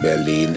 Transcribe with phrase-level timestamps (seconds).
[0.00, 0.56] Berlin.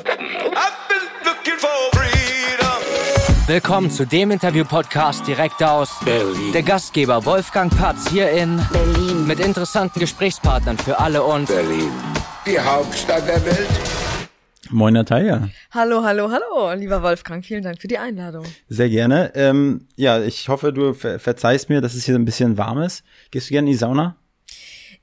[3.46, 6.54] Willkommen zu dem Interview-Podcast direkt aus Berlin.
[6.54, 9.28] der Gastgeber Wolfgang Patz hier in Berlin.
[9.28, 11.92] mit interessanten Gesprächspartnern für alle und Berlin.
[12.46, 13.68] Die Hauptstadt der Welt.
[14.70, 15.50] Moin Natalia.
[15.72, 18.46] Hallo, hallo, hallo, lieber Wolfgang, vielen Dank für die Einladung.
[18.70, 19.34] Sehr gerne.
[19.36, 23.04] Ähm, ja, ich hoffe, du ver verzeihst mir, dass es hier ein bisschen warm ist.
[23.30, 24.16] Gehst du gerne in die Sauna?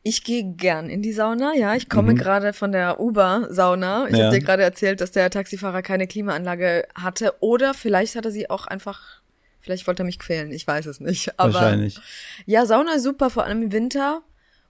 [0.03, 1.75] Ich gehe gern in die Sauna, ja.
[1.75, 4.09] Ich komme gerade von der Uber-Sauna.
[4.09, 4.27] Ich Ja.
[4.27, 7.35] habe dir gerade erzählt, dass der Taxifahrer keine Klimaanlage hatte.
[7.41, 9.21] Oder vielleicht hat er sie auch einfach,
[9.61, 11.39] vielleicht wollte er mich quälen, ich weiß es nicht.
[11.39, 12.01] Aber Wahrscheinlich.
[12.47, 14.23] Ja, Sauna ist super, vor allem im Winter.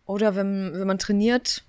[0.05, 1.63] Oder wenn, wenn man trainiert,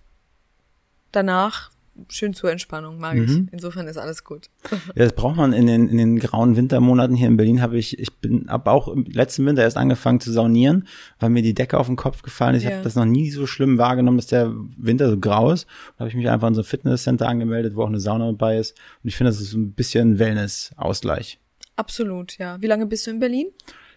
[1.11, 1.69] danach
[2.09, 3.23] schön zur Entspannung, mag Mhm.
[3.47, 3.53] ich.
[3.53, 4.49] Insofern ist alles gut.
[4.95, 7.61] Ja, das braucht man in den, in den grauen Wintermonaten hier in Berlin.
[7.61, 10.87] Habe ich, ich bin, hab auch im letzten Winter erst angefangen zu saunieren,
[11.19, 12.63] weil mir die Decke auf den Kopf gefallen ist.
[12.63, 12.75] Ich Ja.
[12.75, 15.65] habe das noch nie so schlimm wahrgenommen, dass der Winter so grau ist.
[15.95, 18.57] Da habe ich mich einfach in so ein Fitnesscenter angemeldet, wo auch eine Sauna dabei
[18.57, 18.77] ist.
[19.03, 21.39] Und ich finde, das ist so ein bisschen Wellness-Ausgleich.
[21.75, 22.61] Absolut, ja.
[22.61, 23.47] Wie lange bist du in Berlin?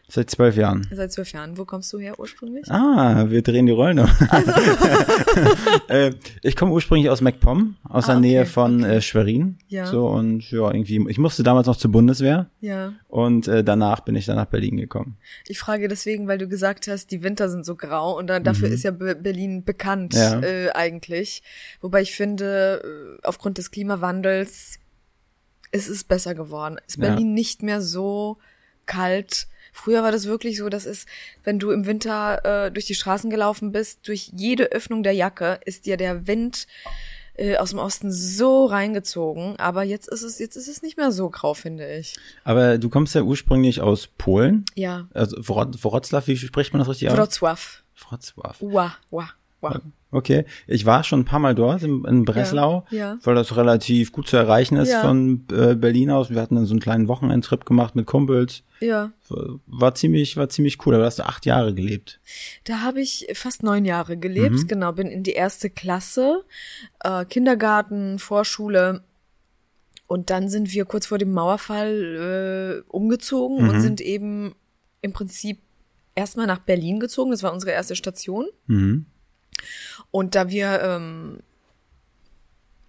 [0.07, 0.87] Seit zwölf Jahren.
[0.93, 1.57] Seit zwölf Jahren.
[1.57, 2.71] Wo kommst du her ursprünglich?
[2.71, 4.07] Ah, wir drehen die Rollen um.
[5.89, 9.59] äh, ich komme ursprünglich aus MacPom, aus Ah, der okay, Nähe von äh, Schwerin.
[9.69, 9.87] Ja.
[9.87, 12.93] So und ja, irgendwie, ich musste damals noch zur Bundeswehr Ja.
[13.09, 15.17] und äh, danach bin ich dann nach Berlin gekommen.
[15.49, 18.69] Ich frage deswegen, weil du gesagt hast, die Winter sind so grau und dann, dafür
[18.69, 20.19] ist ja Be Berlin bekannt Mhm.
[20.21, 20.41] Ja.
[20.43, 21.43] äh, eigentlich.
[21.81, 24.79] Wobei ich finde, äh, aufgrund des Klimawandels
[25.73, 26.77] ist es besser geworden.
[26.87, 27.09] Ist Ja.
[27.09, 28.37] Berlin nicht mehr so
[28.87, 29.47] kalt.
[29.77, 31.05] Früher war das wirklich so, dass es,
[31.43, 35.59] wenn du im Winter äh, durch die Straßen gelaufen bist, durch jede Öffnung der Jacke
[35.65, 36.69] ist dir der Wind
[37.37, 39.57] äh, aus dem Osten so reingezogen.
[39.59, 42.15] Aber jetzt ist es, jetzt ist es nicht mehr so grau, finde ich.
[42.45, 44.65] Aber du kommst ja ursprünglich aus Polen.
[44.77, 45.09] Ja.
[45.13, 47.19] Also Wro- Wroclaw, wie spricht man das richtig aus?
[47.19, 47.83] Wrocław.
[47.99, 48.57] Wrocław.
[48.63, 49.29] Ua, ua,
[49.65, 49.81] ua.
[50.11, 53.19] Okay, ich war schon ein paar Mal dort in, in Breslau, Ja, ja.
[53.25, 55.01] weil das relativ gut zu erreichen ist Ja.
[55.03, 56.31] von äh, Berlin aus.
[56.31, 58.63] Wir hatten dann so einen kleinen Wochenendtrip gemacht mit Kumpels.
[58.81, 59.11] Ja.
[59.67, 60.95] War ziemlich, war ziemlich cool.
[60.95, 62.21] Aber da hast du acht Jahre gelebt.
[62.63, 66.45] Da habe ich fast neun Jahre gelebt, genau, bin in die erste Klasse,
[67.03, 69.03] äh, Kindergarten, Vorschule.
[70.07, 74.55] Und dann sind wir kurz vor dem Mauerfall äh, umgezogen und sind eben
[75.01, 75.59] im Prinzip
[76.15, 77.31] erstmal nach Berlin gezogen.
[77.33, 78.47] Das war unsere erste Station.
[78.67, 79.07] Mhm.
[80.11, 81.39] Und da wir ähm,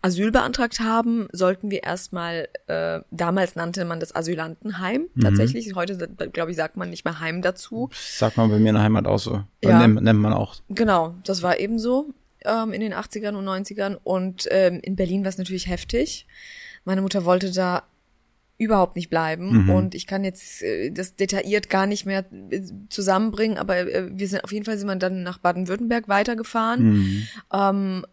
[0.06, 5.74] Asyl beantragt haben, sollten wir erstmal, äh, damals nannte man das Asylantenheim tatsächlich.
[5.74, 5.97] Heute,
[6.31, 7.90] glaube ich, sagt man nicht mehr Heim dazu.
[7.90, 9.44] Das sagt man bei mir in der Heimat auch so.
[9.63, 9.80] Ja.
[9.80, 10.58] Nennt, nennt man auch.
[10.69, 12.13] Genau, das war eben so
[12.46, 13.97] ähm, in den 80ern und 90ern.
[14.03, 16.28] Und ähm, in Berlin war es natürlich heftig.
[16.84, 17.84] Meine Mutter wollte da
[18.58, 19.70] überhaupt nicht bleiben.
[19.70, 24.28] Und ich kann jetzt äh, das detailliert gar nicht mehr äh, zusammenbringen, aber äh, wir
[24.28, 26.82] sind auf jeden Fall sind wir dann nach Baden-Württemberg weitergefahren.
[27.52, 28.06] Ähm,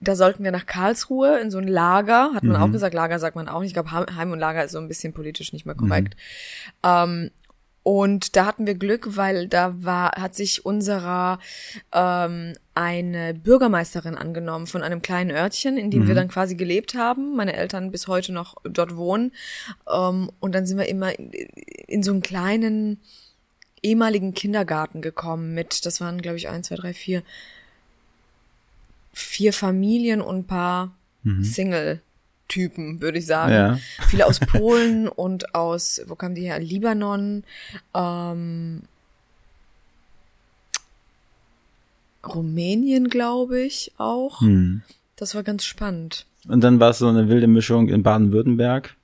[0.00, 3.34] da sollten wir nach Karlsruhe in so ein Lager, hat man auch gesagt, Lager sagt
[3.34, 3.68] man auch nicht.
[3.68, 6.16] Ich glaube, Heim und Lager ist so ein bisschen politisch nicht mehr korrekt.
[6.82, 7.30] Ähm,
[7.86, 11.38] und da hatten wir Glück, weil da war, hat sich unserer
[11.92, 17.36] ähm, eine Bürgermeisterin angenommen von einem kleinen Örtchen, in dem wir dann quasi gelebt haben.
[17.36, 19.30] Meine Eltern bis heute noch dort wohnen.
[19.88, 22.98] Ähm, und dann sind wir immer in, in so einen kleinen
[23.84, 27.22] ehemaligen Kindergarten gekommen mit, das waren, glaube ich, eins, zwei, drei, vier,
[29.12, 30.92] vier Familien und ein paar
[32.46, 33.52] Single-Typen, würde ich sagen.
[33.52, 33.78] Ja.
[34.08, 36.58] Viele aus Polen und aus, wo kamen die her?
[36.58, 37.44] Libanon,
[37.94, 38.82] ähm,
[42.26, 44.40] Rumänien, glaube ich, auch.
[44.40, 44.82] Hm.
[45.16, 46.26] Das war ganz spannend.
[46.48, 48.96] Und dann war es so eine wilde Mischung in Baden-Württemberg.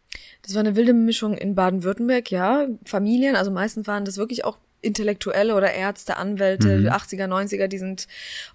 [0.43, 2.67] Das war eine wilde Mischung in Baden-Württemberg, ja.
[2.85, 8.09] Familien, also meistens waren das wirklich auch Intellektuelle oder Ärzte, Anwälte, 80er, 90er, die sind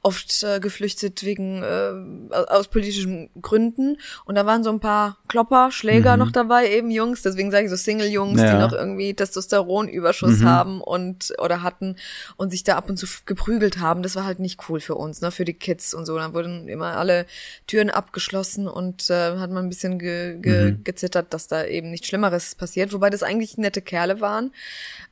[0.03, 3.97] oft äh, geflüchtet wegen äh, aus politischen Gründen.
[4.25, 7.69] Und da waren so ein paar Klopper, Schläger noch dabei, eben Jungs, deswegen sage ich
[7.69, 8.53] so Single-Jungs, Ja.
[8.53, 11.95] die noch irgendwie Testosteronüberschuss haben und oder hatten
[12.35, 14.03] und sich da ab und zu geprügelt haben.
[14.03, 16.17] Das war halt nicht cool für uns, ne, für die Kids und so.
[16.17, 17.25] Dann wurden immer alle
[17.67, 22.07] Türen abgeschlossen und äh, hat man ein bisschen ge, ge, gezittert, dass da eben nichts
[22.07, 22.91] Schlimmeres passiert.
[22.93, 24.51] Wobei das eigentlich nette Kerle waren.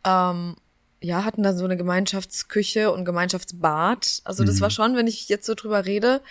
[0.05, 0.55] Ähm,
[1.05, 4.21] ja, hatten da so eine Gemeinschaftsküche und Gemeinschaftsbad.
[4.23, 6.21] Also das war schon, wenn ich jetzt so drüber rede,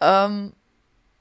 [0.00, 0.52] ähm,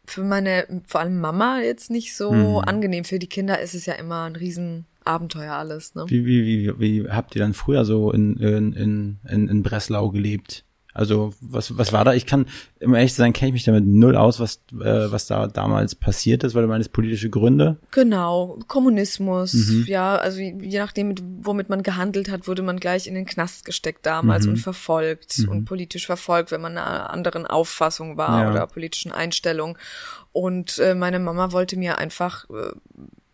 [0.05, 3.05] für meine, vor allem Mama jetzt nicht so angenehm.
[3.05, 6.05] Für die Kinder ist es ja immer ein Riesenabenteuer alles, ne?
[6.07, 10.65] Wie, wie, wie, wie habt ihr dann früher so in, in, in, in Breslau gelebt?
[10.93, 12.13] Also was, was war da?
[12.13, 12.47] Ich kann,
[12.79, 16.43] im ehrlich sein, kenne ich mich damit null aus, was, äh, was da damals passiert
[16.43, 17.77] ist, weil du meinst politische Gründe.
[17.91, 19.85] Genau, Kommunismus, mhm.
[19.87, 21.13] ja, also je nachdem,
[21.43, 24.53] womit man gehandelt hat, wurde man gleich in den Knast gesteckt damals mhm.
[24.53, 25.49] und verfolgt mhm.
[25.49, 28.51] und politisch verfolgt, wenn man einer anderen Auffassung war ja.
[28.51, 29.77] oder politischen Einstellung.
[30.31, 32.73] Und äh, meine Mama wollte mir einfach äh,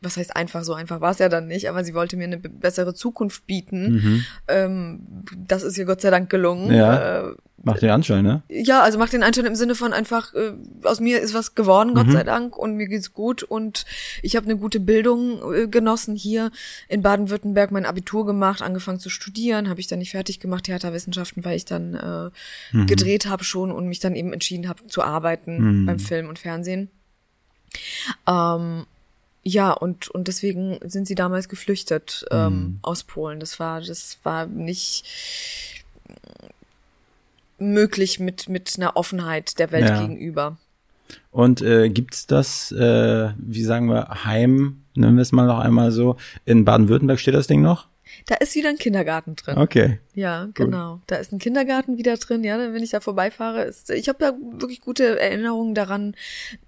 [0.06, 2.38] was heißt einfach, so einfach war es ja dann nicht, aber sie wollte mir eine
[2.38, 3.94] bessere Zukunft bieten.
[3.94, 4.25] Mhm.
[4.48, 5.00] Ähm,
[5.48, 6.74] das ist ihr Gott sei Dank gelungen.
[6.74, 7.30] Ja.
[7.30, 8.44] Äh, macht den Anschein, ne?
[8.48, 10.54] Ja, also macht den Anschein im Sinne von einfach, äh,
[10.84, 12.12] aus mir ist was geworden, Gott mhm.
[12.12, 13.86] sei Dank, und mir geht's gut und
[14.22, 16.52] ich habe eine gute Bildung äh, genossen hier
[16.88, 21.44] in Baden-Württemberg, mein Abitur gemacht, angefangen zu studieren, habe ich dann nicht fertig gemacht, Theaterwissenschaften,
[21.44, 22.86] weil ich dann äh, mhm.
[22.86, 25.86] gedreht habe schon und mich dann eben entschieden habe zu arbeiten mhm.
[25.88, 26.90] beim Film und Fernsehen.
[28.28, 28.86] Ähm,
[29.47, 32.80] ja, und, und deswegen sind sie damals geflüchtet ähm, mhm.
[32.81, 33.39] aus Polen.
[33.39, 35.06] Das war, das war nicht
[37.59, 40.01] möglich mit, mit einer Offenheit der Welt ja.
[40.01, 40.57] gegenüber.
[41.30, 45.92] Und äh, gibt das, äh, wie sagen wir, Heim, nennen wir es mal noch einmal
[45.92, 47.88] so, in Baden-Württemberg steht das Ding noch?
[48.25, 49.57] Da ist wieder ein Kindergarten drin.
[49.57, 50.00] Okay.
[50.13, 50.95] Ja, genau.
[50.95, 51.03] Gut.
[51.07, 52.44] Da ist ein Kindergarten wieder drin.
[52.44, 56.15] Ja, wenn ich da vorbeifahre, ist, ich habe da wirklich gute Erinnerungen daran,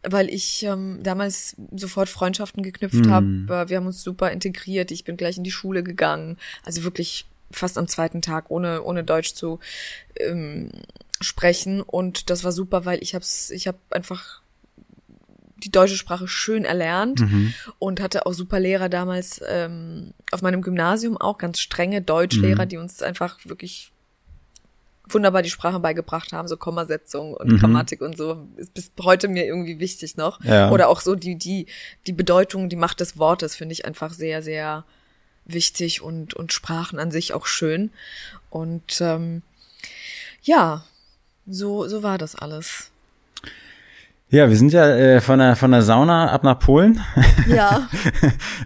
[0.04, 3.10] weil ich ähm, damals sofort Freundschaften geknüpft mm.
[3.10, 3.70] habe.
[3.70, 4.92] Wir haben uns super integriert.
[4.92, 6.38] Ich bin gleich in die Schule gegangen.
[6.64, 9.60] Also wirklich fast am zweiten Tag, ohne ohne Deutsch zu
[10.20, 10.70] ähm,
[11.22, 11.82] sprechen.
[11.82, 14.42] Und das war super, weil ich hab's, ich habe einfach
[15.64, 17.54] die deutsche Sprache schön erlernt mhm.
[17.80, 22.70] und hatte auch super Lehrer damals ähm, auf meinem Gymnasium auch ganz strenge Deutschlehrer, mhm.
[22.70, 23.92] die uns einfach wirklich
[25.10, 27.58] wunderbar die Sprache beigebracht haben, so Kommasetzung und mhm.
[27.60, 30.44] Grammatik und so, ist bis heute mir irgendwie wichtig noch.
[30.44, 30.72] Ja.
[30.72, 31.68] Oder auch so die, die,
[32.06, 34.86] die Bedeutung, die Macht des Wortes finde ich einfach sehr, sehr
[35.46, 37.92] wichtig und, und Sprachen an sich auch schön.
[38.50, 39.44] Und ähm,
[40.42, 40.84] ja,
[41.48, 42.92] so, so war das alles.
[44.30, 47.02] Ja, wir sind ja äh, von, der, von der Sauna ab nach Polen.
[47.48, 47.88] Ja.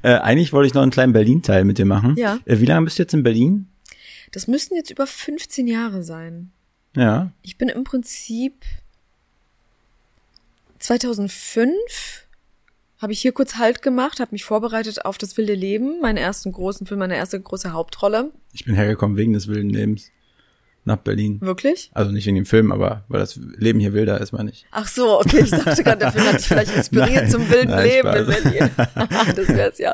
[0.02, 2.16] äh, eigentlich wollte ich noch einen kleinen Berlin-Teil mit dir machen.
[2.18, 2.40] Ja.
[2.46, 3.68] Äh, wie lange bist du jetzt in Berlin?
[4.32, 6.52] Das müssten jetzt über 15 Jahre sein.
[6.96, 7.32] Ja.
[7.44, 8.64] Ich bin im Prinzip
[10.80, 12.26] 2005
[12.98, 16.52] habe ich hier kurz Halt gemacht, habe mich vorbereitet auf das wilde Leben, meinen ersten
[16.52, 18.32] großen Film, meine erste große Hauptrolle.
[18.54, 20.12] Ich bin hergekommen wegen des wilden Lebens
[20.84, 21.40] nach Berlin.
[21.42, 21.92] Wirklich?
[21.94, 24.66] Also nicht in dem Film, aber weil das Leben hier wilder ist, meine ich.
[24.72, 27.70] Ach so, okay, ich dachte gerade, der Film hat dich vielleicht inspiriert nein, zum wilden
[27.70, 28.20] nein, Leben Spaß.
[28.20, 28.70] in Berlin.
[29.36, 29.94] das wär's ja.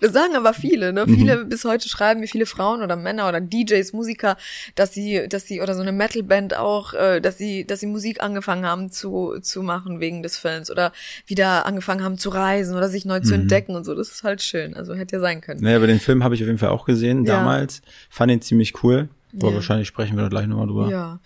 [0.00, 1.06] Das sagen aber viele, ne?
[1.06, 1.48] Viele mhm.
[1.48, 4.36] bis heute schreiben mir viele Frauen oder Männer oder DJs, Musiker,
[4.74, 8.22] dass sie, dass sie oder so eine Metalband auch, äh, dass sie, dass sie Musik
[8.22, 10.92] angefangen haben zu zu machen wegen des Films oder
[11.26, 13.42] wieder angefangen haben zu reisen oder sich neu zu mhm.
[13.42, 13.94] entdecken und so.
[13.94, 14.74] Das ist halt schön.
[14.74, 15.60] Also hätte ja sein können.
[15.62, 17.82] Naja, aber den Film habe ich auf jeden Fall auch gesehen damals.
[17.84, 17.90] Ja.
[18.10, 19.08] Fand ihn ziemlich cool.
[19.36, 19.54] Aber ja.
[19.54, 20.90] wahrscheinlich sprechen wir da gleich nochmal drüber.
[20.90, 21.20] Ja.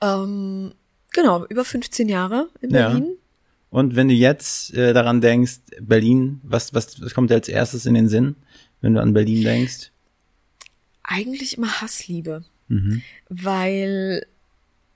[0.00, 0.72] Ähm,
[1.12, 3.04] genau, über 15 Jahre in Berlin.
[3.04, 3.10] Ja.
[3.70, 7.86] Und wenn du jetzt äh, daran denkst, Berlin, was, was, was kommt dir als erstes
[7.86, 8.36] in den Sinn,
[8.80, 9.90] wenn du an Berlin denkst?
[11.02, 12.44] Eigentlich immer Hassliebe.
[12.68, 13.02] Mhm.
[13.28, 14.26] Weil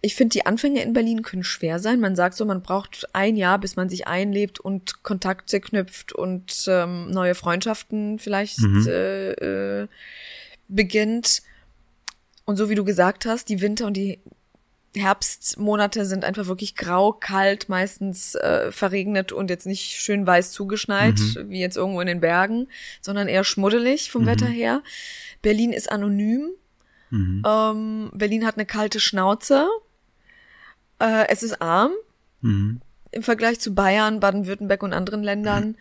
[0.03, 2.00] ich finde, die Anfänge in Berlin können schwer sein.
[2.00, 6.65] Man sagt so, man braucht ein Jahr, bis man sich einlebt und Kontakte knüpft und
[6.69, 8.87] ähm, neue Freundschaften vielleicht mhm.
[8.88, 9.88] äh, äh,
[10.69, 11.43] beginnt.
[12.50, 14.19] Und so wie du gesagt hast, die Winter und die
[14.97, 21.14] Herbstmonate sind einfach wirklich grau, kalt, meistens äh, verregnet und jetzt nicht schön weiß zugeschneit,
[21.20, 21.50] mhm.
[21.50, 22.67] wie jetzt irgendwo in den Bergen,
[23.02, 24.26] sondern eher schmuddelig vom mhm.
[24.26, 24.82] Wetter her.
[25.43, 26.49] Berlin ist anonym.
[27.11, 27.44] Mhm.
[27.47, 29.69] Ähm, Berlin hat eine kalte Schnauze.
[30.99, 31.93] Äh, es ist arm.
[32.41, 32.81] Mhm.
[33.12, 35.76] Im Vergleich zu Bayern, Baden-Württemberg und anderen Ländern,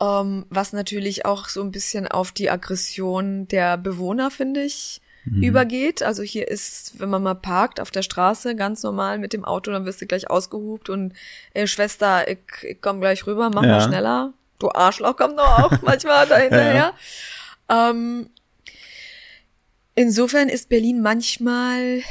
[0.00, 5.42] ähm, was natürlich auch so ein bisschen auf die Aggression der Bewohner, finde ich, mhm.
[5.42, 6.02] übergeht.
[6.02, 9.70] Also hier ist, wenn man mal parkt auf der Straße, ganz normal mit dem Auto,
[9.70, 11.14] dann wirst du gleich ausgehupt und
[11.54, 13.68] äh, Schwester, ich, ich komm gleich rüber, mach ja.
[13.68, 14.32] mal schneller.
[14.58, 16.94] Du Arschloch, komm doch auch manchmal dahinterher.
[17.68, 17.90] Ja.
[17.90, 18.28] Ähm,
[19.94, 22.02] insofern ist Berlin manchmal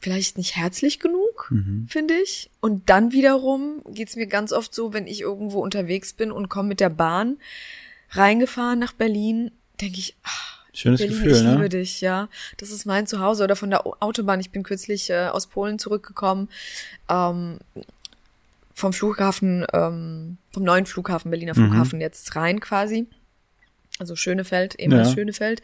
[0.00, 1.86] vielleicht nicht herzlich genug, mhm.
[1.88, 2.50] finde ich.
[2.60, 6.68] Und dann wiederum geht's mir ganz oft so, wenn ich irgendwo unterwegs bin und komme
[6.68, 7.38] mit der Bahn,
[8.10, 9.50] reingefahren nach Berlin,
[9.80, 11.52] denke ich, ach, Schönes Berlin, Gefühl, ich ne?
[11.54, 12.28] liebe dich, ja.
[12.58, 13.42] Das ist mein Zuhause.
[13.42, 14.38] Oder von der Autobahn.
[14.38, 16.48] Ich bin kürzlich äh, aus Polen zurückgekommen.
[17.08, 17.58] Ähm,
[18.74, 21.70] vom Flughafen, ähm, vom neuen Flughafen, Berliner mhm.
[21.70, 22.02] Flughafen mhm.
[22.02, 23.06] jetzt rein quasi.
[23.98, 25.14] Also Schönefeld, ehemals ja.
[25.14, 25.62] Schönefeld.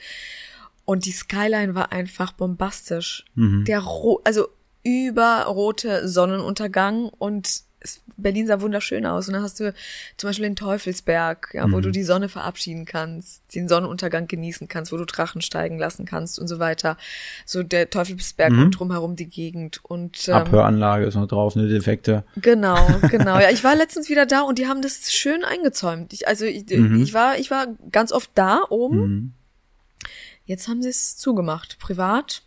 [0.84, 3.24] Und die Skyline war einfach bombastisch.
[3.36, 3.64] Mhm.
[3.66, 4.48] Der ro also
[4.82, 7.62] überrote Sonnenuntergang und
[8.16, 9.28] Berlin sah wunderschön aus.
[9.28, 9.74] Und dann hast du
[10.16, 11.82] zum Beispiel den Teufelsberg, ja, wo Mhm.
[11.82, 16.38] du die Sonne verabschieden kannst, den Sonnenuntergang genießen kannst, wo du Drachen steigen lassen kannst
[16.38, 16.96] und so weiter.
[17.44, 18.62] So der Teufelsberg Mhm.
[18.62, 19.80] und drumherum die Gegend.
[19.84, 22.24] Und ähm, Abhöranlage ist noch drauf, ne, Defekte.
[22.36, 22.76] Genau,
[23.10, 23.38] genau.
[23.38, 26.12] Ja, ich war letztens wieder da und die haben das schön eingezäumt.
[26.12, 27.02] Ich, also ich, Mhm.
[27.02, 28.96] ich war, ich war ganz oft da oben.
[29.00, 29.32] Mhm.
[30.46, 31.78] Jetzt haben sie es zugemacht.
[31.78, 32.42] Privat.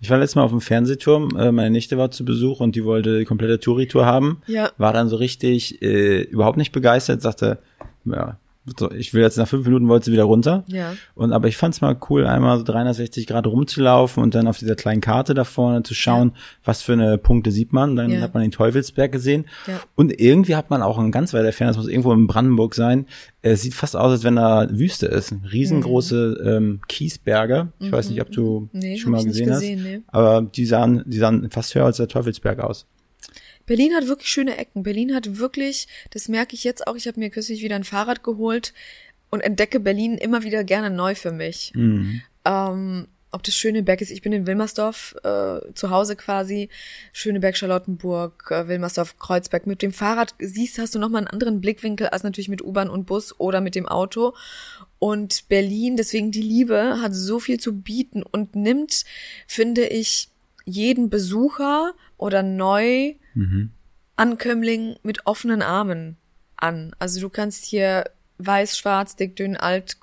[0.00, 2.84] Ich war letztes Mal auf dem Fernsehturm, äh, meine Nichte war zu Besuch und die
[2.84, 4.42] wollte die komplette Touri-Tour haben.
[4.46, 4.70] Ja.
[4.76, 7.58] War dann so richtig äh, überhaupt nicht begeistert, sagte,
[8.04, 8.38] ja,
[8.78, 10.64] so, ich will jetzt nach fünf Minuten wollte sie wieder runter.
[10.68, 10.94] Ja.
[11.14, 14.74] Und aber ich fand's mal cool, einmal so 360 Grad rumzulaufen und dann auf dieser
[14.74, 16.32] kleinen Karte da vorne zu schauen,
[16.64, 17.94] was für eine Punkte sieht man.
[17.96, 18.20] Dann Ja.
[18.22, 19.44] hat man den Teufelsberg gesehen.
[19.66, 19.80] Ja.
[19.96, 23.06] Und irgendwie hat man auch ein ganz weiter Fern, das muss irgendwo in Brandenburg sein.
[23.42, 25.34] Es sieht fast aus, als wenn da Wüste ist.
[25.52, 27.68] Riesengroße ähm, Kiesberge.
[27.80, 28.68] Ich weiß nicht, ob du Mhm.
[28.72, 29.84] Nee, schon mal gesehen, gesehen, hast.
[29.86, 30.00] nee.
[30.08, 32.86] Aber die sahen, die sahen fast höher als der Teufelsberg aus.
[33.66, 34.82] Berlin hat wirklich schöne Ecken.
[34.82, 38.22] Berlin hat wirklich, das merke ich jetzt auch, ich habe mir kürzlich wieder ein Fahrrad
[38.22, 38.72] geholt
[39.30, 41.72] und entdecke Berlin immer wieder gerne neu für mich.
[41.74, 42.22] Mhm.
[42.44, 46.68] Ähm, ob das Schöneberg ist, ich bin in Wilmersdorf äh, zu Hause quasi,
[47.12, 49.66] Schöneberg, Charlottenburg, äh, Wilmersdorf, Kreuzberg.
[49.66, 53.06] Mit dem Fahrrad siehst, hast du nochmal einen anderen Blickwinkel als natürlich mit U-Bahn und
[53.06, 54.34] Bus oder mit dem Auto.
[55.00, 59.04] Und Berlin, deswegen die Liebe, hat so viel zu bieten und nimmt,
[59.48, 60.28] finde ich,
[60.64, 63.70] jeden Besucher oder neu Mhm.
[64.16, 66.16] Ankömmling mit offenen Armen
[66.56, 66.94] an.
[66.98, 68.04] Also du kannst hier
[68.38, 69.96] weiß, schwarz, dick, dünn, alt,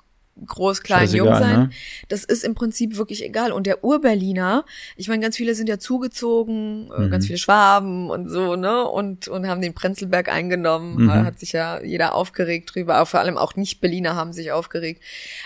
[0.46, 1.60] groß, klein, Scheißegal, jung sein.
[1.64, 1.70] ne?
[2.08, 3.52] Das ist im Prinzip wirklich egal.
[3.52, 4.64] Und der Urberliner,
[4.96, 7.10] ich meine, ganz viele sind ja zugezogen, äh, Mhm.
[7.10, 8.86] ganz viele Schwaben und so, ne?
[8.88, 11.02] Und, und haben den Prenzlberg eingenommen.
[11.04, 11.08] Mhm.
[11.08, 12.94] Da Hat sich ja jeder aufgeregt drüber.
[12.96, 15.02] Aber vor allem auch Nicht-Berliner haben sich aufgeregt.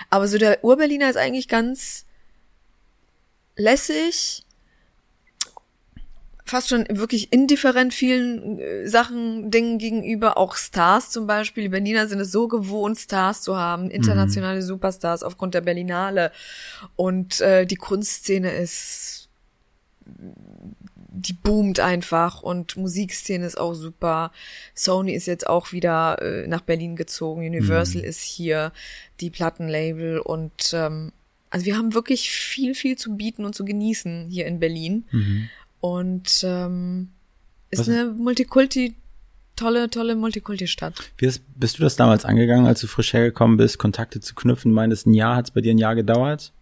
[0.08, 2.04] Aber so der Urberliner ist eigentlich ganz
[3.56, 4.44] lässig,
[6.46, 11.64] fast schon wirklich indifferent vielen äh, Sachen, Dingen gegenüber, auch Stars zum Beispiel.
[11.64, 16.32] Die Berliner sind es so gewohnt, Stars zu haben, internationale Superstars aufgrund der Berlinale.
[16.94, 19.28] Und äh, die Kunstszene ist,
[20.04, 24.30] die boomt einfach und Musikszene ist auch super.
[24.74, 28.72] Sony ist jetzt auch wieder äh, nach Berlin gezogen, Universal ist hier,
[29.20, 31.12] die Plattenlabel und ähm,
[31.50, 35.04] also wir haben wirklich viel, viel zu bieten und zu genießen hier in Berlin.
[35.10, 35.48] Mhm.
[35.90, 37.08] Und ähm,
[37.70, 38.94] ist Was- eine Multikulti,
[39.54, 40.94] tolle, tolle Multikulti-Stadt.
[41.18, 44.72] Wie ist, bist du das damals angegangen, als du frisch hergekommen bist, Kontakte zu knüpfen?
[44.72, 46.52] Meintest, ein Jahr, hat es bei dir ein Jahr gedauert?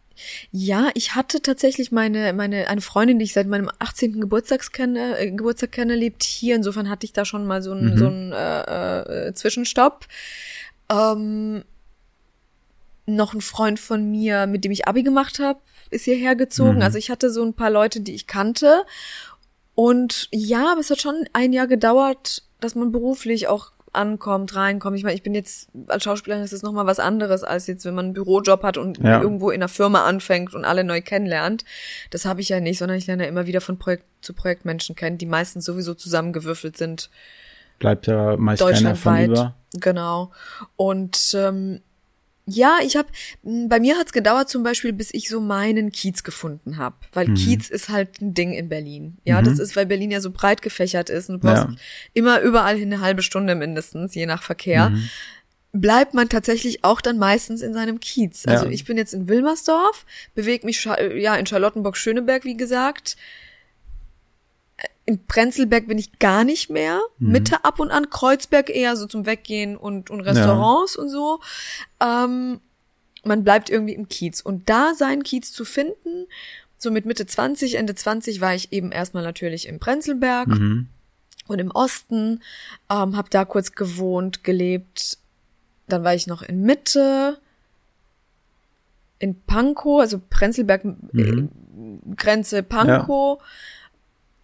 [0.52, 4.21] Ja, ich hatte tatsächlich meine, meine, eine Freundin, die ich seit meinem 18.
[4.21, 6.54] Geburtstags kenne, äh, Geburtstag kenne, lebt hier.
[6.54, 7.99] Insofern hatte ich da schon mal so einen, Mhm.
[7.99, 10.07] so einen äh, äh, Zwischenstopp.
[10.93, 11.64] Ähm,
[13.07, 15.59] noch ein Freund von mir, mit dem ich Abi gemacht habe,
[15.91, 16.76] ist hierher gezogen.
[16.76, 16.83] Mhm.
[16.83, 18.83] Also ich hatte so ein paar Leute, die ich kannte.
[19.75, 24.97] Und ja, aber es hat schon ein Jahr gedauert, dass man beruflich auch ankommt, reinkommt.
[24.97, 27.85] Ich meine, ich bin jetzt als Schauspielerin ist das noch mal was anderes als jetzt,
[27.85, 29.21] wenn man einen Bürojob hat und Ja.
[29.23, 31.64] irgendwo in einer Firma anfängt und alle neu kennenlernt.
[32.11, 34.97] Das habe ich ja nicht, sondern ich lerne immer wieder von Projekt zu Projekt Menschen
[34.97, 37.09] kennen, die meistens sowieso zusammengewürfelt sind
[37.79, 39.29] Bleibt ja meist keiner von deutschlandweit.
[39.31, 39.55] über.
[39.81, 40.33] Genau.
[40.76, 41.81] Und ähm,
[42.47, 43.09] ja, ich habe,
[43.43, 47.35] bei mir hat's gedauert zum Beispiel, bis ich so meinen Kiez gefunden habe, weil Mhm.
[47.37, 49.17] Kiez ist halt ein Ding in Berlin.
[49.25, 49.47] Ja, Mhm.
[49.47, 51.75] das ist, weil Berlin ja so breit gefächert ist und du brauchst Ja.
[52.13, 54.91] immer überall hin eine halbe Stunde mindestens, je nach Verkehr.
[54.91, 55.09] Mhm.
[55.73, 58.47] Bleibt man tatsächlich auch dann meistens in seinem Kiez.
[58.47, 58.71] Also Ja.
[58.71, 63.17] ich bin jetzt in Wilmersdorf, bewege mich ja in Charlottenburg-Schöneberg, wie gesagt.
[65.07, 67.00] In Prenzlberg bin ich gar nicht mehr.
[67.19, 67.33] Mhm.
[67.33, 71.41] Mitte ab und an, Kreuzberg eher so zum Weggehen und, und Restaurants und so.
[72.00, 72.61] Ähm,
[73.23, 74.41] man bleibt irgendwie im Kiez.
[74.41, 76.26] Und da seinen Kiez zu finden,
[76.79, 80.88] so mit Mitte 20, Ende 20 war ich eben erstmal natürlich im Prenzlberg Mhm.
[81.49, 82.41] und im Osten,
[82.91, 85.19] ähm, habe da kurz gewohnt, gelebt.
[85.88, 87.38] Dann war ich noch in Mitte,
[89.19, 91.50] in Pankow, also Prenzlberg, Mhm.
[92.09, 93.41] äh, Grenze Pankow.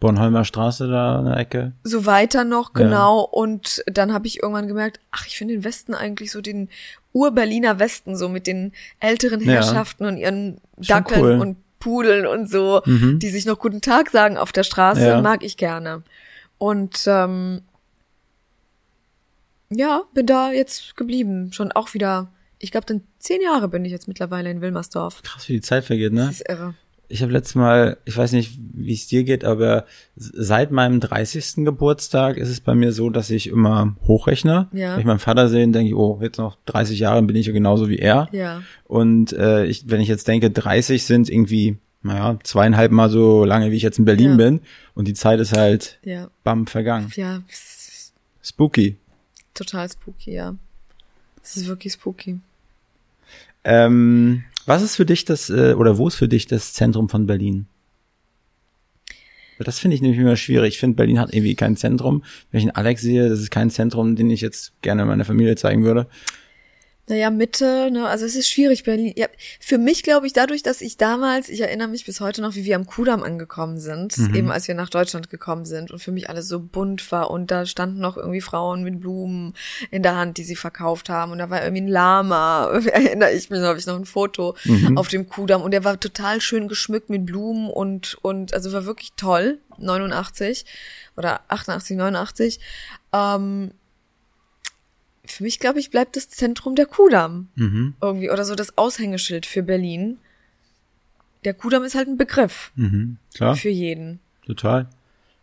[0.01, 1.73] Bornholmer Straße da in der Ecke.
[1.85, 2.83] so weiter noch, Ja.
[2.85, 3.21] genau.
[3.21, 6.69] Und dann habe ich irgendwann gemerkt, ach, ich finde den Westen eigentlich so den
[7.13, 9.53] Ur-Berliner Westen, so mit den älteren Ja.
[9.53, 11.39] Herrschaften und ihren Dackeln cool.
[11.41, 13.19] und Pudeln und so, Mhm.
[13.19, 15.21] die sich noch guten Tag sagen auf der Straße, Ja.
[15.23, 16.03] mag ich gerne.
[16.59, 17.63] Und ähm,
[19.71, 21.53] ja, bin da jetzt geblieben.
[21.53, 22.29] Schon auch wieder,
[22.59, 25.23] ich glaube, dann zehn Jahre bin ich jetzt mittlerweile in Wilmersdorf.
[25.23, 26.27] Krass, wie die Zeit vergeht, ne?
[26.27, 26.75] Das ist irre.
[27.13, 29.85] Ich habe letztes Mal, ich weiß nicht, wie es dir geht, aber
[30.17, 31.65] seit meinem 30.
[31.65, 34.69] Geburtstag ist es bei mir so, dass ich immer hochrechne.
[34.73, 34.93] Ja.
[34.93, 37.53] Wenn ich meinen Vater sehe, denke ich, oh, jetzt noch 30 Jahre bin ich ja
[37.53, 38.29] genauso wie er.
[38.31, 38.63] Ja.
[38.85, 43.71] Und äh, ich, wenn ich jetzt denke, 30 sind irgendwie naja, zweieinhalb Mal so lange,
[43.71, 44.37] wie ich jetzt in Berlin Ja.
[44.37, 44.61] bin.
[44.95, 46.31] Und die Zeit ist halt Ja.
[46.45, 47.11] bam vergangen.
[47.17, 47.43] Ja,
[48.43, 48.97] Spooky.
[49.53, 50.55] total spooky, ja.
[51.43, 52.39] Es ist wirklich spooky.
[53.65, 57.27] Ähm, was ist für dich das, äh, oder wo ist für dich das Zentrum von
[57.27, 57.67] Berlin?
[59.59, 60.75] Das finde ich nämlich immer schwierig.
[60.75, 62.25] Ich finde, Berlin hat irgendwie kein Zentrum.
[62.51, 65.55] Wenn ich einen Alex sehe, das ist kein Zentrum, den ich jetzt gerne meiner Familie
[65.57, 66.07] zeigen würde.
[67.09, 69.13] Naja, Mitte, ne, also es ist schwierig, Berlin.
[69.17, 69.27] Ja,
[69.59, 72.65] für mich glaube ich, dadurch, dass ich damals, ich erinnere mich bis heute noch, wie
[72.65, 76.31] wir am Kudamm angekommen sind, eben als wir nach Deutschland gekommen sind und für mich
[76.31, 79.55] alles so bunt war und da standen noch irgendwie Frauen mit Blumen
[79.91, 83.51] in der Hand, die sie verkauft haben und da war irgendwie ein Lama, erinnere ich
[83.51, 84.55] mich, noch, habe ich noch ein Foto
[84.95, 88.87] auf dem Kudamm und der war total schön geschmückt mit Blumen und, und, also war
[88.87, 90.65] wirklich toll, 89
[91.17, 92.61] oder 88, 89,
[93.13, 93.73] ähm,
[95.33, 97.49] für mich, glaube ich, bleibt das Zentrum der Kudamm.
[97.55, 97.95] Mhm.
[98.01, 98.31] Irgendwie.
[98.31, 100.19] Oder so das Aushängeschild für Berlin.
[101.45, 103.17] Der Kudamm ist halt ein Begriff Mhm.
[103.35, 104.21] Klar, für jeden.
[104.47, 104.87] total.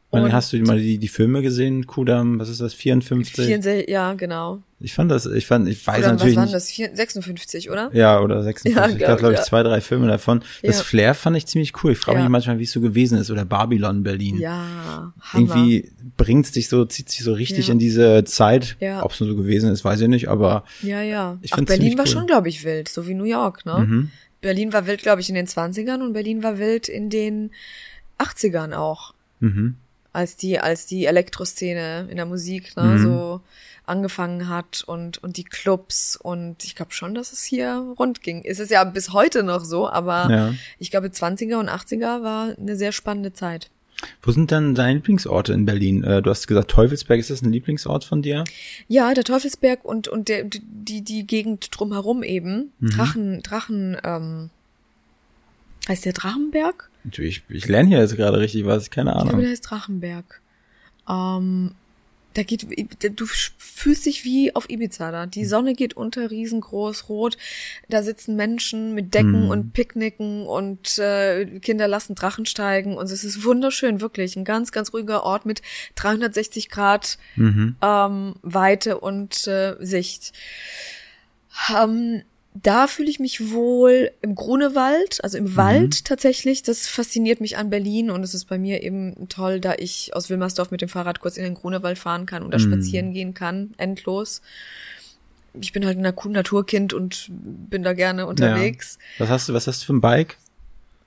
[0.09, 1.85] Und- hast du mal die, die Filme gesehen?
[1.85, 2.73] Kudam, was ist das?
[2.73, 3.33] 54?
[3.45, 4.61] 64, ja, genau.
[4.79, 6.53] Ich fand das, ich fand, ich weiß Oder was natürlich waren nicht.
[6.55, 6.69] das?
[6.69, 7.89] Vier- 56, oder?
[7.93, 8.75] Ja, oder 56.
[8.77, 9.45] Ja, ich glaub, glaube, ich, ja.
[9.45, 10.43] zwei, drei Filme davon.
[10.63, 10.83] Das Ja.
[10.83, 11.91] Flair fand ich ziemlich cool.
[11.91, 13.29] Ich frage mich manchmal, wie es so gewesen ist.
[13.31, 14.37] Oder Babylon Berlin.
[14.39, 15.55] Ja, Hammer.
[15.55, 18.77] Irgendwie bringt's dich so, zieht sich so richtig in diese Zeit.
[18.79, 19.03] Ja.
[19.03, 21.37] Ob es nur so gewesen ist, weiß ich nicht, aber Ja, ja.
[21.41, 22.11] Ich Ach, Berlin ziemlich war cool.
[22.11, 23.79] schon, glaube ich, wild, so wie New York, ne?
[23.79, 24.11] Mhm.
[24.41, 27.51] Berlin war wild, glaube ich, in den 20ern und Berlin war wild in den
[28.19, 29.13] 80ern auch.
[29.41, 29.75] mhm.
[30.17, 33.03] Als die, als die Elektroszene in der Musik ne, Mhm.
[33.03, 33.41] so
[33.85, 38.43] angefangen hat und, und die Clubs und ich glaube schon, dass es hier rund ging.
[38.43, 40.53] Es ist ja bis heute noch so, aber Ja.
[40.79, 43.69] ich glaube 20er und 80er war eine sehr spannende Zeit.
[44.21, 46.03] Wo sind denn deine Lieblingsorte in Berlin?
[46.03, 48.43] Äh, Du hast gesagt, Teufelsberg, ist das ein Lieblingsort von dir?
[48.87, 52.73] Ja, der Teufelsberg und, und der, die, die Gegend drumherum eben.
[52.79, 52.89] Mhm.
[52.89, 54.49] Drachen, Drachen, ähm,
[55.87, 56.89] heißt der Drachenberg?
[57.17, 59.41] Ich, ich lerne hier jetzt gerade richtig was, keine Ich glaube, Ahnung.
[59.41, 60.41] der heißt Drachenberg.
[61.09, 61.71] Ähm,
[62.33, 62.67] da geht,
[63.19, 65.25] du fühlst dich wie auf Ibiza da.
[65.25, 67.35] Die Sonne geht unter, riesengroß, rot.
[67.89, 69.49] Da sitzen Menschen mit Decken Hm.
[69.49, 72.95] und Picknicken und äh, Kinder lassen Drachen steigen.
[72.95, 74.35] Und es ist wunderschön, wirklich.
[74.35, 75.63] Ein ganz, ganz ruhiger Ort mit
[75.95, 77.75] 360 Grad Mhm.
[77.81, 80.33] ähm, Weite und äh, Sicht.
[81.75, 82.21] Ähm,
[82.63, 86.63] da fühle ich mich wohl im Grunewald, also im Wald tatsächlich.
[86.63, 90.29] Das fasziniert mich an Berlin und es ist bei mir eben toll, da ich aus
[90.29, 94.41] Wilmersdorf mit dem Fahrrad kurz in den Grunewald fahren kann oder spazieren gehen kann, endlos.
[95.59, 98.97] Ich bin halt ein Naturkind und bin da gerne unterwegs.
[99.17, 99.23] Ja.
[99.25, 100.37] Was hast du, was hast du für ein Bike?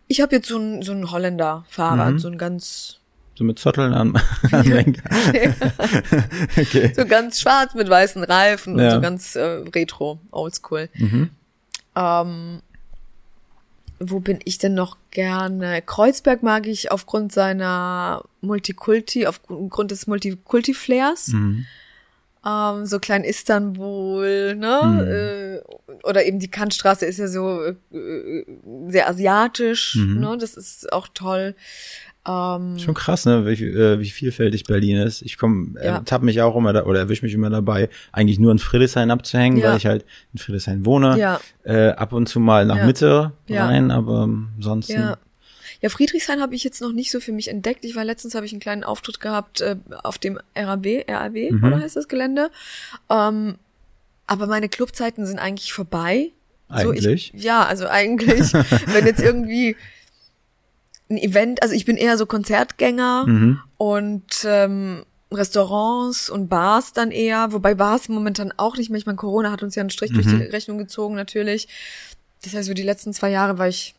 [0.08, 2.18] Ich habe jetzt so ein, so ein Holländer-Fahrrad, Mhm.
[2.18, 2.98] so ein ganz
[3.36, 4.16] So mit Zotteln am,
[4.52, 5.02] am Lenker.
[6.58, 6.92] okay.
[6.96, 8.94] so ganz schwarz mit weißen Reifen und Ja.
[8.96, 9.40] so ganz äh,
[9.74, 10.88] retro, oldschool.
[10.94, 11.30] Mhm.
[11.96, 12.60] Ähm,
[13.98, 15.82] wo bin ich denn noch gerne?
[15.82, 21.28] Kreuzberg mag ich aufgrund seiner Multikulti, aufgrund des Multikulti-Flairs.
[21.28, 21.66] Mhm.
[22.46, 25.62] Ähm, so klein Istanbul, ne?
[25.62, 27.74] Äh, oder eben die Kantstraße ist ja so äh,
[28.88, 30.20] sehr asiatisch, Mhm.
[30.20, 30.38] ne?
[30.38, 31.54] Das ist auch toll.
[32.28, 35.22] Ähm, Schon krass, ne, wie, äh, wie vielfältig Berlin ist.
[35.22, 35.98] Ich komm, Ja.
[35.98, 39.10] äh, tapp mich auch immer da, oder erwisch mich immer dabei, eigentlich nur in Friedrichshain
[39.10, 39.70] abzuhängen, Ja.
[39.70, 40.04] weil ich halt
[40.34, 41.18] in Friedrichshain wohne.
[41.18, 41.40] Ja.
[41.64, 42.86] Äh, ab und zu mal nach Ja.
[42.86, 43.66] Mitte Ja.
[43.66, 44.92] rein, aber ähm, ansonsten.
[45.00, 45.18] Ja.
[45.82, 47.86] Ja, Friedrichshain habe ich jetzt noch nicht so für mich entdeckt.
[47.86, 51.64] Ich war letztens, habe ich einen kleinen Auftritt gehabt äh, auf dem RAB, RAB, Mhm.
[51.64, 52.50] oder heißt das Gelände?
[53.08, 53.54] Ähm,
[54.26, 56.32] aber meine Clubzeiten sind eigentlich vorbei.
[56.68, 57.32] So, Eigentlich?
[57.34, 58.52] ich, ja, also eigentlich,
[58.94, 59.74] wenn jetzt irgendwie
[61.10, 63.60] ein Event, also ich bin eher so Konzertgänger Mhm.
[63.76, 68.98] und ähm, Restaurants und Bars dann eher, wobei Bars momentan auch nicht mehr.
[68.98, 70.38] Ich meine, Corona hat uns ja einen Strich durch Mhm.
[70.40, 71.68] die Rechnung gezogen natürlich.
[72.42, 73.94] Das heißt, so die letzten zwei Jahre war ich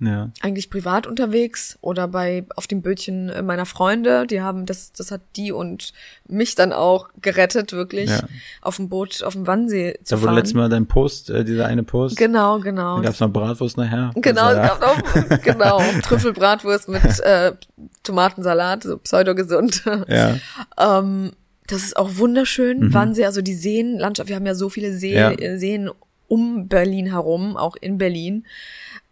[0.00, 0.30] Ja.
[0.42, 4.26] eigentlich privat unterwegs oder bei auf dem Bötchen äh, meiner Freunde.
[4.28, 5.92] Die haben das, das hat die und
[6.28, 8.20] mich dann auch gerettet, wirklich Ja.
[8.62, 10.34] auf dem Boot auf dem Wannsee zu Da wurde fahren.
[10.36, 12.16] letztes Mal dein Post, äh, dieser eine Post.
[12.16, 12.98] Genau, genau.
[12.98, 14.12] Da gab's noch Bratwurst nachher.
[14.14, 17.54] Genau, Das es gab auch, genau, Trüffelbratwurst mit äh,
[18.02, 19.82] Tomatensalat, so pseudogesund.
[20.08, 20.36] Ja.
[20.78, 21.32] ähm,
[21.66, 22.80] das ist auch wunderschön.
[22.80, 22.94] Mhm.
[22.94, 25.32] Wannsee, also die Seenlandschaft, wir haben ja so viele See, Ja.
[25.32, 25.90] äh, Seen
[26.28, 28.44] um Berlin herum, auch in Berlin.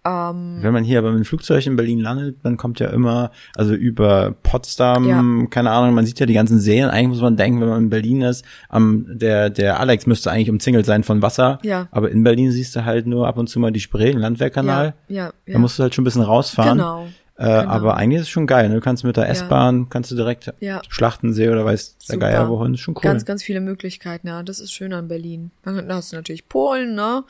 [0.07, 3.33] Ähm, Wenn man hier aber mit dem Flugzeug in Berlin landet, dann kommt ja immer,
[3.57, 6.89] also über Potsdam, keine Ahnung, man sieht ja die ganzen Seen.
[6.89, 10.51] Eigentlich muss man denken, wenn man in Berlin ist, am, der, der Alex müsste eigentlich
[10.51, 11.59] umzingelt sein von Wasser.
[11.65, 11.89] Ja.
[11.91, 14.95] Aber in Berlin siehst du halt nur ab und zu mal die Spree, den Landwehrkanal.
[15.09, 15.53] Ja, ja, ja.
[15.55, 16.79] Da musst du halt schon ein bisschen rausfahren.
[16.79, 17.07] Genau.
[17.39, 17.71] Äh, genau.
[17.71, 18.69] Aber eigentlich ist es schon geil.
[18.69, 18.77] Ne?
[18.77, 19.87] Du kannst mit der S-Bahn, ja.
[19.91, 20.81] kannst du direkt ja.
[20.89, 22.75] Schlachtensee oder weiß der Geier wohin.
[22.75, 23.03] Ist schon cool.
[23.03, 24.43] Ganz, ganz viele Möglichkeiten, ja.
[24.43, 25.51] Das ist schön an Berlin.
[25.63, 27.25] Dann hast du natürlich Polen, ne?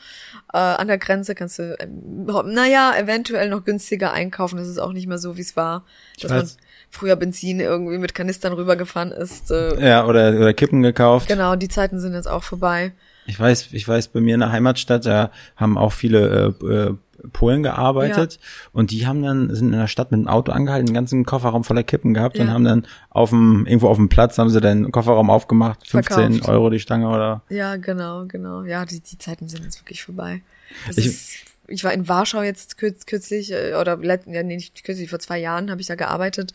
[0.53, 4.57] Äh, an der Grenze kannst du, äh, naja, eventuell noch günstiger einkaufen.
[4.57, 5.83] Das ist auch nicht mehr so, wie es war.
[6.21, 6.47] Dass man
[6.89, 9.51] früher Benzin irgendwie mit Kanistern rübergefahren ist.
[9.51, 11.27] Äh, ja, oder, oder Kippen gekauft.
[11.27, 12.93] Genau, die Zeiten sind jetzt auch vorbei.
[13.25, 16.95] Ich weiß, ich weiß, bei mir in der Heimatstadt, da haben auch viele äh, äh,
[17.33, 18.69] Polen gearbeitet ja.
[18.73, 21.63] und die haben dann sind in der Stadt mit dem Auto angehalten, den ganzen Kofferraum
[21.63, 22.43] voller Kippen gehabt ja.
[22.43, 26.33] und haben dann auf dem irgendwo auf dem Platz haben sie den Kofferraum aufgemacht, 15
[26.33, 26.49] Verkauft.
[26.49, 27.41] Euro die Stange oder.
[27.49, 28.63] Ja, genau, genau.
[28.63, 30.41] Ja, die, die Zeiten sind jetzt wirklich vorbei.
[30.89, 35.09] ich, ist, ich war in Warschau jetzt kürz, kürzlich äh, oder ja, nee, nicht kürzlich
[35.09, 36.53] vor zwei Jahren habe ich da gearbeitet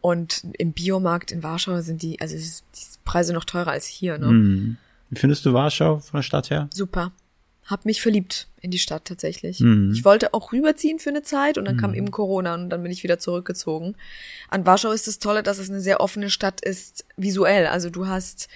[0.00, 4.18] und im Biomarkt in Warschau sind die also die Preise noch teurer als hier.
[4.18, 4.26] Ne?
[4.26, 4.76] Hm.
[5.10, 6.68] Wie findest du Warschau von der Stadt her?
[6.72, 7.12] Super
[7.68, 9.60] habe mich verliebt in die Stadt tatsächlich.
[9.60, 9.92] Mhm.
[9.94, 11.80] Ich wollte auch rüberziehen für eine Zeit und dann mhm.
[11.80, 13.94] kam eben Corona und dann bin ich wieder zurückgezogen.
[14.48, 17.66] An Warschau ist das Tolle, dass es eine sehr offene Stadt ist, visuell.
[17.66, 18.48] Also du hast,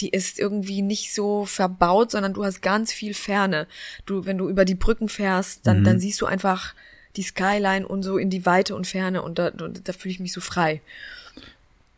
[0.00, 3.68] die ist irgendwie nicht so verbaut, sondern du hast ganz viel Ferne.
[4.04, 5.84] Du, wenn du über die Brücken fährst, dann, mhm.
[5.84, 6.74] dann siehst du einfach
[7.14, 10.32] die Skyline und so in die Weite und Ferne und da, da fühle ich mich
[10.32, 10.82] so frei.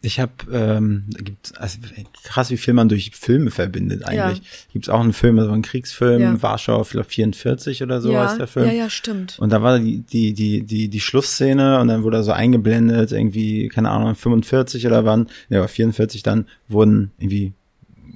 [0.00, 1.78] Ich habe, ähm, gibt also
[2.22, 4.38] krass, wie viel man durch Filme verbindet eigentlich.
[4.38, 4.44] Ja.
[4.72, 6.42] Gibt es auch einen Film, also einen Kriegsfilm, ja.
[6.42, 8.28] Warschau vielleicht 44 oder so ja.
[8.28, 8.66] heißt der Film.
[8.66, 9.38] Ja, ja, stimmt.
[9.40, 13.10] Und da war die, die, die, die, die Schlussszene und dann wurde er so eingeblendet,
[13.10, 17.54] irgendwie, keine Ahnung, 45 oder wann, ja, 44 dann wurden irgendwie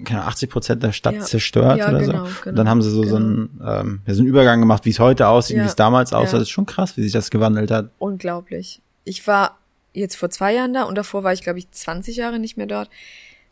[0.05, 1.21] keine Ahnung, 80 Prozent der Stadt ja.
[1.21, 2.31] zerstört ja, oder genau, so.
[2.31, 3.11] Genau, und dann haben sie so, genau.
[3.11, 5.77] so, einen, ähm, ja, so einen Übergang gemacht, wie es heute aussieht, ja, wie es
[5.77, 6.39] damals aussah.
[6.39, 7.91] Das ist schon krass, wie sich das gewandelt hat.
[7.99, 8.81] Unglaublich.
[9.05, 9.59] Ich war
[9.93, 12.67] jetzt vor zwei Jahren da und davor war ich, glaube ich, 20 Jahre nicht mehr
[12.67, 12.91] dort.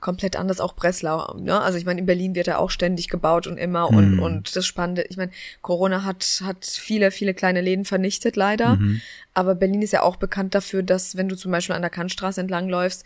[0.00, 1.35] Komplett anders, auch Breslau.
[1.38, 1.61] Ne?
[1.61, 4.22] Also ich meine, in Berlin wird ja auch ständig gebaut und immer und, mhm.
[4.22, 8.76] und das Spannende, ich meine, Corona hat, hat viele, viele kleine Läden vernichtet, leider.
[8.76, 9.03] Mhm.
[9.35, 12.40] Aber Berlin ist ja auch bekannt dafür, dass wenn du zum Beispiel an der Kantstraße
[12.40, 13.05] entlang läufst,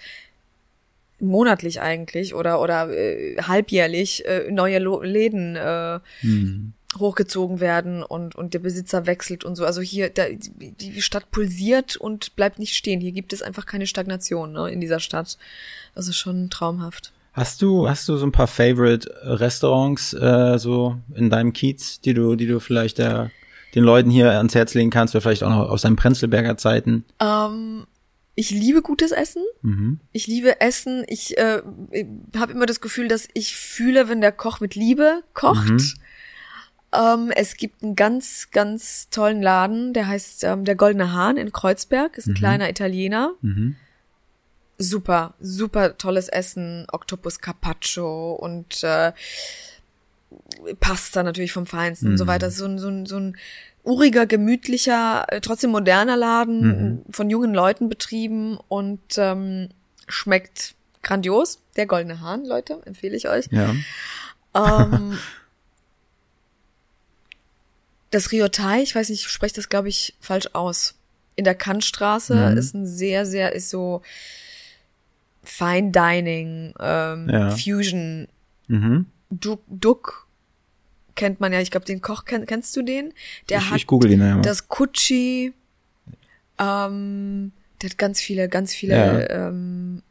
[1.19, 8.35] monatlich eigentlich oder oder äh, halbjährlich äh, neue Lo Läden äh, mhm hochgezogen werden und,
[8.35, 9.65] und der Besitzer wechselt und so.
[9.65, 13.01] Also hier, da, die Stadt pulsiert und bleibt nicht stehen.
[13.01, 15.39] Hier gibt es einfach keine Stagnation ne, in dieser Stadt.
[15.95, 17.13] Das ist schon traumhaft.
[17.33, 22.15] Hast du, hast du so ein paar Favorite Restaurants äh, so in deinem Kiez, die
[22.15, 23.33] du, die du vielleicht der,
[23.75, 27.05] den Leuten hier ans Herz legen kannst, oder vielleicht auch noch aus deinen Prenzlberger Zeiten?
[27.21, 27.87] Ähm,
[28.37, 29.43] ich liebe gutes Essen.
[29.63, 29.99] Mhm.
[30.13, 31.05] Ich liebe Essen.
[31.09, 31.61] Ich äh,
[32.37, 35.71] habe immer das Gefühl, dass ich fühle, wenn der Koch mit Liebe kocht.
[35.71, 35.93] Mhm.
[36.95, 41.53] Ähm, es gibt einen ganz, ganz tollen Laden, der heißt ähm, der Goldene Hahn in
[41.53, 42.39] Kreuzberg, ist ein mhm.
[42.39, 43.33] kleiner Italiener.
[43.41, 43.77] Mhm.
[44.79, 49.13] Super, super tolles Essen, Octopus Carpaccio und äh,
[50.81, 52.13] Pasta natürlich vom Feinsten mhm.
[52.13, 52.29] und so mhm.
[52.29, 52.51] weiter.
[52.51, 53.37] So ein, so ein, so ein
[53.83, 57.03] uriger, gemütlicher, äh, trotzdem moderner Laden, mhm.
[57.11, 59.69] von jungen Leuten betrieben und ähm,
[60.09, 61.61] schmeckt grandios.
[61.77, 63.47] Der Goldene Hahn, Leute, empfehle ich euch.
[63.51, 63.75] Ja.
[64.55, 65.19] Ähm,
[68.15, 70.95] Das Riotai, ich weiß nicht, ich spreche das, glaube ich, falsch aus.
[71.35, 72.57] In der Kantstraße mhm.
[72.57, 74.03] ist ein sehr, sehr, ist so
[75.43, 77.51] Fine Dining, ähm, ja.
[77.51, 78.29] Fusion.
[78.69, 79.07] Mhm.
[79.31, 80.29] Duck, Duck
[81.17, 83.13] kennt man ja, ich glaube, den Koch, kenn, kennst du den?
[83.49, 84.39] Der ich, hat ich google ihn ja.
[84.39, 85.53] das Kutschi,
[86.61, 87.51] ähm,
[87.83, 89.49] der hat ganz viele, ganz viele ja.
[89.49, 90.03] ähm,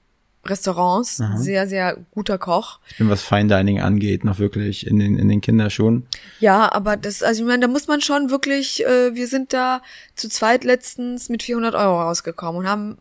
[0.45, 1.37] Restaurants, Aha.
[1.37, 2.79] sehr, sehr guter Koch.
[2.89, 6.05] Ich bin, was Fine Dining angeht, noch wirklich in den, in den Kinderschuhen.
[6.39, 9.81] Ja, aber das, also ich meine, da muss man schon wirklich, äh, wir sind da
[10.15, 12.97] zu zweit letztens mit 400 Euro rausgekommen und haben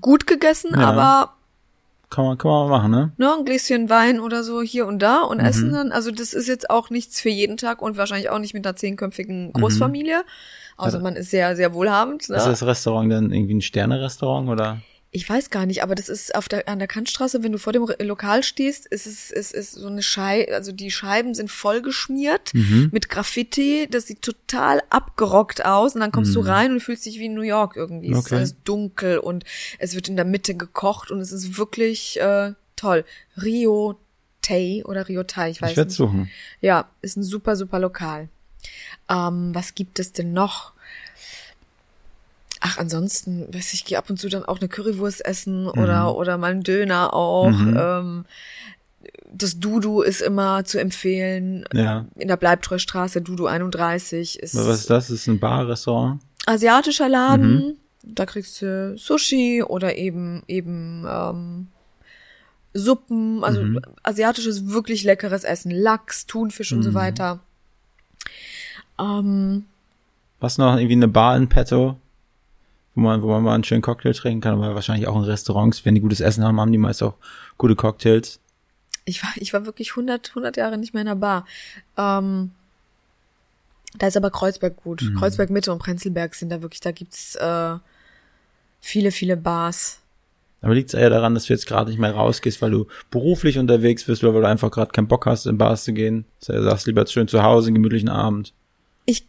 [0.00, 0.88] gut gegessen, ja.
[0.88, 1.32] aber
[2.08, 3.12] kann man, kann man machen, ne?
[3.16, 5.44] Ne, ein Gläschen Wein oder so hier und da und mhm.
[5.44, 5.90] essen dann.
[5.90, 8.76] Also das ist jetzt auch nichts für jeden Tag und wahrscheinlich auch nicht mit einer
[8.76, 10.18] zehnköpfigen Großfamilie.
[10.18, 10.24] Mhm.
[10.76, 12.28] Außer man ist sehr, sehr wohlhabend.
[12.28, 12.36] Ne?
[12.36, 14.78] Ist das Restaurant dann irgendwie ein Sterne-Restaurant oder?
[15.10, 17.72] Ich weiß gar nicht, aber das ist auf der, an der Kantstraße, wenn du vor
[17.72, 22.52] dem Lokal stehst, ist es, ist, ist so eine Scheibe, also die Scheiben sind vollgeschmiert
[22.52, 22.90] mhm.
[22.92, 26.34] mit Graffiti, das sieht total abgerockt aus und dann kommst mhm.
[26.34, 28.08] du rein und fühlst dich wie in New York irgendwie.
[28.08, 28.18] Okay.
[28.18, 29.44] Es ist alles dunkel und
[29.78, 33.04] es wird in der Mitte gekocht und es ist wirklich äh, toll.
[33.40, 33.98] Rio
[34.42, 35.90] Tay oder Rio Tai, ich weiß ich nicht.
[35.90, 36.30] suchen.
[36.60, 38.28] Ja, ist ein super, super Lokal.
[39.08, 40.72] Ähm, was gibt es denn noch?
[42.66, 45.68] Ach, ansonsten, weiß ich, gehe ab und zu dann auch eine Currywurst essen mhm.
[45.68, 47.50] oder, oder mal einen Döner auch.
[47.50, 47.76] Mhm.
[47.78, 48.24] Ähm,
[49.32, 51.64] das Dudu ist immer zu empfehlen.
[51.72, 52.06] Ja.
[52.16, 54.56] In der Bleibtreustraße, Dudu 31 ist.
[54.56, 55.10] Was ist das?
[55.10, 56.20] Ist ein Bar-Restaurant?
[56.46, 57.54] Asiatischer Laden.
[57.54, 57.74] Mhm.
[58.02, 61.68] Da kriegst du Sushi oder eben, eben, ähm,
[62.74, 63.80] Suppen, also mhm.
[64.02, 65.70] asiatisches, wirklich leckeres Essen.
[65.70, 66.94] Lachs, Thunfisch und so mhm.
[66.94, 67.40] weiter.
[68.98, 69.64] Ähm,
[70.40, 70.76] Was noch?
[70.76, 71.96] Irgendwie eine Bar in petto?
[72.96, 75.84] Wo man, wo man mal einen schönen Cocktail trinken kann, aber wahrscheinlich auch in Restaurants,
[75.84, 77.14] wenn die gutes Essen haben, haben die meist auch
[77.58, 78.40] gute Cocktails.
[79.04, 81.46] Ich war, ich war wirklich 100, 100 Jahre nicht mehr in der Bar.
[81.96, 82.52] Ähm,
[83.98, 85.02] da ist aber Kreuzberg gut.
[85.02, 85.18] Mhm.
[85.18, 87.76] Kreuzberg Mitte und Prenzlberg sind da wirklich, da gibt's äh,
[88.80, 90.00] viele, viele Bars.
[90.62, 93.58] Aber liegt es eher daran, dass du jetzt gerade nicht mehr rausgehst, weil du beruflich
[93.58, 96.24] unterwegs bist oder weil du einfach gerade keinen Bock hast, in Bars zu gehen?
[96.44, 98.54] Du sagst lieber schön zu Hause, einen gemütlichen Abend.
[99.04, 99.26] Ich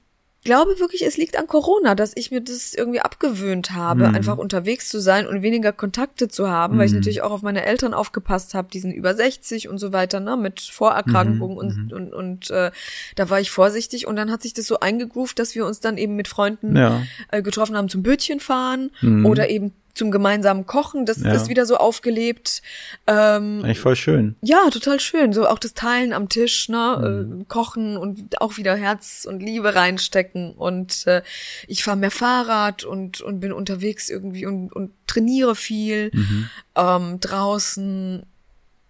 [0.47, 4.15] glaube wirklich, es liegt an Corona, dass ich mir das irgendwie abgewöhnt habe, mhm.
[4.15, 6.79] einfach unterwegs zu sein und weniger Kontakte zu haben, mhm.
[6.79, 6.99] weil ich mhm.
[6.99, 10.37] natürlich auch auf meine Eltern aufgepasst habe, die sind über 60 und so weiter, ne,
[10.37, 11.57] mit Vorerkrankungen mhm.
[11.57, 11.91] und, mhm.
[11.91, 12.71] und, und äh,
[13.15, 15.97] da war ich vorsichtig und dann hat sich das so eingegroovt, dass wir uns dann
[15.97, 17.03] eben mit Freunden ja.
[17.29, 19.25] äh, getroffen haben zum Bötchen fahren mhm.
[19.25, 21.33] oder eben zum gemeinsamen Kochen, das ja.
[21.33, 22.61] ist wieder so aufgelebt.
[23.07, 24.35] Ähm, Eigentlich voll schön.
[24.41, 25.33] Ja, total schön.
[25.33, 27.41] So auch das Teilen am Tisch, ne, mhm.
[27.41, 30.53] äh, kochen und auch wieder Herz und Liebe reinstecken.
[30.53, 31.21] Und äh,
[31.67, 36.49] ich fahre mehr Fahrrad und und bin unterwegs irgendwie und und trainiere viel mhm.
[36.75, 38.25] ähm, draußen.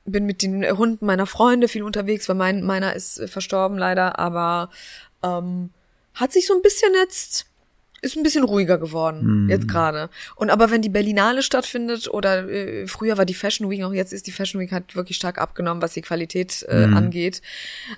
[0.06, 4.70] Bin mit den Hunden meiner Freunde viel unterwegs, weil mein meiner ist verstorben leider, aber
[5.24, 5.72] ähm,
[6.13, 7.46] hat sich so ein bisschen jetzt
[8.08, 9.50] ist ein bisschen ruhiger geworden, mm.
[9.50, 10.10] jetzt gerade.
[10.36, 14.13] Und aber wenn die Berlinale stattfindet oder äh, früher war die Fashion Week, auch jetzt
[14.13, 16.98] ist die Fashion Week hat wirklich stark abgenommen, was die Qualität äh, mm.
[16.98, 17.41] angeht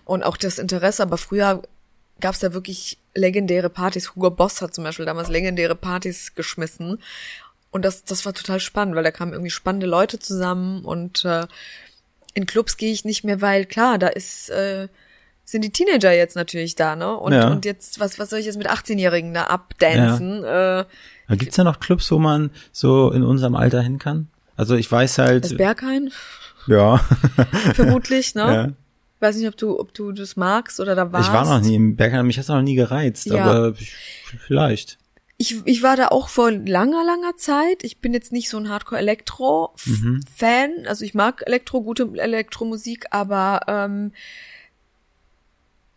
[0.06, 1.04] und auch das Interesse.
[1.04, 1.62] Aber früher
[2.20, 4.16] gab es da wirklich legendäre Partys.
[4.16, 7.00] Hugo Boss hat zum Beispiel damals legendäre Partys geschmissen.
[7.72, 11.46] Und das, das war total spannend, weil da kamen irgendwie spannende Leute zusammen und äh,
[12.34, 14.88] in Clubs gehe ich nicht mehr, weil klar, da ist äh,
[15.50, 17.18] sind die Teenager jetzt natürlich da, ne?
[17.18, 17.50] Und, ja.
[17.50, 20.44] und jetzt, was, was soll ich jetzt mit 18-Jährigen da abdancen?
[20.44, 20.82] Ja.
[20.82, 20.86] Äh,
[21.28, 24.28] da gibt's ja noch Clubs, wo man so in unserem Alter hin kann?
[24.56, 25.46] Also ich weiß halt.
[25.46, 26.12] Das Berghain?
[26.68, 26.98] Ja.
[27.74, 28.42] Vermutlich, ne?
[28.42, 28.68] Ja.
[28.68, 31.30] Ich weiß nicht, ob du, ob du das magst oder da warst.
[31.30, 33.44] Ich war noch nie im Berghain, mich hat's noch nie gereizt, ja.
[33.44, 33.74] aber
[34.46, 35.00] vielleicht.
[35.38, 37.84] Ich, ich war da auch vor langer, langer Zeit.
[37.84, 40.72] Ich bin jetzt nicht so ein Hardcore-Elektro-Fan.
[40.72, 40.86] Mhm.
[40.86, 44.12] Also ich mag Elektro, gute Elektromusik, aber ähm,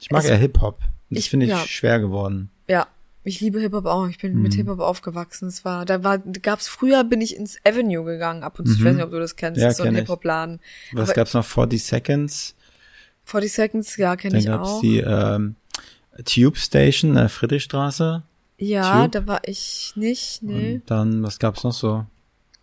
[0.03, 0.81] ich mag es, ja Hip-Hop.
[1.11, 1.59] Das finde ich ja.
[1.59, 2.51] schwer geworden.
[2.67, 2.89] Ja,
[3.23, 4.09] ich liebe Hip-Hop auch.
[4.09, 4.43] Ich bin mhm.
[4.43, 5.47] mit Hip-Hop aufgewachsen.
[5.47, 8.73] Es war, da war, gab's früher bin ich ins Avenue gegangen ab und zu.
[8.73, 8.79] Mhm.
[8.79, 9.61] Ich weiß nicht, ob du das kennst.
[9.61, 10.61] Ja, das ist so ein Hip-Hop-Laden.
[10.93, 11.45] Was Aber gab's noch?
[11.45, 12.57] 40 Seconds?
[13.25, 14.55] 40 Seconds, ja, kenne ich auch.
[14.55, 15.55] Dann gab's die ähm,
[16.25, 18.25] Tube Station, äh, Friedrichstraße.
[18.59, 19.13] Ja, Tube.
[19.13, 20.75] da war ich nicht, nee.
[20.75, 22.07] Und dann, was gab's noch so?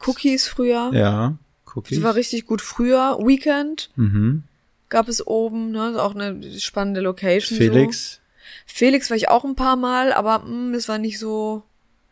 [0.06, 0.91] Cookies früher.
[0.93, 1.38] Ja,
[1.73, 1.97] Cookies.
[1.97, 3.17] Die war richtig gut früher.
[3.21, 3.91] Weekend.
[3.95, 4.43] Mhm
[4.89, 7.58] gab es oben, ne, auch eine spannende Location.
[7.58, 8.13] Felix.
[8.13, 8.19] So.
[8.65, 11.63] Felix war ich auch ein paar Mal, aber mh, es war nicht so.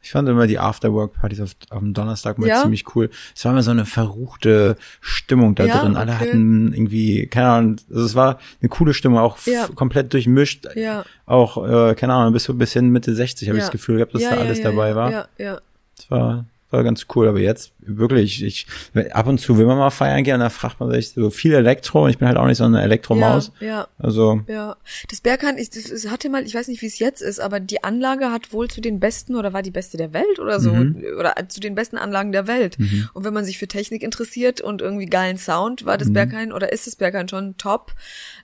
[0.02, 2.62] Ich fand immer die Afterwork-Partys auf, auf dem Donnerstag mal ja?
[2.62, 3.10] ziemlich cool.
[3.36, 5.98] Es war immer so eine verruchte Stimmung da ja, drin.
[5.98, 6.30] Alle okay.
[6.30, 9.68] hatten irgendwie, keine Ahnung, also es war eine coole Stimmung, auch ja.
[9.76, 10.68] komplett durchmischt.
[10.76, 11.04] Ja.
[11.26, 14.22] Auch, äh, keine Ahnung, bis, bis hin Mitte 60 habe ich das Gefühl gehabt, dass
[14.22, 15.12] da alles dabei war.
[15.12, 15.60] Ja, ja.
[15.98, 17.28] Es war war ganz cool.
[17.28, 18.68] Aber jetzt wirklich, ich
[19.12, 22.04] ab und zu will man mal feiern gehen, da fragt man sich so viel Elektro.
[22.04, 23.52] Und ich bin halt auch nicht so eine Elektromaus.
[23.60, 23.88] Ja, ja.
[23.98, 24.76] Also ja,
[25.10, 27.84] das Berghain, ich das hatte mal, ich weiß nicht, wie es jetzt ist, aber die
[27.84, 31.04] Anlage hat wohl zu den besten oder war die beste der Welt oder so mhm.
[31.18, 32.78] oder zu den besten Anlagen der Welt.
[32.80, 33.10] Mhm.
[33.14, 36.14] Und wenn man sich für Technik interessiert und irgendwie geilen Sound, war das mhm.
[36.14, 37.94] Berghain oder ist das Berghain schon top.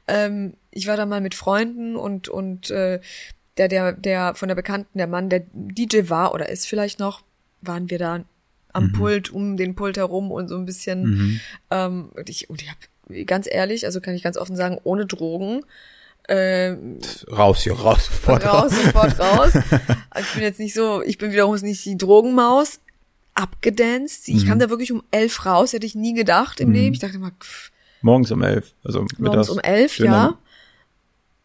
[0.07, 2.99] Ähm, ich war da mal mit Freunden und und äh,
[3.57, 7.21] der der der von der Bekannten, der Mann, der DJ war oder ist vielleicht noch
[7.65, 8.23] waren wir da
[8.73, 8.93] am mhm.
[8.93, 11.03] Pult, um den Pult herum und so ein bisschen.
[11.03, 11.39] Mhm.
[11.71, 15.05] Ähm, und ich, und ich habe ganz ehrlich, also kann ich ganz offen sagen, ohne
[15.05, 15.63] Drogen.
[16.27, 16.75] Äh,
[17.31, 18.71] raus hier, raus, sofort raus.
[18.71, 19.53] Raus, sofort raus.
[20.09, 22.79] Also ich bin jetzt nicht so, ich bin wiederum nicht die Drogenmaus,
[23.33, 24.27] abgedanced.
[24.29, 24.47] Ich mhm.
[24.47, 26.75] kam da wirklich um elf raus, hätte ich nie gedacht im mhm.
[26.75, 26.93] Leben.
[26.93, 27.71] Ich dachte mal, pff.
[28.01, 30.11] Morgens um elf, also Morgens um elf, Schöner.
[30.11, 30.37] ja.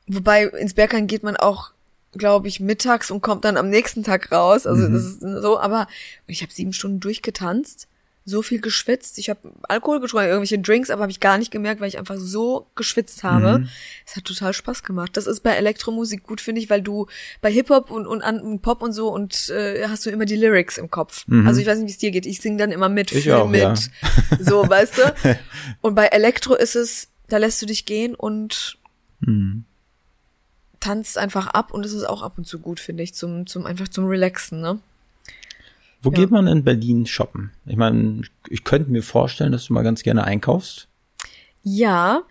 [0.09, 1.73] Wobei ins Berghain geht man auch
[2.13, 4.67] glaube ich, mittags und kommt dann am nächsten Tag raus.
[4.67, 4.93] Also mhm.
[4.93, 5.87] das ist so, aber
[6.27, 7.89] ich habe sieben Stunden durchgetanzt,
[8.25, 9.19] so viel geschwitzt.
[9.19, 12.17] Ich habe Alkohol getrunken, irgendwelche Drinks, aber habe ich gar nicht gemerkt, weil ich einfach
[12.19, 13.61] so geschwitzt habe.
[13.61, 13.69] Mhm.
[14.07, 15.17] Es hat total Spaß gemacht.
[15.17, 17.07] Das ist bei Elektromusik gut, finde ich, weil du
[17.41, 20.79] bei Hip-Hop und, und, und Pop und so und äh, hast du immer die Lyrics
[20.79, 21.27] im Kopf.
[21.27, 21.47] Mhm.
[21.47, 22.27] Also ich weiß nicht, wie es dir geht.
[22.27, 23.61] Ich singe dann immer mit, ich auch, mit.
[23.61, 23.75] Ja.
[24.41, 25.39] So, weißt du?
[25.81, 28.79] Und bei Elektro ist es, da lässt du dich gehen und
[29.21, 29.65] mhm
[30.81, 33.67] tanzt einfach ab und es ist auch ab und zu gut, finde ich, zum, zum,
[33.67, 34.79] einfach zum Relaxen, ne?
[36.01, 36.17] Wo ja.
[36.17, 37.51] geht man in Berlin shoppen?
[37.67, 40.87] Ich meine, ich könnte mir vorstellen, dass du mal ganz gerne einkaufst.
[41.65, 42.23] Ja,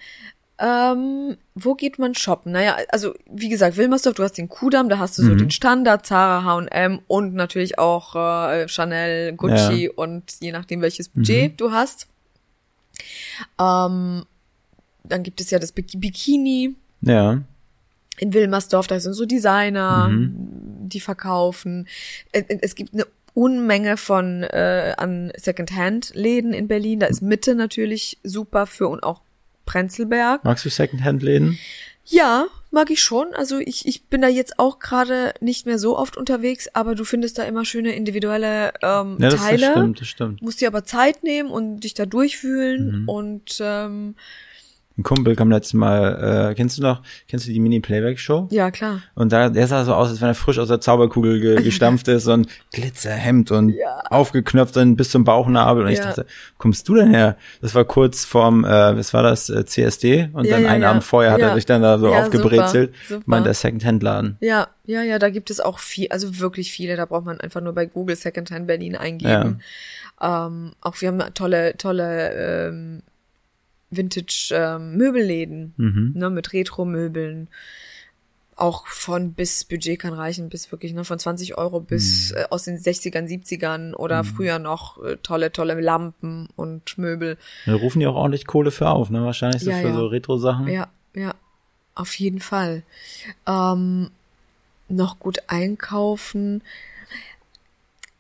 [0.58, 2.54] ähm, wo geht man shoppen?
[2.54, 5.38] Naja, also wie gesagt, Wilmersdorf, du hast den Kudamm, da hast du so mhm.
[5.38, 9.92] den Standard, Zara, H&M und natürlich auch äh, Chanel, Gucci ja.
[9.96, 11.58] und je nachdem welches Budget mhm.
[11.58, 12.08] du hast.
[13.60, 14.24] Ähm,
[15.04, 16.74] dann gibt es ja das Bikini.
[17.02, 17.42] Ja
[18.20, 20.36] in Wilmersdorf, da sind so Designer, mhm.
[20.90, 21.88] die verkaufen.
[22.32, 27.00] Äh, äh, es gibt eine Unmenge von äh, an Secondhand-Läden in Berlin.
[27.00, 29.22] Da ist Mitte natürlich super für und auch
[29.66, 30.44] Prenzlberg.
[30.44, 31.60] Magst du Secondhand-Läden?
[32.06, 33.34] Ja, mag ich schon.
[33.36, 37.04] Also ich, ich bin da jetzt auch gerade nicht mehr so oft unterwegs, aber du
[37.04, 39.60] findest da immer schöne individuelle ähm, Ja, das, Teile.
[39.62, 40.42] das stimmt, das stimmt.
[40.42, 43.10] Musst dir aber Zeit nehmen und dich da durchfühlen Mhm.
[43.10, 44.16] und ähm,
[44.98, 48.48] Ein Kumpel kam letztes Mal, äh, kennst du noch, kennst du die Mini-Playback-Show?
[48.52, 49.02] ja klar.
[49.14, 52.08] Und da, der sah so aus, als wenn er frisch aus der Zauberkugel ge gestampft
[52.08, 54.00] ist und Glitzerhemd und Ja.
[54.10, 55.84] aufgeknöpft dann bis zum Bauchnabel.
[55.86, 56.06] Und ich Ja.
[56.06, 56.26] dachte,
[56.58, 57.38] kommst du denn her?
[57.62, 60.30] Das war kurz vorm, äh, was war das, äh, CSD?
[60.34, 60.90] Und Ja, dann ja, einen ja.
[60.90, 61.50] Abend vorher hat Ja.
[61.50, 62.94] er sich dann da so Ja, aufgebrezelt.
[62.96, 63.24] super, super.
[63.28, 64.38] Meint der Second-Hand-Laden.
[64.42, 66.96] Ja, ja, ja, da gibt es auch viel, also wirklich viele.
[66.96, 69.62] Da braucht man einfach nur bei Google Secondhand Berlin eingeben.
[70.20, 73.04] Ähm, auch wir haben tolle, tolle ähm,
[73.90, 76.12] Vintage ähm, Möbelläden, Mhm.
[76.16, 77.48] ne, mit Retro-Möbeln.
[78.56, 82.38] Auch von bis Budget kann reichen, bis wirklich ne, von 20 Euro bis Mhm.
[82.38, 87.38] äh, aus den 60ern, 70ern oder früher noch äh, tolle, tolle Lampen und Möbel.
[87.68, 89.24] Da rufen die auch ordentlich Kohle für auf, ne?
[89.24, 89.94] Wahrscheinlich so Ja, für ja.
[89.96, 90.68] so Retro-Sachen.
[90.70, 91.36] Ja, ja,
[91.94, 92.82] auf jeden Fall.
[93.46, 94.10] Ähm,
[94.90, 96.64] noch gut einkaufen.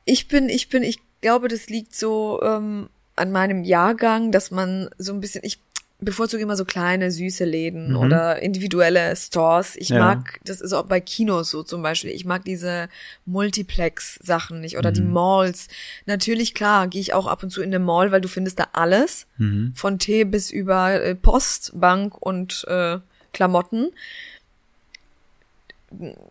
[0.06, 4.90] Ich bin, ich bin, ich glaube, das liegt so ähm, an meinem Jahrgang, dass man
[4.98, 5.60] so ein bisschen, ich
[6.00, 7.98] bevorzuge immer so kleine, süße Läden Mhm.
[7.98, 9.76] oder individuelle Stores.
[9.76, 9.98] Ich Ja.
[10.00, 12.88] mag, das ist auch bei Kinos so zum Beispiel, ich mag diese
[13.26, 15.14] Multiplex-Sachen nicht oder die Mhm.
[15.14, 15.68] Malls.
[16.06, 18.68] Natürlich, klar, gehe ich auch ab und zu in eine Mall, weil du findest da
[18.74, 19.26] alles.
[19.38, 19.72] Mhm.
[19.76, 23.00] Von Tee bis über äh, Post, Bank und äh,
[23.34, 23.90] Klamotten.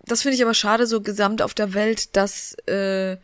[0.04, 3.16] Das finde ich aber schade so gesamt auf der Welt, dass äh,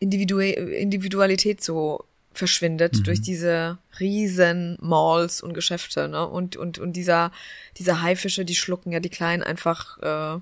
[0.00, 2.04] Individu Individualität so
[2.38, 6.26] verschwindet durch diese riesen Malls und Geschäfte, ne?
[6.26, 7.32] Und, und, und dieser,
[7.76, 10.40] diese Haifische, die schlucken ja die Kleinen einfach, äh,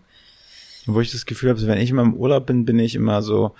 [0.87, 3.55] Wo ich das Gefühl habe, wenn ich immer im Urlaub bin, bin ich immer so,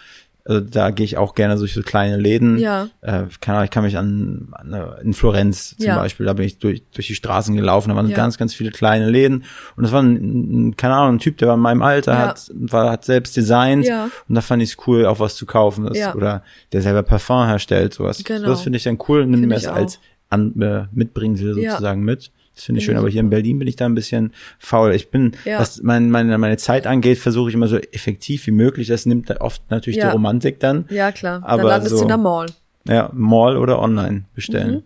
[0.49, 2.57] also da gehe ich auch gerne durch so kleine Läden.
[2.59, 2.89] Ja.
[3.01, 5.97] Äh, keine Ahnung, ich kann mich an, an in Florenz zum Ja.
[5.99, 8.17] Beispiel, da bin ich durch, durch die Straßen gelaufen, da waren Ja.
[8.17, 9.45] ganz, ganz viele kleine Läden.
[9.77, 12.19] Und das war ein, ein, keine Ahnung, ein Typ, der war in meinem Alter, Ja.
[12.29, 14.09] hat, war, hat selbst designt Ja.
[14.29, 15.85] und da fand ich es cool, auch was zu kaufen.
[15.87, 16.15] Das, Ja.
[16.15, 18.23] Oder der selber Parfum herstellt, sowas.
[18.25, 18.47] Genau.
[18.49, 19.99] Das finde ich dann cool, nimm mir es als
[20.31, 22.31] an, äh, Mitbringsel sozusagen mit.
[22.57, 23.29] Das finde ich schön, aber hier in.
[23.31, 24.95] Berlin bin ich da ein bisschen faul.
[24.95, 25.61] Ich bin, Ja.
[25.61, 28.89] was mein, meine, meine Zeit angeht, versuche ich immer so effektiv wie möglich.
[28.89, 30.07] Das nimmt oft natürlich Ja.
[30.07, 30.87] die Romantik dann.
[30.91, 32.47] ja klar, Aber dann landest so- du in der Mall.
[32.89, 34.75] Ja, Mall oder online bestellen.
[34.75, 34.83] Mhm.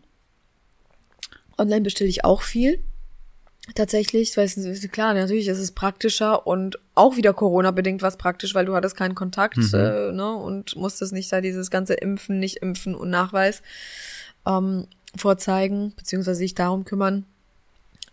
[1.59, 2.81] Online bestelle ich auch viel.
[3.75, 8.55] Tatsächlich, weil es ist klar, natürlich ist es praktischer und auch wieder Corona-bedingt was praktisch,
[8.55, 9.71] weil du hattest keinen Kontakt Mhm.
[9.75, 13.63] äh, ne, und musstest nicht da dieses ganze Impfen, nicht impfen und Nachweis
[14.47, 17.27] ähm, vorzeigen, beziehungsweise sich darum kümmern.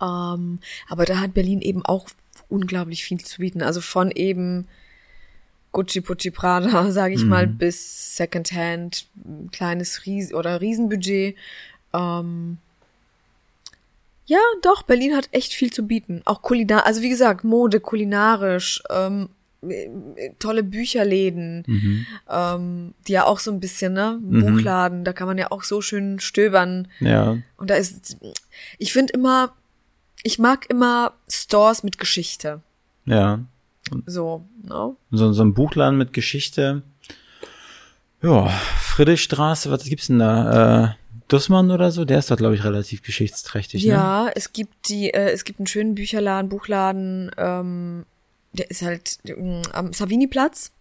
[0.01, 2.07] Ähm, aber da hat Berlin eben auch
[2.49, 3.61] unglaublich viel zu bieten.
[3.61, 4.67] Also von eben
[5.71, 9.05] Gucci Pucci Prada, sage ich mal, bis Secondhand,
[9.51, 11.35] kleines Ries oder Riesenbudget.
[11.93, 12.57] Ähm,
[14.25, 16.21] ja, doch, Berlin hat echt viel zu bieten.
[16.25, 19.29] Auch kulinar, also wie gesagt, Mode, kulinarisch, ähm,
[19.61, 22.05] äh, tolle Bücherläden, Mhm.
[22.29, 25.81] ähm, die ja auch so ein bisschen, ne, Buchladen, da kann man ja auch so
[25.81, 26.89] schön stöbern.
[26.99, 27.37] Ja.
[27.55, 28.17] Und da ist,
[28.77, 29.53] ich finde immer,
[30.27, 32.61] ich mag immer Stores mit Geschichte.
[33.05, 33.39] Ja.
[34.05, 34.95] So, ne?
[35.09, 36.83] So, so ein Buchladen mit Geschichte.
[38.21, 40.83] Ja, Friedrichstraße, was gibt's denn da?
[40.83, 40.89] Äh,
[41.29, 42.03] Dussmann oder so?
[42.03, 43.89] Der ist doch, glaube ich, relativ geschichtsträchtig, ne?
[43.89, 48.05] Ja, es gibt die, äh, es gibt einen schönen Bücherladen, Buchladen, ähm,
[48.51, 50.71] der ist halt ähm, am Savini-Platz.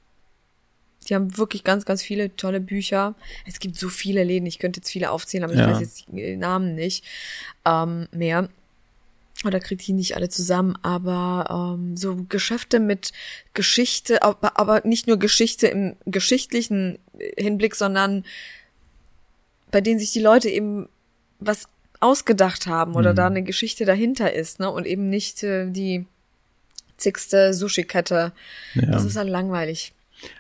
[1.09, 3.15] Die haben wirklich ganz, ganz viele tolle Bücher.
[3.47, 5.67] Es gibt so viele Läden, ich könnte jetzt viele aufzählen, aber Ja.
[5.67, 7.05] ich weiß jetzt die äh, Namen nicht
[7.65, 8.49] ähm, mehr.
[9.45, 13.13] Oder kriegt die nicht alle zusammen, aber ähm, so Geschäfte mit
[13.53, 16.99] Geschichte, aber, aber nicht nur Geschichte im geschichtlichen
[17.37, 18.25] Hinblick, sondern
[19.71, 20.89] bei denen sich die Leute eben
[21.39, 21.69] was
[22.01, 23.17] ausgedacht haben oder Mhm.
[23.17, 24.71] da eine Geschichte dahinter ist, ne?
[24.71, 26.07] Und eben nicht äh, die
[26.97, 28.33] zigste Sushi-Kette.
[28.75, 28.87] Ja.
[28.87, 29.93] Das ist halt langweilig.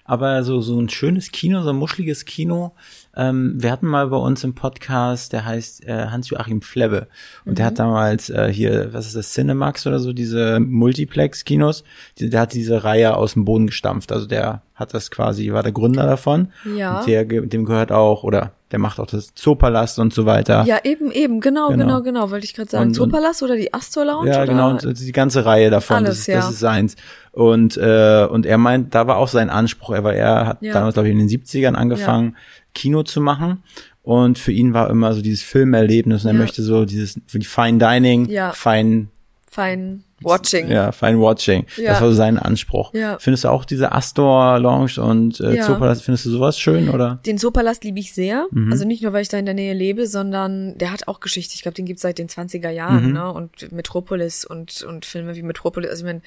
[0.05, 2.73] Aber so, so ein schönes Kino, so ein muscheliges Kino.
[3.17, 7.07] Ähm, wir hatten mal bei uns im Podcast, der heißt äh, Hans-Joachim Flebbe.
[7.45, 11.85] Und der hat damals äh, hier, was ist das, Cinemax oder so, diese Multiplex-Kinos.
[12.19, 14.13] Die, der hat diese Reihe aus dem Boden gestampft.
[14.13, 16.49] Also der hat das quasi, war der Gründer davon.
[16.77, 16.99] Ja.
[17.01, 20.65] Und der, dem gehört auch, oder der macht auch das Zoopalast und so weiter.
[20.67, 21.85] Ja, eben, eben, genau, Genau.
[21.85, 22.89] genau, genau, wollte ich gerade sagen.
[22.89, 24.29] Und- Zoopalast oder die Astor Lounge?
[24.29, 24.47] Ja, oder?
[24.47, 26.37] genau, und die ganze Reihe davon, Alles, das, ist, ja.
[26.37, 26.97] das ist seins.
[27.33, 30.73] Und, äh, und er meint, da war auch sein Anspruch, er war, er hat Ja.
[30.73, 32.37] damals, glaube ich, in den 70ern angefangen,
[32.77, 33.63] Kino zu machen.
[34.03, 36.41] Und für ihn war immer so dieses Filmerlebnis und er Ja.
[36.41, 38.53] möchte so dieses, Fine Dining, Ja.
[38.53, 39.09] Fine,
[39.51, 40.69] Fein, Watching.
[40.71, 41.67] Ja, Fine Watching.
[41.77, 41.93] Ja.
[41.93, 42.95] Das war so sein Anspruch.
[42.95, 43.19] Ja.
[43.19, 45.63] Findest du auch diese Astor Lounge und äh, Ja.
[45.67, 47.21] Zoopalast, findest du sowas schön oder?
[47.27, 48.47] Den Zoopalast liebe ich sehr.
[48.51, 48.73] Mhm.
[48.73, 51.55] Also nicht nur, weil ich da in der Nähe lebe, sondern der hat auch Geschichte.
[51.55, 53.13] Ich glaube, den gibt's seit den 20er Jahren, Mhm.
[53.13, 53.31] ne?
[53.33, 55.91] Und Metropolis und, und Filme wie Metropolis.
[55.91, 56.23] Also ich meine,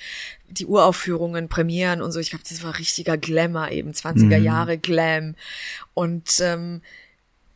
[0.50, 4.44] die Uraufführungen, Premieren und so, ich glaube, das war richtiger Glamour eben, 20er Mhm.
[4.46, 5.36] Jahre Glam.
[5.94, 6.82] Und ähm,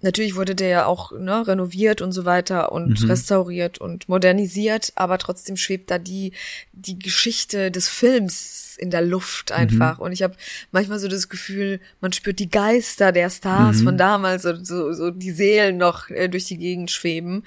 [0.03, 3.09] Natürlich wurde der ja auch ne, renoviert und so weiter und Mhm.
[3.09, 6.33] restauriert und modernisiert, aber trotzdem schwebt da die,
[6.73, 9.55] die Geschichte des Films in der Luft Mhm.
[9.57, 9.99] einfach.
[9.99, 10.35] Und ich habe
[10.71, 13.83] manchmal so das Gefühl, man spürt die Geister der Stars Mhm.
[13.83, 17.43] von damals, so, so, so die Seelen noch äh, durch die Gegend schweben.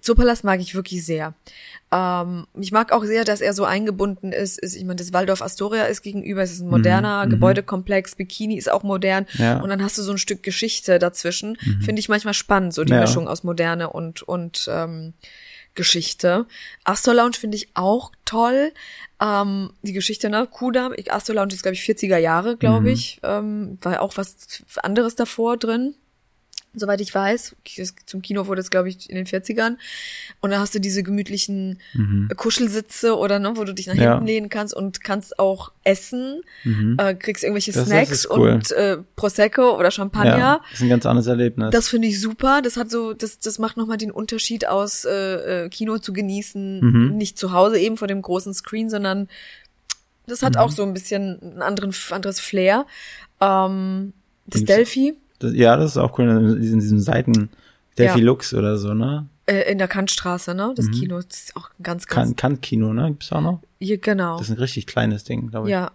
[0.00, 1.34] Zoopalast mag ich wirklich sehr.
[1.98, 4.58] Ähm, ich mag auch sehr, dass er so eingebunden ist.
[4.58, 7.30] ist ich meine, das Waldorf Astoria ist gegenüber, es ist ein moderner Mhm.
[7.30, 9.26] Gebäudekomplex, Bikini ist auch modern.
[9.34, 9.60] Ja.
[9.60, 11.56] Und dann hast du so ein Stück Geschichte dazwischen.
[11.82, 13.00] Finde ich manchmal spannend, so die Ja.
[13.00, 15.14] Mischung aus Moderne und, und ähm,
[15.74, 16.46] Geschichte.
[16.84, 18.72] Astor Lounge finde ich auch toll.
[19.20, 20.46] Ähm, die Geschichte, ne?
[20.50, 23.20] Kuda, ich- Astor Lounge ist, glaube ich, 40er Jahre, glaube ich.
[23.22, 24.36] Ähm, war ja auch was
[24.82, 25.94] anderes davor drin.
[26.78, 27.56] Soweit ich weiß.
[27.78, 29.78] Das- Zum Kino wurde es, glaube ich, in den 40ern.
[30.40, 31.78] Und da hast du diese gemütlichen
[32.36, 34.00] Kuschelsitze oder ne, wo du dich nach Mhm.
[34.00, 34.10] Ja.
[34.12, 36.42] hinten lehnen kannst und kannst auch essen,
[36.98, 38.50] äh, kriegst irgendwelche Das- das Snacks ist cool.
[38.50, 40.38] und äh, Prosecco oder Champagner.
[40.38, 41.70] Ja, das ist ein ganz anderes Erlebnis.
[41.70, 42.60] Das finde ich super.
[42.62, 46.80] Das hat so, das, das macht nochmal den Unterschied aus, äh, äh, Kino zu genießen,
[46.80, 47.16] Mhm.
[47.16, 49.28] nicht zu Hause eben vor dem großen Screen, sondern
[50.26, 50.46] das Mhm.
[50.46, 52.84] hat auch so ein bisschen ein anderen, anderes Flair.
[53.40, 54.12] Ähm,
[54.46, 57.50] das Delphi Das, ja, das ist auch cool in diesem, diesem Seiten
[57.98, 58.24] Delphi Ja.
[58.24, 59.26] Lux oder so, ne?
[59.46, 60.72] äh, in der Kantstraße, ne?
[60.76, 62.30] Das Kino das ist auch ganz, ganz.
[62.30, 63.08] Kan Kant-Kino, ne?
[63.08, 63.60] Gibt's auch noch?
[63.78, 64.38] hier, genau.
[64.38, 65.72] Das ist ein richtig kleines Ding, glaube ich.
[65.72, 65.92] Ja.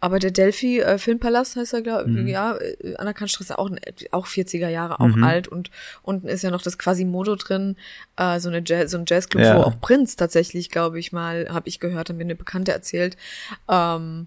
[0.00, 2.26] Aber der Delphi äh, Filmpalast heißt er, glaube Mhm.
[2.26, 3.70] ich, ja, äh, an der Kantstraße auch,
[4.10, 5.22] auch 40er Jahre, auch Mhm.
[5.24, 5.70] alt und
[6.02, 7.76] unten ist ja noch das Quasimodo drin,
[8.16, 9.56] äh, so eine Jazz, so ein Jazzclub, Ja.
[9.56, 13.16] wo auch Prinz tatsächlich, glaube ich mal, habe ich gehört, hat mir eine Bekannte erzählt,
[13.70, 14.26] ähm,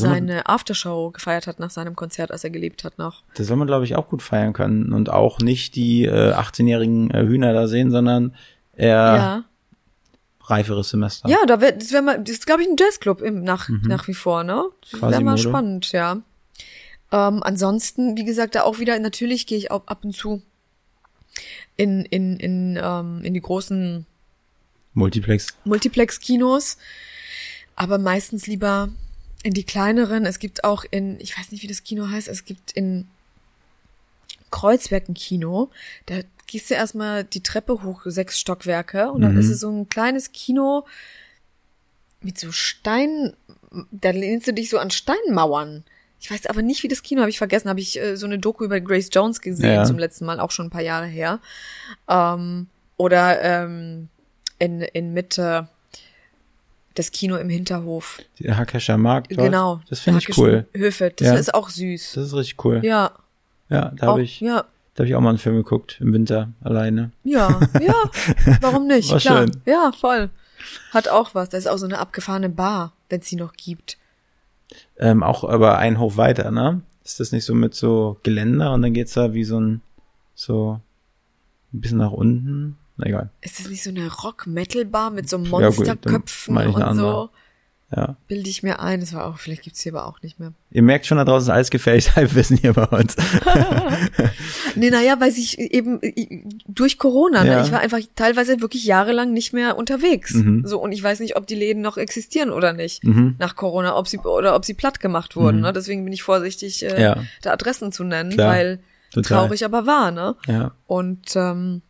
[0.00, 3.22] Soll man, seine Aftershow gefeiert hat nach seinem Konzert, als er gelebt hat noch.
[3.34, 7.10] das soll man, glaube ich, auch gut feiern können und auch nicht die äh, 18-jährigen
[7.10, 8.34] äh, Hühner da sehen, sondern
[8.74, 9.44] eher Ja.
[10.42, 11.28] reiferes Semester.
[11.28, 14.08] Ja, da wär, das wäre mal, das ist, glaube ich, ein Jazzclub im, nach, nach
[14.08, 14.64] wie vor, ne?
[14.90, 15.38] Das wäre mal Mhm.
[15.38, 16.18] Spannend, ja.
[17.12, 20.42] Ähm, ansonsten, wie gesagt, da auch wieder, natürlich gehe ich auch ab und zu
[21.76, 24.06] in, in, in, ähm, in die großen
[24.94, 25.48] Multiplex.
[25.64, 26.78] Multiplex-Kinos,
[27.76, 28.88] aber meistens lieber
[29.44, 30.26] in die kleineren.
[30.26, 33.06] Es gibt auch in, ich weiß nicht, wie das Kino heißt, es gibt in
[34.50, 35.70] Kreuzberg ein Kino.
[36.06, 36.16] Da
[36.46, 39.38] gehst du erstmal die Treppe hoch, sechs Stockwerke, und dann Mhm.
[39.38, 40.86] ist es so ein kleines Kino
[42.20, 43.34] mit so Stein,
[43.90, 45.84] da lehnst du dich so an Steinmauern.
[46.20, 48.38] Ich weiß aber nicht, wie das Kino, habe ich vergessen, habe ich äh, so eine
[48.38, 49.84] Doku über Grace Jones gesehen Ja.
[49.84, 51.38] zum letzten Mal, auch schon ein paar Jahre her.
[52.08, 54.08] Ähm, oder ähm,
[54.58, 55.68] in, in Mitte
[56.94, 58.20] das Kino im Hinterhof.
[58.38, 59.30] Der Hackescher Markt.
[59.32, 59.40] Dort.
[59.46, 59.80] Genau.
[59.88, 60.66] Das finde ich cool.
[60.74, 61.34] Höfe, das Ja.
[61.34, 62.12] ist auch süß.
[62.14, 62.80] Das ist richtig cool.
[62.84, 63.12] Ja,
[63.68, 64.64] Ja, da habe ich, ja,
[64.94, 67.10] da habe ich auch mal einen Film geguckt im Winter alleine.
[67.24, 67.94] ja, ja.
[68.60, 69.10] Warum nicht?
[69.10, 69.38] War Klar.
[69.38, 69.56] schön.
[69.66, 70.30] Ja, voll.
[70.92, 71.48] Hat auch was.
[71.48, 73.98] Da ist auch so eine abgefahrene Bar, wenn es sie noch gibt.
[74.98, 76.80] Ähm, auch aber einen Hof weiter, ne?
[77.04, 79.82] Ist das nicht so mit so Geländer und dann geht's da wie so ein
[80.34, 80.80] so
[81.72, 82.78] ein bisschen nach unten?
[82.96, 83.30] Na egal.
[83.40, 87.30] Ist das nicht so eine Rock-Metal-Bar mit so Ja, gut, Monsterköpfen ich eine und so?
[87.94, 88.16] Ja.
[88.26, 89.00] Bilde ich mir ein.
[89.00, 90.52] Das war auch, vielleicht gibt's hier aber auch nicht mehr.
[90.70, 93.14] Ihr merkt schon, da draußen ist alles gefährlich, Halbwissen hier bei uns.
[94.76, 96.00] Nee, naja, weil sich eben
[96.66, 97.60] durch Corona, Ja.
[97.60, 100.34] ne, ich war einfach teilweise wirklich jahrelang nicht mehr unterwegs.
[100.34, 100.66] Mhm.
[100.66, 103.36] So, und ich weiß nicht, ob die Läden noch existieren oder nicht Mhm.
[103.38, 105.60] nach Corona, ob sie oder ob sie platt gemacht wurden.
[105.60, 105.72] Ne?
[105.72, 107.16] Deswegen bin ich vorsichtig, äh, Ja.
[107.42, 108.52] da Adressen zu nennen, Klar.
[108.52, 108.80] weil
[109.12, 109.42] Total.
[109.42, 110.34] traurig aber wahr, ne?
[110.48, 110.72] Ja.
[110.86, 111.82] Und ähm,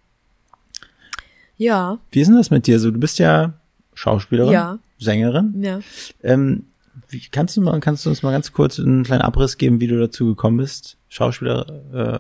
[1.64, 2.90] ja, Wie ist denn das mit dir so?
[2.90, 3.54] Du bist ja
[3.94, 4.78] Schauspielerin, Ja.
[4.98, 5.54] Sängerin.
[5.62, 5.80] ja.
[6.22, 6.64] Ähm,
[7.08, 9.86] wie, kannst du mal, kannst du uns mal ganz kurz einen kleinen Abriss geben, wie
[9.88, 11.66] du dazu gekommen bist, Schauspieler,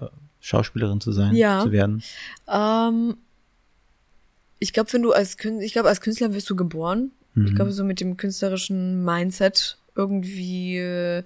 [0.02, 0.06] äh,
[0.40, 1.62] Schauspielerin zu sein, Ja.
[1.62, 2.02] zu werden?
[2.48, 3.16] Ähm,
[4.58, 7.10] ich glaube, wenn du als Künstler, ich glaube, als Künstler wirst du geboren.
[7.34, 7.46] Mhm.
[7.46, 10.78] Ich glaube, so mit dem künstlerischen Mindset irgendwie.
[10.78, 11.22] Äh,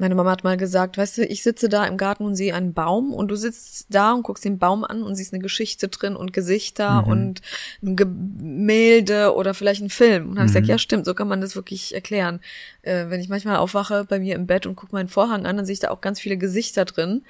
[0.00, 2.72] meine Mama hat mal gesagt, weißt du, ich sitze da im Garten und sehe einen
[2.72, 6.16] Baum und du sitzt da und guckst den Baum an und siehst eine Geschichte drin
[6.16, 7.08] und Gesichter Mhm.
[7.08, 7.42] und
[7.82, 10.30] ein Gemälde oder vielleicht ein Film.
[10.30, 10.70] Und habe ich gesagt, Mhm.
[10.70, 12.40] ja stimmt, so kann man das wirklich erklären.
[12.82, 15.66] Äh, wenn ich manchmal aufwache bei mir im Bett und gucke meinen Vorhang an, dann
[15.66, 17.22] sehe ich da auch ganz viele Gesichter drin.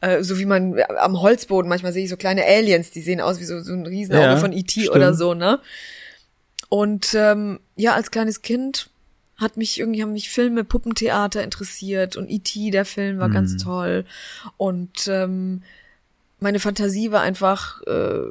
[0.00, 3.38] Äh, so wie man am Holzboden, manchmal sehe ich so kleine Aliens, die sehen aus
[3.38, 4.88] wie so, so ein Riesenauge Ja, von E.T.
[4.90, 5.60] oder so, ne?
[6.68, 8.88] Und ähm, ja, als kleines Kind
[9.42, 12.70] hat mich irgendwie haben mich Filme, Puppentheater interessiert und E.T.
[12.70, 13.32] der Film war Mhm.
[13.34, 14.04] ganz toll
[14.56, 15.62] und ähm,
[16.40, 18.22] meine Fantasie war einfach äh,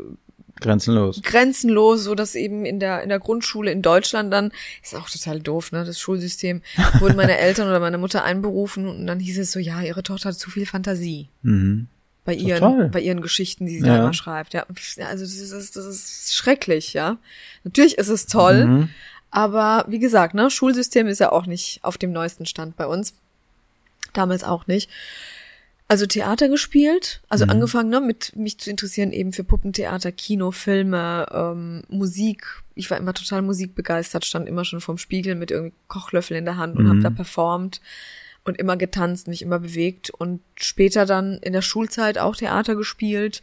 [0.60, 1.22] Grenzenlos.
[1.24, 4.52] Grenzenlos, so dass eben in der in der Grundschule in Deutschland dann
[4.84, 5.84] ist auch total doof, ne?
[5.86, 6.62] Das Schulsystem
[7.00, 10.30] wurden meine Eltern oder meine Mutter einberufen und dann hieß es so, ja, ihre Tochter
[10.30, 11.30] hat zu viel Fantasie.
[11.42, 11.88] Mhm.
[12.24, 12.90] Bei ihren, Total.
[12.90, 13.98] bei ihren Geschichten, die sie Ja.
[13.98, 14.54] da immer schreibt.
[14.54, 14.66] Ja,
[15.08, 17.18] also das ist, das ist schrecklich, ja.
[17.64, 18.90] Natürlich ist es toll, Mhm.
[19.32, 23.14] Aber wie gesagt, ne, Schulsystem ist ja auch nicht auf dem neuesten Stand bei uns.
[24.14, 24.90] Damals auch nicht.
[25.88, 27.52] Also Theater gespielt, also Mhm.
[27.52, 32.46] angefangen, ne, mit mich zu interessieren eben für Puppentheater, Kino, Filme, ähm, Musik.
[32.76, 36.56] Ich war immer total musikbegeistert, stand immer schon vorm Spiegel mit irgendwie Kochlöffel in der
[36.58, 36.90] Hand und Mhm.
[36.90, 37.82] habe da performt
[38.46, 43.42] und immer getanzt, mich immer bewegt und später dann in der Schulzeit auch Theater gespielt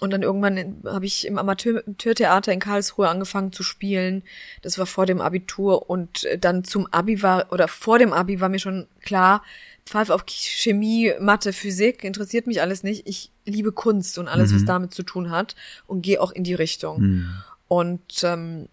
[0.00, 4.22] und dann irgendwann habe ich im Amateur- Amateurtheater in Karlsruhe angefangen zu spielen.
[4.62, 8.40] Das war vor dem Abitur und äh, dann zum Abi war oder vor dem Abi
[8.40, 9.42] war mir schon klar,
[9.86, 13.06] pfeif auf Chemie, Mathe, Physik, interessiert mich alles nicht.
[13.06, 16.54] Ich liebe Kunst und alles, was damit zu tun hat und gehe auch in die
[16.54, 17.00] Richtung.
[17.00, 17.42] Mhm.
[17.68, 18.68] Und ähm,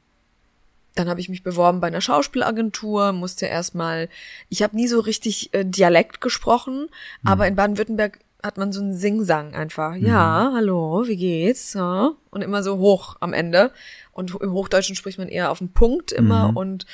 [0.95, 4.09] dann habe ich mich beworben bei einer Schauspielagentur, musste erstmal,
[4.49, 6.89] ich habe nie so richtig äh, Dialekt gesprochen,
[7.23, 9.95] aber in Baden-Württemberg hat man so einen Singsang einfach.
[9.95, 11.73] Ja, hallo, wie geht's?
[11.73, 12.11] Ja?
[12.31, 13.71] Und immer so hoch am Ende.
[14.13, 16.51] Und im Hochdeutschen spricht man eher auf den Punkt immer.
[16.55, 16.85] Und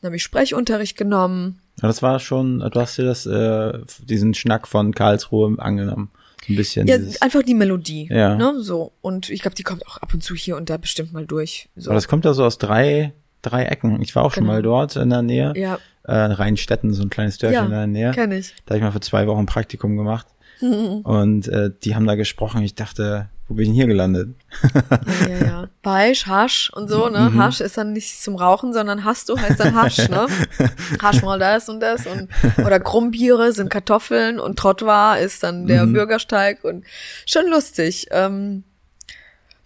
[0.00, 1.60] dann habe ich Sprechunterricht genommen.
[1.82, 6.10] Ja, das war schon, du hast dir das, äh, diesen Schnack von Karlsruhe angenommen.
[6.48, 6.86] Ein bisschen.
[6.86, 8.08] Ja, dieses, einfach die Melodie.
[8.10, 8.34] Ja.
[8.34, 8.92] Ne, so.
[9.02, 11.68] Und ich glaube, die kommt auch ab und zu hier und da bestimmt mal durch.
[11.76, 11.90] So.
[11.90, 14.00] aber das kommt ja so aus drei, drei Ecken.
[14.02, 14.54] Ich war auch schon Genau.
[14.54, 15.52] mal dort in der Nähe.
[15.56, 18.10] ja, Äh, Rheinstetten, so ein kleines Dörfchen in der Nähe.
[18.12, 18.54] kenn ich.
[18.64, 20.26] Da habe ich mal für zwei Wochen Praktikum gemacht.
[21.04, 22.62] Und äh, die haben da gesprochen.
[22.62, 24.34] Ich dachte, wo bin ich denn hier gelandet?
[24.62, 25.68] Ja, ja, ja.
[25.82, 27.30] Beisch, Hasch und so, ne?
[27.30, 27.42] Mhm.
[27.42, 30.26] Hasch ist dann nicht zum Rauchen, sondern hast du heißt dann Hasch, ne?
[31.02, 32.28] Hasch mal das und das und
[32.64, 35.94] oder Grumbiere sind Kartoffeln und Trottoir ist dann der Mhm.
[35.94, 36.84] Bürgersteig und
[37.26, 38.06] schon lustig.
[38.10, 38.62] Ähm,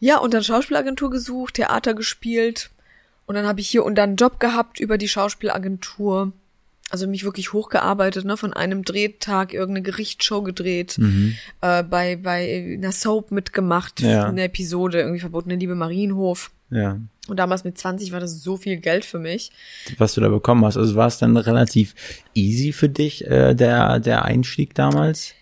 [0.00, 2.70] ja, und dann Schauspielagentur gesucht, Theater gespielt
[3.26, 6.32] und dann habe ich hier und dann einen Job gehabt über die Schauspielagentur.
[6.94, 10.96] Also mich wirklich hochgearbeitet, ne, von einem Drehtag irgendeine Gerichtsshow gedreht,
[11.60, 14.26] äh, bei, bei einer Soap mitgemacht, Ja.
[14.28, 16.52] eine Episode, irgendwie verbotene Liebe Marienhof.
[16.70, 19.50] Ja, Und damals mit 20 war das so viel Geld für mich.
[19.98, 20.76] was du da bekommen hast.
[20.76, 21.96] Also war es dann relativ
[22.32, 25.34] easy für dich, äh, der, der Einstieg damals?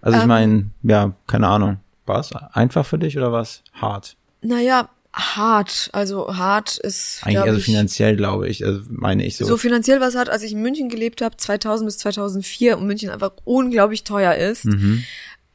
[0.00, 0.28] Also ich Ähm.
[0.28, 1.80] meine, ja, keine Ahnung.
[2.06, 4.16] War es einfach für dich oder war es hart?
[4.40, 5.90] Naja, hart.
[5.92, 9.44] Also hart ist, Eigentlich also ich, finanziell, glaube ich, also meine ich so.
[9.46, 13.10] so finanziell was hat, als ich in München gelebt habe, 2000 bis 2004 und München
[13.10, 14.64] einfach unglaublich teuer ist.
[14.64, 15.04] mhm.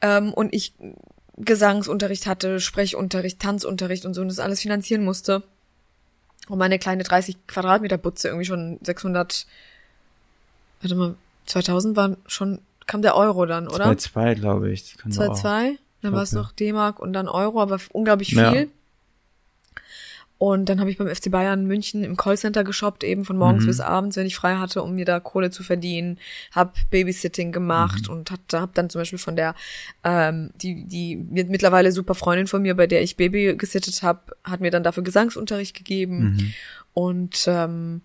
[0.00, 0.72] ähm, und ich
[1.36, 5.42] Gesangsunterricht hatte, Sprechunterricht, Tanzunterricht und so und das alles finanzieren musste.
[6.48, 9.46] Und meine kleine 30 Quadratmeter Butze irgendwie schon 600,
[10.82, 11.14] warte mal,
[11.46, 13.86] 2000 war schon, kam der Euro dann, oder?
[13.86, 14.82] 2-2, glaube ich.
[14.82, 18.30] Das kann doch auch- 2,2, dann war es noch D-Mark und dann Euro, aber unglaublich
[18.30, 18.38] viel.
[18.38, 18.64] Ja.
[20.42, 23.66] Und dann habe ich beim FC Bayern München im Callcenter geshoppt, eben von morgens Mhm.
[23.66, 26.18] bis abends, wenn ich frei hatte, um mir da Kohle zu verdienen.
[26.50, 28.14] Hab Babysitting gemacht Mhm.
[28.14, 29.54] und hat, hab dann zum Beispiel von der,
[30.02, 34.20] ähm, die, die mit- mittlerweile super Freundin von mir, bei der ich Baby gesittet habe,
[34.42, 36.20] hat mir dann dafür Gesangsunterricht gegeben.
[36.38, 36.52] Mhm.
[36.94, 38.00] Und ähm,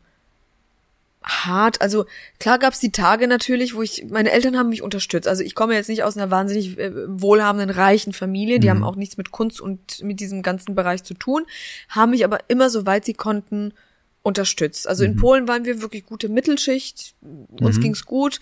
[1.26, 1.82] hart.
[1.82, 2.06] Also
[2.40, 5.28] klar gab's die Tage natürlich, wo ich, meine Eltern haben mich unterstützt.
[5.28, 8.60] Also ich komme jetzt nicht aus einer wahnsinnig äh, wohlhabenden, reichen Familie.
[8.60, 11.46] Die haben auch nichts mit Kunst und mit diesem ganzen Bereich zu tun,
[11.90, 13.74] haben mich aber immer, soweit sie konnten,
[14.22, 14.88] unterstützt.
[14.88, 17.14] Also in Polen waren wir wirklich gute Mittelschicht.
[17.62, 18.40] Uns ging's gut.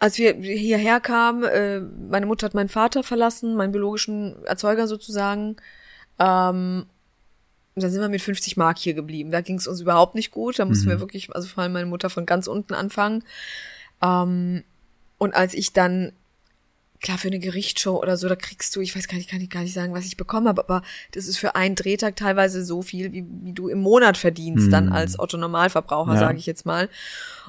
[0.00, 5.56] Als wir hierher kamen, äh, meine Mutter hat meinen Vater verlassen, meinen biologischen Erzeuger sozusagen.
[6.18, 6.86] Ähm,
[7.78, 9.30] und dann sind wir mit 50 Mark hier geblieben.
[9.30, 10.58] Da ging es uns überhaupt nicht gut.
[10.58, 13.22] Da mussten wir wirklich, also vor allem meine Mutter von ganz unten anfangen.
[14.02, 14.64] Ähm,
[15.16, 16.10] und als ich dann,
[17.00, 19.48] klar, für eine Gerichtsshow oder so, da kriegst du, ich weiß gar nicht, kann ich
[19.50, 22.82] gar nicht sagen, was ich bekommen habe, aber das ist für einen Drehtag teilweise so
[22.82, 26.18] viel, wie, wie du im Monat verdienst, dann als Otto Normalverbraucher, Ja.
[26.18, 26.88] sage ich jetzt mal.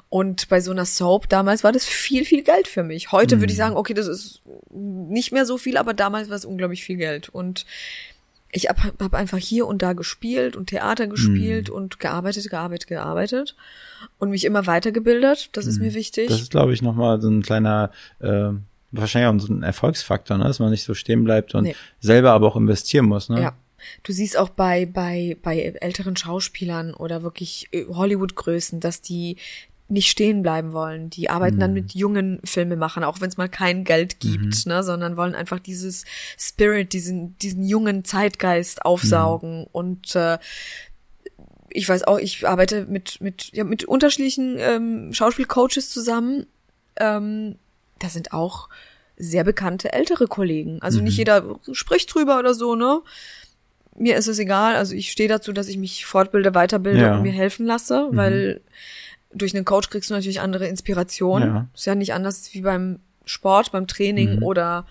[0.09, 3.11] Und bei so einer Soap damals war das viel, viel Geld für mich.
[3.11, 6.45] Heute würde ich sagen, okay, das ist nicht mehr so viel, aber damals war es
[6.45, 7.30] unglaublich viel Geld.
[7.30, 7.65] Und
[8.52, 13.56] ich habe hab einfach hier und da gespielt und Theater gespielt und gearbeitet, gearbeitet, gearbeitet
[14.18, 15.50] und mich immer weitergebildet.
[15.54, 16.30] Das ist mir wichtig.
[16.30, 18.50] Das ist, glaube ich, nochmal so ein kleiner, äh,
[18.91, 20.45] wahrscheinlich auch so ein Erfolgsfaktor, ne?
[20.45, 21.76] dass man nicht so stehen bleibt und Nee.
[22.00, 23.30] selber aber auch investieren muss.
[23.30, 23.41] Ne?
[23.41, 23.54] Ja.
[24.04, 29.38] Du siehst auch bei, bei, bei älteren Schauspielern oder wirklich äh, Hollywood-Größen, dass die
[29.90, 31.10] nicht stehen bleiben wollen.
[31.10, 35.18] Die arbeiten dann mit jungen Filmemachern, auch wenn es mal kein Geld gibt, ne, sondern
[35.18, 36.06] wollen einfach dieses
[36.38, 39.66] Spirit, diesen, diesen jungen Zeitgeist aufsaugen.
[39.72, 40.38] Und äh,
[41.70, 46.46] ich weiß auch, ich arbeite mit, mit, ja, mit unterschiedlichen ähm, Schauspielcoaches zusammen.
[46.98, 47.56] Ähm,
[48.00, 48.70] da sind auch
[49.18, 50.82] sehr bekannte ältere Kollegen.
[50.82, 53.02] Also nicht jeder spricht drüber oder so, ne?
[54.00, 54.76] mir ist es egal.
[54.76, 57.16] Also ich stehe dazu, dass ich mich fortbilde, weiterbilde Ja.
[57.18, 58.62] und mir helfen lasse, weil
[59.34, 61.49] durch einen Coach kriegst du natürlich andere Inspirationen.
[61.49, 61.67] Ja.
[61.73, 64.43] Ist ja nicht anders wie beim Sport, beim Training Mhm.
[64.43, 64.86] oder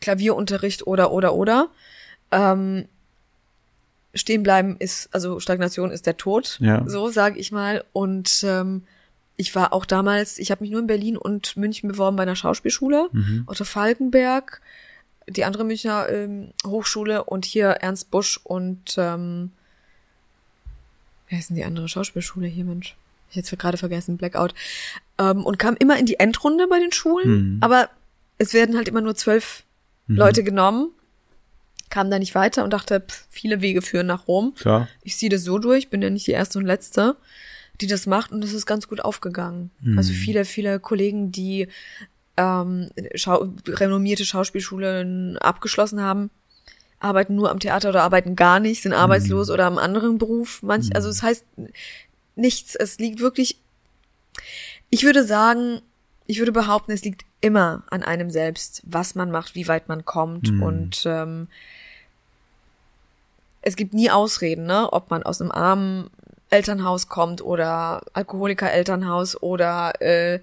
[0.00, 1.68] Klavierunterricht oder oder oder.
[2.30, 2.86] Ähm,
[4.14, 6.82] stehen bleiben ist, also Stagnation ist der Tod, Ja.
[6.86, 7.84] so sage ich mal.
[7.92, 8.82] Und ähm,
[9.36, 12.36] ich war auch damals, ich habe mich nur in Berlin und München beworben bei einer
[12.36, 13.44] Schauspielschule, Mhm.
[13.46, 14.60] Otto Falkenberg,
[15.28, 19.50] die andere Münchner ähm, Hochschule und hier Ernst Busch und ähm,
[21.28, 22.94] wer ist denn die andere Schauspielschule hier, Mensch?
[23.42, 24.54] Ich jetzt gerade vergessen, Blackout.
[25.18, 27.58] Ähm, und kam immer in die Endrunde bei den Schulen, Mhm.
[27.60, 27.88] aber
[28.38, 29.62] es werden halt immer nur zwölf
[30.06, 30.90] Leute genommen,
[31.88, 34.54] kam da nicht weiter und dachte, pff, viele Wege führen nach Rom.
[34.54, 34.88] Klar.
[35.02, 37.16] Ich ziehe das so durch, bin ja nicht die erste und letzte,
[37.80, 39.70] die das macht und es ist ganz gut aufgegangen.
[39.96, 41.68] Also viele, viele Kollegen, die
[42.36, 46.30] ähm, Schau renommierte Schauspielschulen abgeschlossen haben,
[47.00, 50.62] arbeiten nur am Theater oder arbeiten gar nicht, sind arbeitslos oder am anderen Beruf.
[50.62, 51.44] Manch, also es heißt
[52.36, 52.74] nichts.
[52.74, 53.58] Es liegt wirklich.
[54.90, 55.80] Ich würde sagen,
[56.26, 60.04] ich würde behaupten, es liegt immer an einem selbst, was man macht, wie weit man
[60.04, 61.48] kommt und ähm,
[63.60, 64.92] es gibt nie Ausreden, ne?
[64.92, 66.10] Ob man aus einem armen
[66.50, 70.40] Elternhaus kommt oder Alkoholiker-Elternhaus oder äh,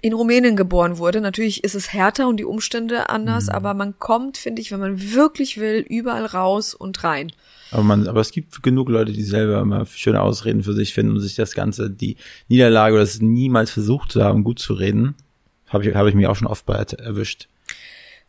[0.00, 1.20] in Rumänien geboren wurde.
[1.20, 5.12] Natürlich ist es härter und die Umstände anders, aber man kommt, finde ich, wenn man
[5.12, 7.32] wirklich will, überall raus und rein.
[7.70, 11.12] Aber man, aber es gibt genug Leute, die selber immer schöne Ausreden für sich finden
[11.12, 12.16] und sich das Ganze, die
[12.48, 15.14] Niederlage oder das niemals versucht zu haben, gut zu reden.
[15.68, 17.48] Habe ich, habe ich mich auch schon oft bei erwischt.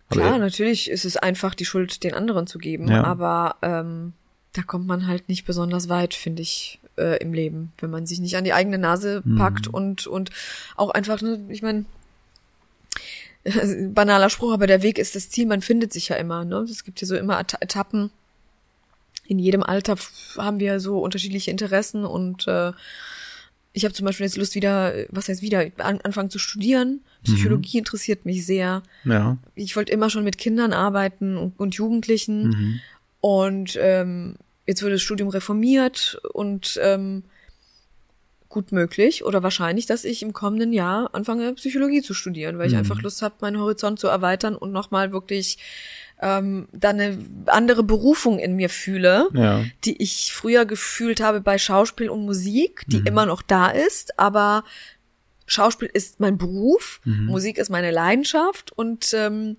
[0.10, 3.04] Aber Klar, natürlich ist es einfach, die Schuld den anderen zu geben, Ja.
[3.04, 4.14] aber ähm,
[4.54, 8.20] da kommt man halt nicht besonders weit, finde ich, äh, im Leben, wenn man sich
[8.20, 9.38] nicht an die eigene Nase Mhm.
[9.38, 10.32] packt und und
[10.76, 11.86] auch einfach, ne, ich meine,
[13.94, 16.58] banaler Spruch, aber der Weg ist das Ziel, man findet sich ja immer, ne?
[16.70, 18.12] Es gibt ja so immer Eta- Etappen.
[19.30, 19.96] In jedem Alter
[20.38, 22.72] haben wir so unterschiedliche Interessen und äh,
[23.72, 27.02] ich habe zum Beispiel jetzt Lust wieder, was heißt wieder, an, anfangen zu studieren.
[27.24, 29.38] Psychologie interessiert mich sehr Ja.
[29.56, 32.48] ich wollte immer schon mit Kindern arbeiten und, und Jugendlichen.
[32.50, 32.80] Mhm.
[33.22, 37.24] Und ähm, jetzt wurde das Studium reformiert und ähm,
[38.48, 42.74] gut möglich oder wahrscheinlich, dass ich im kommenden Jahr anfange, Psychologie zu studieren, weil ich
[42.74, 42.80] Mhm.
[42.80, 45.60] einfach Lust habe, meinen Horizont zu erweitern und nochmal wirklich
[46.22, 49.64] ähm, dann eine andere Berufung in mir fühle, Ja.
[49.86, 52.92] die ich früher gefühlt habe bei Schauspiel und Musik, Mhm.
[52.92, 54.64] die immer noch da ist, aber
[55.46, 57.26] Schauspiel ist mein Beruf, Mhm.
[57.28, 59.58] Musik ist meine Leidenschaft und ähm,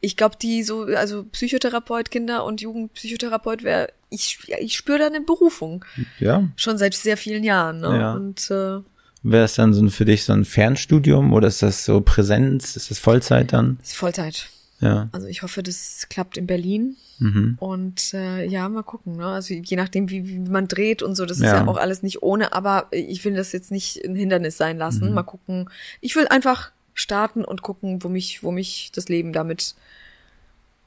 [0.00, 5.20] ich glaube, die so, also Psychotherapeut, Kinder- und Jugendpsychotherapeut wäre, ich, ich spüre da eine
[5.20, 5.84] Berufung.
[6.18, 6.48] Ja.
[6.56, 7.80] Schon seit sehr vielen Jahren.
[7.80, 7.98] Ne?
[7.98, 8.12] Ja.
[8.14, 8.80] Und äh,
[9.22, 12.76] Wäre es dann so für dich so ein Fernstudium oder ist das so Präsenz?
[12.76, 13.78] Ist das Vollzeit dann?
[13.82, 14.48] ist Vollzeit.
[14.80, 15.08] Ja.
[15.12, 16.96] Also ich hoffe, das klappt in Berlin.
[17.18, 17.56] Mhm.
[17.60, 19.16] Und äh, ja, mal gucken.
[19.16, 19.26] Ne?
[19.26, 21.56] Also je nachdem, wie, wie man dreht und so, das ist Ja.
[21.58, 25.08] ja auch alles nicht ohne, aber ich will das jetzt nicht ein Hindernis sein lassen.
[25.08, 25.14] Mhm.
[25.14, 25.68] Mal gucken.
[26.00, 29.74] Ich will einfach starten und gucken, wo mich, wo mich das Leben damit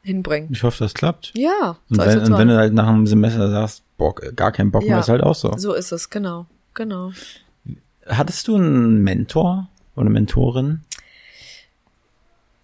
[0.01, 0.49] hinbringt.
[0.51, 1.31] Ich hoffe, das klappt.
[1.35, 4.81] Ja, Und wenn, und wenn du halt nach einem Semester sagst, Bock, gar keinen Bock
[4.83, 4.99] mehr, Ja.
[4.99, 5.53] ist halt auch so.
[5.57, 7.11] so ist es, genau, genau.
[8.07, 10.81] Hattest du einen Mentor oder Mentorin?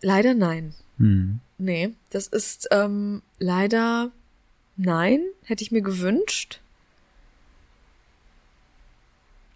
[0.01, 0.73] Leider nein.
[0.99, 1.39] Hm.
[1.57, 4.11] Nee, das ist ähm, leider
[4.77, 6.59] nein, hätte ich mir gewünscht.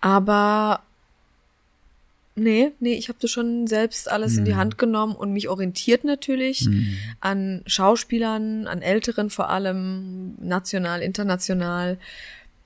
[0.01, 0.81] Aber
[2.35, 6.03] nee, nee, ich habe das schon selbst alles in die Hand genommen und mich orientiert
[6.03, 6.67] natürlich
[7.21, 11.97] an Schauspielern, an Älteren vor allem, national, international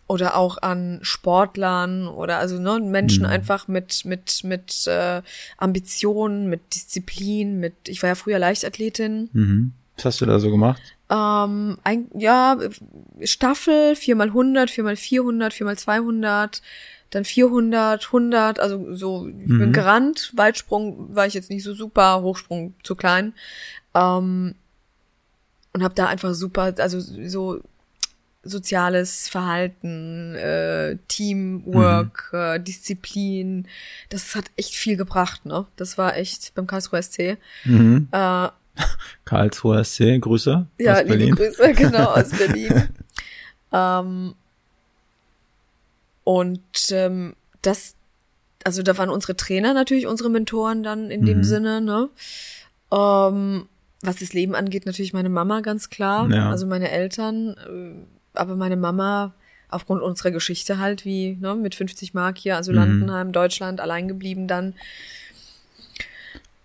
[0.08, 5.22] oder auch an Sportlern oder also ne, Menschen einfach mit mit mit äh,
[5.58, 9.30] Ambitionen, mit Disziplin, mit ich war ja früher Leichtathletin.
[9.34, 9.74] Mhm.
[9.98, 10.82] Was hast du da so gemacht?
[11.10, 12.58] Ähm, ein, ja,
[13.24, 16.62] Staffel, 4x100, 4x400, 4x200,
[17.10, 22.22] dann 400, 100, also so, ich bin gerannt, Weitsprung war ich jetzt nicht so super,
[22.22, 23.34] Hochsprung zu klein.
[23.96, 24.56] Ähm,
[25.74, 27.62] und habe da einfach super, also so
[28.48, 33.68] soziales Verhalten, äh, Teamwork, äh, Disziplin,
[34.10, 35.66] das hat echt viel gebracht, ne?
[35.76, 37.38] Das war echt beim Karlsruher SC.
[37.66, 38.08] Mhm.
[38.12, 38.48] Äh,
[39.26, 41.36] Karlsruher SC, Grüße ja, aus liebe Berlin.
[41.36, 42.90] Grüße, genau, aus Berlin.
[43.74, 44.36] ähm,
[46.24, 47.96] und ähm, das,
[48.64, 51.26] also da waren unsere Trainer natürlich unsere Mentoren dann in Mhm.
[51.26, 52.10] dem Sinne, ne?
[52.92, 53.68] Ähm,
[54.02, 56.50] was das Leben angeht, natürlich meine Mama ganz klar, Ja.
[56.52, 59.34] also meine Eltern, äh, aber meine Mama
[59.70, 62.58] aufgrund unserer Geschichte halt, wie ne, mit 50 Mark hier, Mhm.
[62.58, 64.74] also Landenheim, Deutschland, allein geblieben dann.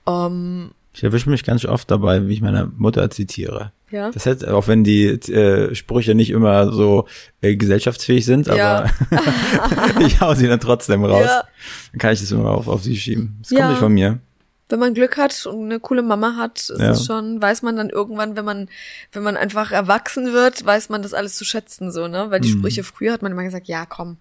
[0.07, 3.73] Ähm, Ich erwische mich ganz oft dabei, wie ich meine Mutter zitiere.
[3.91, 4.11] Ja.
[4.11, 7.07] Das hätte, auch wenn die äh, Sprüche nicht immer so
[7.41, 8.85] äh, gesellschaftsfähig sind, Ja.
[8.85, 11.25] aber ich hau sie dann trotzdem raus.
[11.27, 11.45] Ja.
[11.93, 13.37] Dann kann ich das immer auf, auf sie schieben.
[13.41, 13.71] Das kommt Ja.
[13.71, 14.19] nicht von mir.
[14.73, 16.91] Wenn man Glück hat und eine coole Mama hat, ist Ja.
[16.91, 18.69] es schon, weiß man dann irgendwann, wenn man,
[19.13, 22.31] wenn man einfach erwachsen wird, weiß man das alles zu schätzen, so, ne?
[22.31, 22.59] Weil die Mhm.
[22.59, 24.17] Sprüche früher hat man immer gesagt, ja, komm.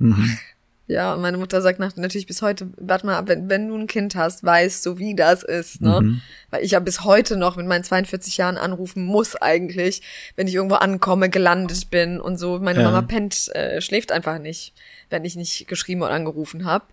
[0.88, 3.74] Ja, und meine Mutter sagt nach, natürlich bis heute, warte mal ab, wenn, wenn du
[3.76, 6.00] ein Kind hast, weißt du, wie das ist, ne?
[6.00, 6.20] Mhm.
[6.50, 10.02] Weil ich ja bis heute noch mit meinen 42 Jahren anrufen muss eigentlich,
[10.36, 12.60] wenn ich irgendwo ankomme, gelandet bin und so.
[12.60, 12.84] Meine Ja.
[12.84, 14.74] Mama pennt, äh, schläft einfach nicht,
[15.10, 16.84] wenn ich nicht geschrieben oder angerufen habe.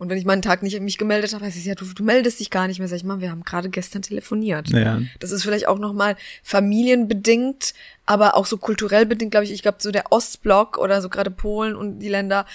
[0.00, 2.40] Und wenn ich meinen Tag nicht mich gemeldet habe, heißt es ja, du, du meldest
[2.40, 2.88] dich gar nicht mehr.
[2.88, 4.70] Sag ich mal, wir haben gerade gestern telefoniert.
[4.70, 4.98] Ja.
[5.18, 7.74] Das ist vielleicht auch nochmal familienbedingt,
[8.06, 9.52] aber auch so kulturell bedingt, glaube ich.
[9.52, 12.46] Ich glaube, so der Ostblock oder so gerade Polen und die Länder,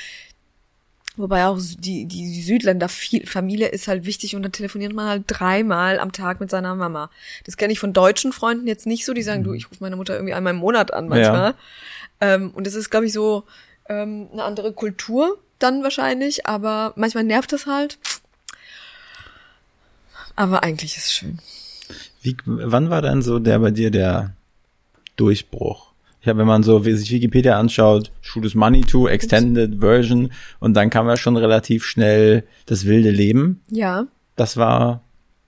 [1.18, 5.08] wobei auch die, die, die Südländer, viel, Familie ist halt wichtig und dann telefoniert man
[5.08, 7.12] halt dreimal am Tag mit seiner Mama.
[7.44, 9.98] Das kenne ich von deutschen Freunden jetzt nicht so, die sagen, du, ich rufe meine
[9.98, 11.54] Mutter irgendwie einmal im Monat an manchmal.
[12.22, 13.44] Ähm, und das ist, glaube ich, so
[13.88, 17.98] ähm, eine andere Kultur dann wahrscheinlich, aber manchmal nervt das halt.
[20.36, 21.40] Aber eigentlich ist es schön.
[22.22, 24.34] Wie, wann war dann so der bei dir der
[25.16, 25.94] Durchbruch?
[26.22, 30.32] Ich habe, wenn man so wie sich Wikipedia anschaut, Shoot is Money to, Extended Version
[30.60, 33.62] und dann kam ja schon relativ schnell das wilde Leben.
[33.70, 34.08] Ja.
[34.36, 35.04] Das war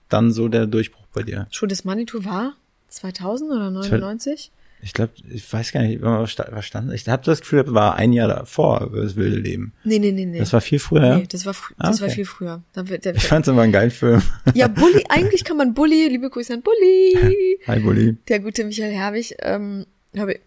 [0.08, 1.48] dann so der Durchbruch bei dir.
[1.50, 2.54] Show des Manitou war
[2.88, 4.52] 2000 oder 99?
[4.80, 6.92] Ich glaube, ich weiß gar nicht, was sta- was stand.
[6.92, 9.72] Ich habe das Gefühl, das war ein Jahr davor, das wilde Leben.
[9.82, 10.38] Nee, nee, nee, nee.
[10.38, 11.16] Das war viel früher.
[11.16, 12.14] nee, das war, frü- Ah, das war okay.
[12.14, 12.62] viel früher.
[12.74, 14.22] Da wird der, Ich fand's immer einen geilen Film.
[14.54, 17.58] ja, Bully, eigentlich kann man Bully, liebe Grüße an Bully.
[17.66, 18.16] Hi, Bulli.
[18.28, 19.84] Der gute Michael Herbig, ähm,
[20.16, 20.38] habe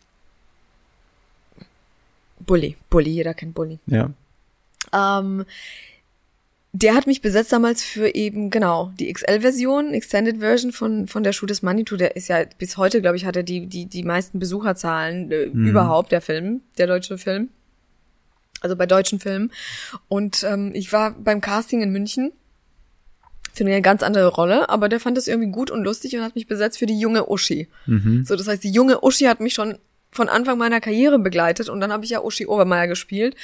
[2.40, 3.80] Bully, Bully, jeder kennt Bully.
[3.86, 4.12] Ja.
[4.94, 5.46] Ähm,
[6.74, 11.34] der hat mich besetzt damals für eben, genau, die XL-Version, Extended Version von, von der
[11.34, 11.98] Schuh des Manitou.
[11.98, 15.44] Der ist ja bis heute, glaube ich, hat er die, die, die meisten Besucherzahlen äh,
[15.44, 17.50] überhaupt, der Film, der deutsche Film.
[18.62, 19.52] Also bei deutschen Filmen.
[20.08, 22.32] Und ähm, ich war beim Casting in München
[23.54, 26.36] für eine ganz andere Rolle, aber der fand das irgendwie gut und lustig und hat
[26.36, 27.68] mich besetzt für die junge Uschi.
[28.24, 29.78] So, das heißt, die junge Uschi hat mich schon
[30.14, 33.36] von Anfang meiner Karriere begleitet und dann habe ich ja Uschi Obermeier gespielt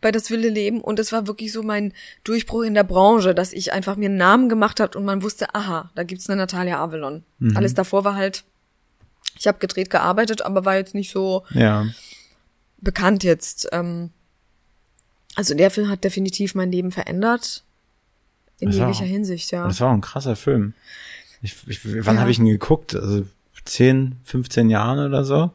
[0.00, 1.92] bei Das wilde Leben und es war wirklich so mein
[2.22, 5.52] Durchbruch in der Branche, dass ich einfach mir einen Namen gemacht habe und man wusste,
[5.54, 7.24] aha, da gibt's eine Natalia Avalon.
[7.54, 8.44] Alles davor war halt,
[9.36, 11.86] ich habe gedreht, gearbeitet, aber war jetzt nicht so Ja.
[12.80, 13.68] bekannt jetzt.
[13.72, 14.10] Ähm,
[15.34, 17.64] also der Film hat definitiv mein Leben verändert.
[18.60, 19.66] In Das jeglicher auch- Hinsicht, ja.
[19.66, 20.74] Das war auch ein krasser Film.
[21.42, 22.20] Ich, ich, wann Ja.
[22.20, 22.94] habe ich ihn geguckt?
[22.94, 23.26] Also
[23.64, 25.50] 10, 15 Jahren oder so.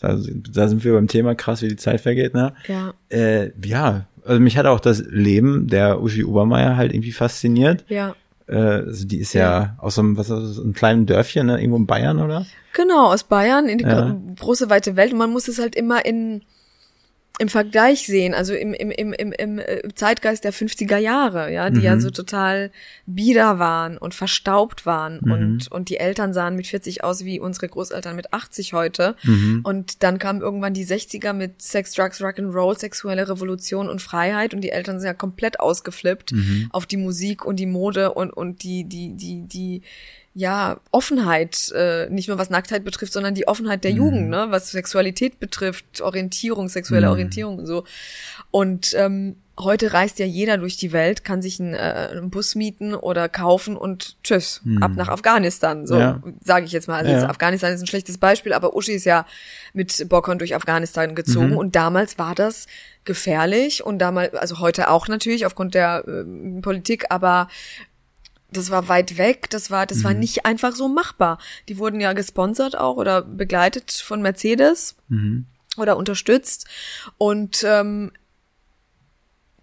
[0.00, 0.16] Da,
[0.52, 2.54] da sind wir beim Thema krass, wie die Zeit vergeht, ne?
[2.68, 7.84] Ja, Äh, ja, also mich hat auch das Leben der Uschi Obermeier halt irgendwie fasziniert.
[7.88, 8.14] ja.
[8.46, 11.58] Äh, also die ist ja, aus so einem, was ist das, einem kleinen Dörfchen, ne?
[11.60, 12.46] Irgendwo in Bayern, oder?
[12.72, 14.16] Genau, aus Bayern in die Ja.
[14.40, 15.12] große weite Welt.
[15.12, 16.42] Und man muss es halt immer in
[17.40, 21.70] im Vergleich sehen, also im, im, im, im, im äh, Zeitgeist der 50er Jahre, ja,
[21.70, 22.70] die ja so total
[23.06, 27.66] bieder waren und verstaubt waren und, und die Eltern sahen mit 40 aus wie unsere
[27.70, 29.16] Großeltern mit 80 heute.
[29.62, 34.60] Und dann kamen irgendwann die 60er mit Sex, Drugs, Rock'n'Roll, sexuelle Revolution und Freiheit und
[34.60, 36.34] die Eltern sind ja komplett ausgeflippt
[36.72, 39.80] auf die Musik und die Mode und, und die, die, die, die,
[40.32, 44.70] ja, Offenheit, äh, nicht nur was Nacktheit betrifft, sondern die Offenheit der Jugend, ne, was
[44.70, 47.84] Sexualität betrifft, Orientierung, sexuelle Orientierung und so.
[48.52, 52.54] Und ähm, heute reist ja jeder durch die Welt, kann sich einen, äh, einen Bus
[52.54, 55.86] mieten oder kaufen und tschüss, ab nach Afghanistan.
[55.86, 56.22] So Ja.
[56.42, 56.96] sage ich jetzt mal.
[56.98, 57.18] Also Ja.
[57.18, 59.26] jetzt Afghanistan ist ein schlechtes Beispiel, aber Uschi ist ja
[59.74, 62.68] mit Bockern durch Afghanistan gezogen und damals war das
[63.04, 67.48] gefährlich und damals, also heute auch natürlich aufgrund der äh, Politik, aber
[68.52, 71.38] das war weit weg, das war, das war nicht einfach so machbar.
[71.68, 74.96] Die wurden ja gesponsert auch oder begleitet von Mercedes
[75.76, 76.66] oder unterstützt.
[77.18, 78.12] Und ähm,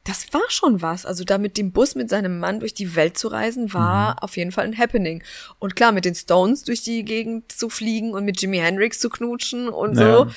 [0.03, 1.05] das war schon was.
[1.05, 4.37] Also da mit dem Bus mit seinem Mann durch die Welt zu reisen, war auf
[4.37, 5.21] jeden Fall ein Happening.
[5.59, 9.09] Und klar, mit den Stones durch die Gegend zu fliegen und mit Jimi Hendrix zu
[9.09, 10.17] knutschen und Ja.
[10.25, 10.31] so,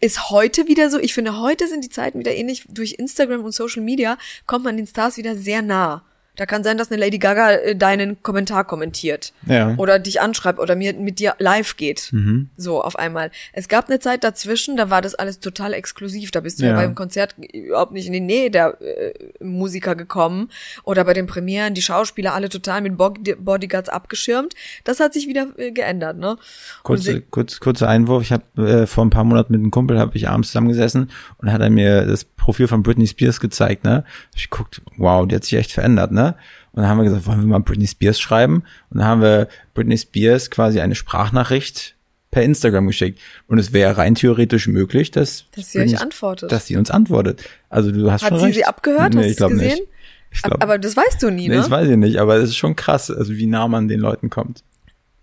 [0.00, 0.98] ist heute wieder so.
[0.98, 2.64] Ich finde, heute sind die Zeiten wieder ähnlich.
[2.68, 6.04] Durch Instagram und Social Media kommt man den Stars wieder sehr nah.
[6.38, 9.32] Da kann sein, dass eine Lady Gaga äh, deinen Kommentar kommentiert.
[9.46, 9.74] Ja.
[9.76, 12.12] Oder dich anschreibt oder mir mit dir live geht.
[12.56, 13.30] So auf einmal.
[13.52, 16.30] Es gab eine Zeit dazwischen, da war das alles total exklusiv.
[16.30, 16.76] Da bist du ja, Ja.
[16.76, 19.12] beim Konzert überhaupt nicht in die Nähe der äh,
[19.44, 20.48] Musiker gekommen.
[20.84, 24.54] Oder bei den Premieren, die Schauspieler alle total mit Bod- Bodyguards abgeschirmt.
[24.84, 26.36] Das hat sich wieder äh, geändert, ne?
[26.84, 28.22] Kurze, kurz, kurzer Einwurf.
[28.22, 28.44] Ich habe
[28.82, 31.70] äh, vor ein paar Monaten mit einem Kumpel habe ich abends zusammengesessen und hat er
[31.70, 33.82] mir das Profil von Britney Spears gezeigt.
[33.84, 34.04] Ne,
[34.36, 36.12] ich guckt, wow, die hat sich echt verändert.
[36.12, 36.27] Ne,
[36.72, 38.62] und dann haben wir gesagt, wollen wir mal Britney Spears schreiben?
[38.90, 41.94] Und dann haben wir Britney Spears quasi eine Sprachnachricht
[42.30, 43.20] per Instagram geschickt.
[43.46, 46.52] Und es wäre rein theoretisch möglich, dass, dass sie euch antwortet.
[46.52, 47.42] Dass sie uns antwortet.
[47.70, 48.54] Also du hast Hat schon sie recht.
[48.56, 49.14] sie abgehört?
[49.14, 49.68] Nee, Hast ich glaube gesehen?
[49.70, 49.82] nicht.
[50.30, 51.56] Ich glaub, aber das weißt du nie, nee, ne?
[51.56, 54.28] das weiß ich nicht, aber es ist schon krass, also wie nah man den Leuten
[54.28, 54.62] kommt.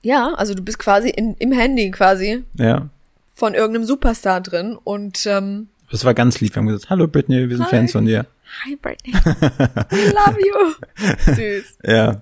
[0.02, 2.90] ja, also du bist quasi in, im Handy quasi Ja.
[3.36, 6.56] von irgendeinem Superstar drin und ähm, Das war ganz lieb.
[6.56, 7.70] Wir haben gesagt, hallo Britney, wir sind Hi.
[7.70, 8.26] Fans von dir.
[8.64, 10.74] Hi Britney, we love you.
[11.36, 11.78] Süß.
[11.84, 12.22] Ja.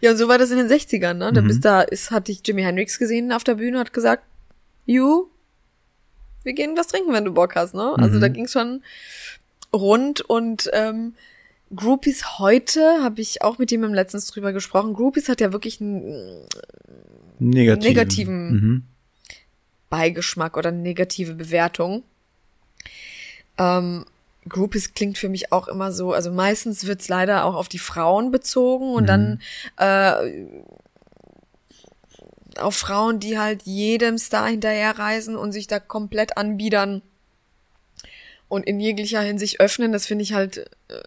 [0.00, 1.32] Ja, und so war das in den 60ern, ne?
[1.32, 1.48] Da Mhm.
[1.48, 4.22] bis da ist, hatte ich Jimi Hendrix gesehen auf der Bühne, hat gesagt,
[4.86, 5.26] you,
[6.44, 7.94] wir gehen was trinken, wenn du Bock hast, ne?
[7.98, 8.20] Also Mhm.
[8.20, 8.82] da ging's schon
[9.74, 11.14] rund und ähm,
[11.74, 16.46] Groupies heute, habe ich auch mit jemandem letztens drüber gesprochen, Groupies hat ja wirklich einen
[17.38, 17.88] Negativen.
[17.88, 18.50] Negativen.
[18.50, 18.82] Mhm.
[19.90, 22.02] Beigeschmack oder eine negative Bewertung.
[23.58, 24.04] Ähm,
[24.48, 28.30] Groupies klingt für mich auch immer so, also meistens wird's leider auch auf die Frauen
[28.30, 29.40] bezogen und dann
[29.76, 30.46] äh,
[32.58, 37.02] auf Frauen, die halt jedem Star hinterherreisen und sich da komplett anbiedern
[38.48, 39.92] und in jeglicher Hinsicht öffnen.
[39.92, 41.02] Das finde ich halt, äh,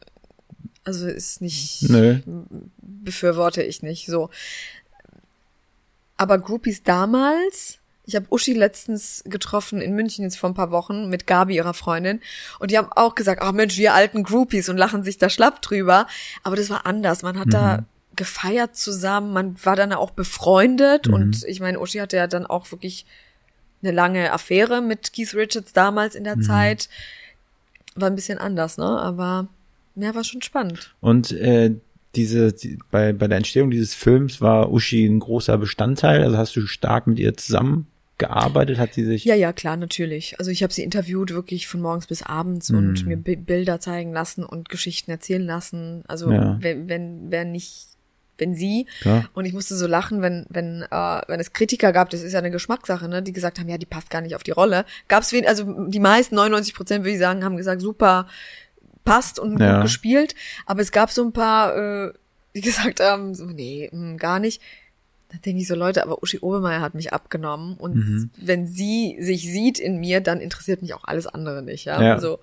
[0.83, 2.19] also ist nicht, Nö.
[2.77, 4.29] befürworte ich nicht so.
[6.17, 7.78] Aber Groupies damals,
[8.09, 11.75] ich habe Uschi letztens getroffen in München jetzt vor ein paar Wochen mit Gabi, ihrer
[11.75, 12.21] Freundin,
[12.57, 15.61] und die haben auch gesagt, ach Mensch, wir alten Groupies und lachen sich da schlapp
[15.61, 16.07] drüber.
[16.43, 17.21] Aber das war anders.
[17.21, 17.85] Man hat da
[18.15, 22.71] gefeiert zusammen, man war dann auch befreundet und ich meine, Uschi hatte ja dann auch
[22.71, 23.05] wirklich
[23.81, 26.89] eine lange Affäre mit Keith Richards damals in der Zeit.
[27.95, 28.85] War ein bisschen anders, ne?
[28.85, 29.47] Aber
[29.95, 30.95] ja, war schon spannend.
[30.99, 31.75] Und äh,
[32.15, 36.23] diese die, bei bei der Entstehung dieses Films war Uschi ein großer Bestandteil.
[36.23, 37.35] Also hast du stark mit ihr
[38.19, 38.77] zusammengearbeitet?
[38.77, 39.25] Hat sie sich?
[39.25, 40.37] Ja, ja, klar, natürlich.
[40.39, 44.11] Also ich habe sie interviewt wirklich von morgens bis abends und mir Bi- Bilder zeigen
[44.13, 46.03] lassen und Geschichten erzählen lassen.
[46.07, 46.57] Also Ja.
[46.59, 47.87] wenn, wenn, wenn nicht,
[48.37, 48.87] wenn sie.
[49.01, 49.29] Klar.
[49.33, 52.39] Und ich musste so lachen, wenn, wenn, äh, wenn es Kritiker gab, das ist ja
[52.39, 54.85] eine Geschmackssache, ne, die gesagt haben, ja, die passt gar nicht auf die Rolle.
[55.07, 58.27] Gab's wen, also die meisten, 99 Prozent würde ich sagen, haben gesagt, super,
[59.05, 59.73] passt und Ja.
[59.75, 60.35] gut gespielt.
[60.65, 61.75] Aber es gab so ein paar,
[62.07, 62.13] äh,
[62.55, 64.61] die gesagt haben, so, nee, mh, gar nicht.
[65.31, 68.29] Da denke ich so, Leute, aber Uschi Obermeier hat mich abgenommen und Mhm.
[68.37, 72.01] wenn sie sich sieht in mir, dann interessiert mich auch alles andere nicht, ja.
[72.01, 72.13] Ja.
[72.15, 72.39] Also,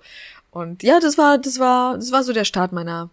[0.51, 3.09] und ja, das war, das war, das war so der Start meiner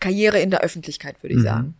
[0.00, 1.44] Karriere in der Öffentlichkeit, würde ich Mhm.
[1.44, 1.74] sagen.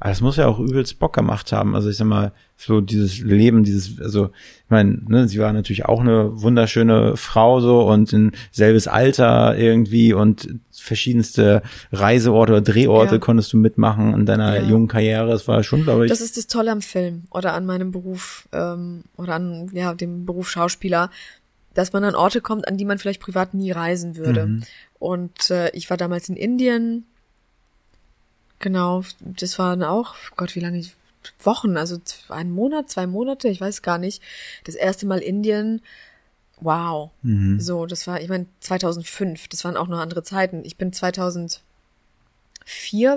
[0.00, 1.74] Aber das muss ja auch übelst Bock gemacht haben.
[1.74, 5.84] Also ich sag mal, so dieses Leben, dieses, also ich meine, ne, sie war natürlich
[5.86, 11.62] auch eine wunderschöne Frau so und in selbes Alter irgendwie und verschiedenste
[11.92, 13.20] Reiseorte oder Drehorte Ja.
[13.20, 14.68] konntest du mitmachen in deiner Ja.
[14.68, 15.28] jungen Karriere.
[15.30, 16.10] Das war schon, glaube ich.
[16.10, 20.24] Das ist das Tolle am Film oder an meinem Beruf ähm, oder an ja dem
[20.24, 21.10] Beruf Schauspieler,
[21.74, 24.46] dass man an Orte kommt, an die man vielleicht privat nie reisen würde.
[24.46, 24.62] Mhm.
[25.00, 27.04] Und äh, ich war damals in Indien.
[28.64, 30.94] Genau, das waren auch, Gott, wie lange ich
[31.42, 32.00] Wochen, also
[32.30, 34.22] ein Monat, zwei Monate, ich weiß gar nicht.
[34.64, 35.82] Das erste Mal Indien.
[36.62, 37.10] Wow.
[37.20, 37.60] Mhm.
[37.60, 40.62] So, das war, ich meine, 2005, das waren auch noch andere Zeiten.
[40.64, 41.60] Ich bin 2004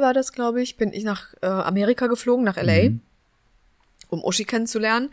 [0.02, 2.90] war das, glaube ich, bin ich nach äh, Amerika geflogen, nach LA,
[4.10, 5.12] um Uschi kennenzulernen.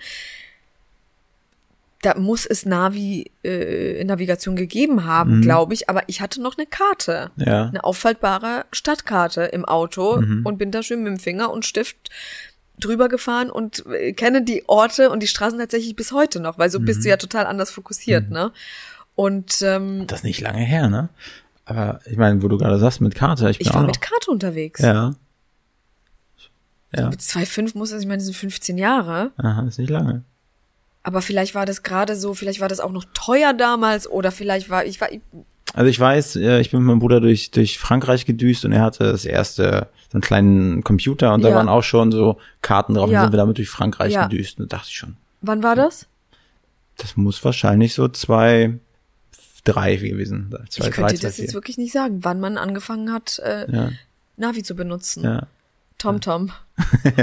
[2.05, 6.67] Da muss es Navi, äh, Navigation gegeben haben, glaube ich, aber ich hatte noch eine
[6.67, 7.31] Karte.
[7.37, 7.69] Ja.
[7.69, 12.11] Eine auffaltbare Stadtkarte im Auto und bin da schön mit dem Finger und Stift
[12.79, 16.69] drüber gefahren und äh, kenne die Orte und die Straßen tatsächlich bis heute noch, weil
[16.71, 18.53] so bist du ja total anders fokussiert, ne?
[19.15, 21.09] Und ähm, Das ist nicht lange her, ne?
[21.67, 23.89] Aber ich meine, wo du gerade sagst, mit Karte, ich bin ich auch war noch.
[23.89, 24.81] mit Karte unterwegs.
[24.81, 25.15] ja.
[26.97, 27.11] Ja.
[27.11, 29.33] Mit 2,5 muss das, ich meine, das sind 15 Jahre.
[29.37, 30.23] Aha, ist nicht lange.
[31.05, 34.69] Aber vielleicht war das gerade so, vielleicht war das auch noch teuer damals oder vielleicht
[34.71, 35.09] war, ich war,
[35.75, 38.81] Also ich weiß, äh, ich bin mit meinem Bruder durch, durch Frankreich gedüst und er
[38.83, 41.57] hatte das erste, so einen kleinen Computer und da Ja.
[41.57, 43.19] waren auch schon so Karten drauf Ja.
[43.21, 44.27] und sind wir damit durch Frankreich Ja.
[44.27, 44.59] gedüst.
[44.59, 46.07] Und da dachte ich schon, wann war das?
[46.97, 48.79] das muss wahrscheinlich so zwei,
[49.65, 50.65] drei gewesen sein.
[50.71, 51.45] Zwei, ich drei, könnte zwei, das vier.
[51.45, 53.91] jetzt wirklich nicht sagen, wann man angefangen hat, äh, Ja,
[54.39, 55.25] Navi zu benutzen.
[55.25, 55.47] ja.
[55.99, 56.51] TomTom.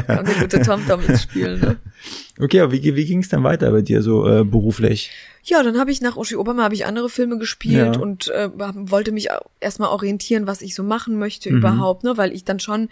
[0.08, 1.78] Kam der gute TomTom ins Spiel, ne?
[2.40, 5.12] Okay, aber wie, wie ging es dann weiter bei dir so äh, beruflich?
[5.44, 8.02] Ja, dann habe ich nach Uschi Obermeier habe ich andere Filme gespielt Ja.
[8.02, 9.28] und äh, wollte mich
[9.60, 11.58] erstmal orientieren, was ich so machen möchte Mhm.
[11.58, 12.90] überhaupt, ne, weil ich dann schon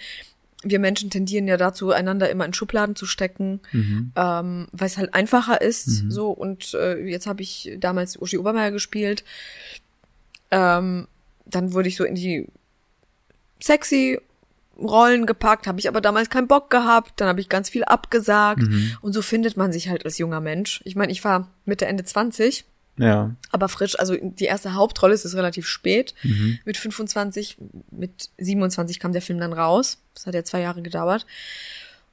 [0.61, 4.11] wir Menschen tendieren ja dazu, einander immer in Schubladen zu stecken, Mhm.
[4.17, 5.85] ähm, weil es halt einfacher ist.
[6.09, 9.23] So und äh, jetzt habe ich damals Uschi Obermeier gespielt.
[10.51, 11.07] Ähm,
[11.45, 12.47] dann wurde ich so in die
[13.61, 14.19] sexy
[14.81, 18.63] Rollen gepackt, habe ich aber damals keinen Bock gehabt, dann habe ich ganz viel abgesagt
[19.01, 20.81] und so findet man sich halt als junger Mensch.
[20.85, 22.65] Ich meine, ich war Mitte Ende 20,
[22.97, 26.13] Ja, aber frisch, also die erste Hauptrolle ist es relativ spät,
[26.65, 27.57] mit 25,
[27.91, 31.25] mit 27 kam der Film dann raus, das hat ja zwei Jahre gedauert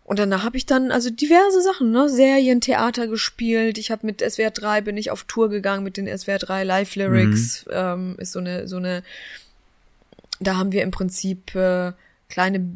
[0.04, 3.76] Und danach habe ich dann also diverse Sachen, ne, Serien, Theater gespielt.
[3.76, 6.94] Ich habe mit SWR 3 bin ich auf Tour gegangen mit den SWR 3 Live
[6.94, 7.66] Lyrics.
[7.66, 7.72] Mhm.
[7.72, 9.02] Ähm, ist so eine so eine
[10.38, 11.92] da haben wir im Prinzip äh,
[12.28, 12.66] kleine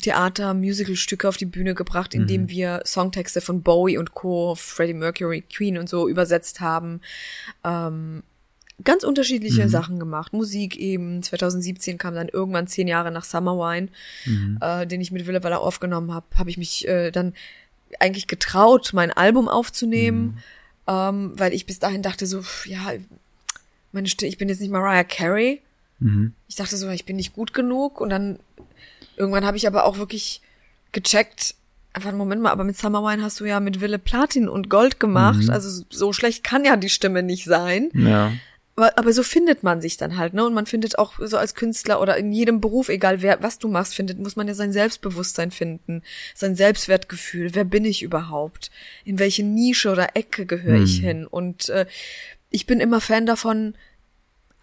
[0.00, 2.48] Theater, Musical-Stücke auf die Bühne gebracht, indem mhm.
[2.50, 7.00] wir Songtexte von Bowie und Co., Freddie Mercury, Queen und so übersetzt haben.
[7.64, 8.22] Ähm,
[8.82, 9.68] ganz unterschiedliche mhm.
[9.68, 10.32] Sachen gemacht.
[10.32, 11.22] Musik eben.
[11.22, 13.88] 2017 kam dann irgendwann zehn Jahre nach Summer Wine,
[14.26, 14.58] mhm.
[14.60, 17.34] äh, den ich mit Wille Waller aufgenommen habe, habe ich mich äh, dann
[18.00, 20.38] eigentlich getraut, mein Album aufzunehmen, mhm.
[20.88, 22.92] ähm, weil ich bis dahin dachte so, ja,
[23.92, 25.62] meine Stimme, ich bin jetzt nicht Mariah Carey.
[26.04, 26.34] Mhm.
[26.48, 28.38] Ich dachte so, ich bin nicht gut genug und dann
[29.16, 30.42] irgendwann habe ich aber auch wirklich
[30.92, 31.54] gecheckt,
[31.94, 34.68] einfach einen Moment mal, aber mit Summer Wine hast du ja mit Wille Platin und
[34.68, 35.50] Gold gemacht, mhm.
[35.50, 37.88] also so schlecht kann ja die Stimme nicht sein.
[37.94, 38.32] Ja.
[38.76, 40.44] Aber, aber so findet man sich dann halt, ne?
[40.44, 43.68] Und man findet auch so als Künstler oder in jedem Beruf, egal wer, was du
[43.68, 46.02] machst, findet, muss man ja sein Selbstbewusstsein finden,
[46.34, 47.54] sein Selbstwertgefühl.
[47.54, 48.72] Wer bin ich überhaupt?
[49.04, 50.84] In welche Nische oder Ecke gehöre hm.
[50.84, 51.24] ich hin?
[51.24, 51.86] Und äh,
[52.50, 53.74] ich bin immer Fan davon,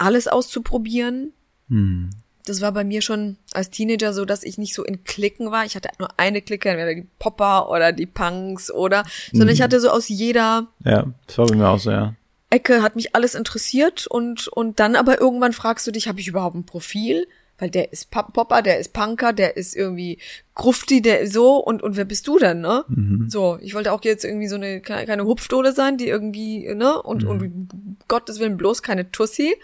[0.02, 1.34] alles auszuprobieren.
[1.70, 2.10] Hm.
[2.46, 5.64] Das war bei mir schon als Teenager so, dass ich nicht so in Klicken war.
[5.64, 9.56] Ich hatte nur eine Clique, entweder die Popper oder die Punks oder, sondern hm.
[9.56, 10.68] ich hatte so aus jeder.
[10.84, 12.16] Ja, das war bei mir auch so, ja
[12.52, 16.28] Ecke hat mich alles interessiert und, und dann aber irgendwann fragst du dich, habe ich
[16.28, 17.28] überhaupt ein Profil?
[17.62, 20.18] Weil der ist Popper, der ist Punker, der ist irgendwie
[20.56, 22.84] Grufti, der ist so und, und wer bist du denn, ne?
[22.88, 23.30] Mhm.
[23.30, 27.00] So, ich wollte auch jetzt irgendwie so eine, keine Hupfdohle sein, die irgendwie, ne?
[27.00, 27.30] Und, mhm.
[27.30, 27.70] und
[28.08, 29.56] Gottes Willen bloß keine Tussi.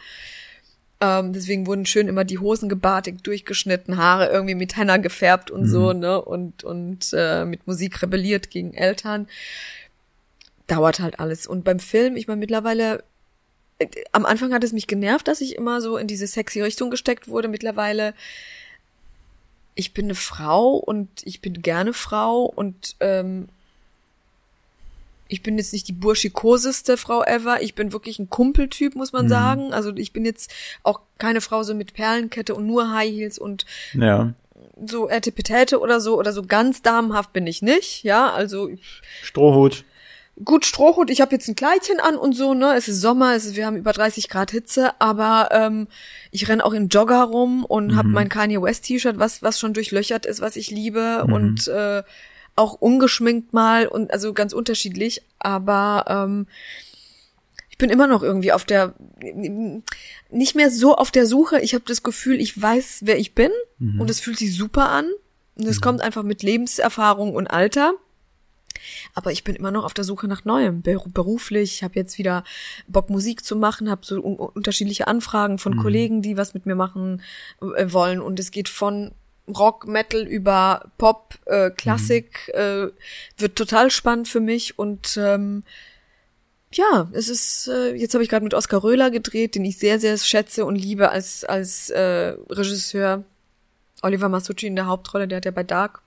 [1.02, 5.62] Ähm, deswegen wurden schön immer die Hosen gebartigt, durchgeschnitten, Haare irgendwie mit Henna gefärbt und
[5.62, 5.66] mhm.
[5.66, 6.22] so, ne?
[6.22, 9.26] Und, und äh, mit Musik rebelliert gegen Eltern
[10.68, 11.48] dauert halt alles.
[11.48, 13.04] Und beim Film, ich meine, mittlerweile,
[14.12, 17.28] am Anfang hat es mich genervt, dass ich immer so in diese sexy Richtung gesteckt
[17.28, 17.48] wurde.
[17.48, 18.14] Mittlerweile,
[19.76, 23.50] ich bin eine Frau und ich bin gerne Frau und ähm,
[25.30, 27.62] ich bin jetzt nicht die burschikoseste Frau ever.
[27.62, 29.30] Ich bin wirklich ein Kumpeltyp, muss man mhm.
[29.30, 29.74] sagen.
[29.74, 30.54] Also ich bin jetzt
[30.84, 34.34] auch keine Frau so mit Perlenkette und nur High Heels und ja.
[34.84, 38.04] so Etepetete oder so oder so ganz damenhaft bin ich nicht.
[38.04, 38.70] Ja, also
[39.22, 39.84] Strohhut
[40.44, 42.76] gut Strohhut, ich habe jetzt ein Kleidchen an und so, ne?
[42.76, 45.88] Es ist Sommer, es ist, wir haben über 30 Grad Hitze, aber ähm,
[46.32, 47.96] ich renn auch in Jogger rum und mhm.
[47.96, 51.34] habe mein Kanye West T-Shirt, was was schon durchlöchert ist, was ich liebe mhm.
[51.34, 52.04] und äh,
[52.56, 56.48] auch ungeschminkt mal und also ganz unterschiedlich, aber ähm,
[57.70, 58.96] ich bin immer noch irgendwie auf der
[60.32, 61.60] nicht mehr so auf der Suche.
[61.62, 64.02] Ich habe das Gefühl, ich weiß, wer ich bin mhm.
[64.02, 65.06] und es fühlt sich super an.
[65.56, 65.82] Und es mhm.
[65.82, 67.94] kommt einfach mit Lebenserfahrung und Alter.
[69.14, 71.76] Aber ich bin immer noch auf der Suche nach Neuem, beruflich.
[71.76, 72.44] Ich habe jetzt wieder
[72.88, 75.82] Bock, Musik zu machen, habe so unterschiedliche Anfragen von mhm.
[75.82, 77.22] Kollegen, die was mit mir machen
[77.62, 78.22] äh, wollen.
[78.22, 79.12] Und es geht von
[79.56, 82.60] Rock, Metal über Pop, äh, Klassik, mhm.
[82.60, 82.88] äh,
[83.38, 85.64] wird total spannend für mich und ähm,
[86.74, 90.00] ja, es ist, äh, jetzt habe ich gerade mit Oskar Röhler gedreht, den ich sehr,
[90.00, 93.24] sehr schätze und liebe als, als äh, Regisseur.
[94.04, 96.02] Oliver Masucci in der Hauptrolle, der hat ja bei Dark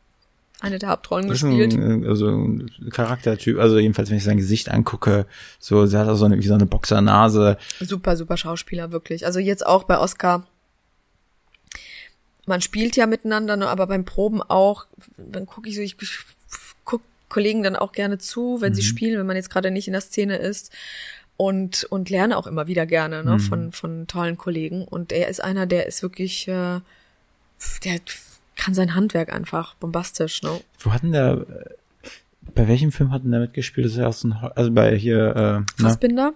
[0.61, 1.75] eine der Hauptrollen gespielt.
[1.75, 5.27] Ein, äh, also ein Charaktertyp, also jedenfalls, wenn ich sein Gesicht angucke,
[5.59, 7.57] so, sie hat auch so eine, wie so eine Boxernase.
[7.81, 9.27] Super, super Schauspieler, wirklich.
[9.27, 10.47] Also jetzt auch bei Oscar.
[12.47, 14.87] Man spielt ja miteinander, ne, aber beim Proben auch,
[15.17, 15.97] dann gucke ich so, ich
[16.85, 18.77] guck Kollegen dann auch gerne zu, wenn mhm.
[18.77, 20.73] sie spielen, wenn man jetzt gerade nicht in der Szene ist.
[21.37, 23.41] Und, und lerne auch immer wieder gerne, ne, mhm.
[23.41, 24.85] von, von tollen Kollegen.
[24.85, 26.81] Und er ist einer, der ist wirklich, äh,
[27.85, 28.01] der
[28.61, 30.61] kann sein Handwerk einfach bombastisch, ne?
[30.81, 31.47] Wo hatten der,
[32.55, 33.87] bei welchem Film hatten der mitgespielt?
[33.87, 36.35] Das ist ja aus ein, also bei hier, äh, Fassbinder,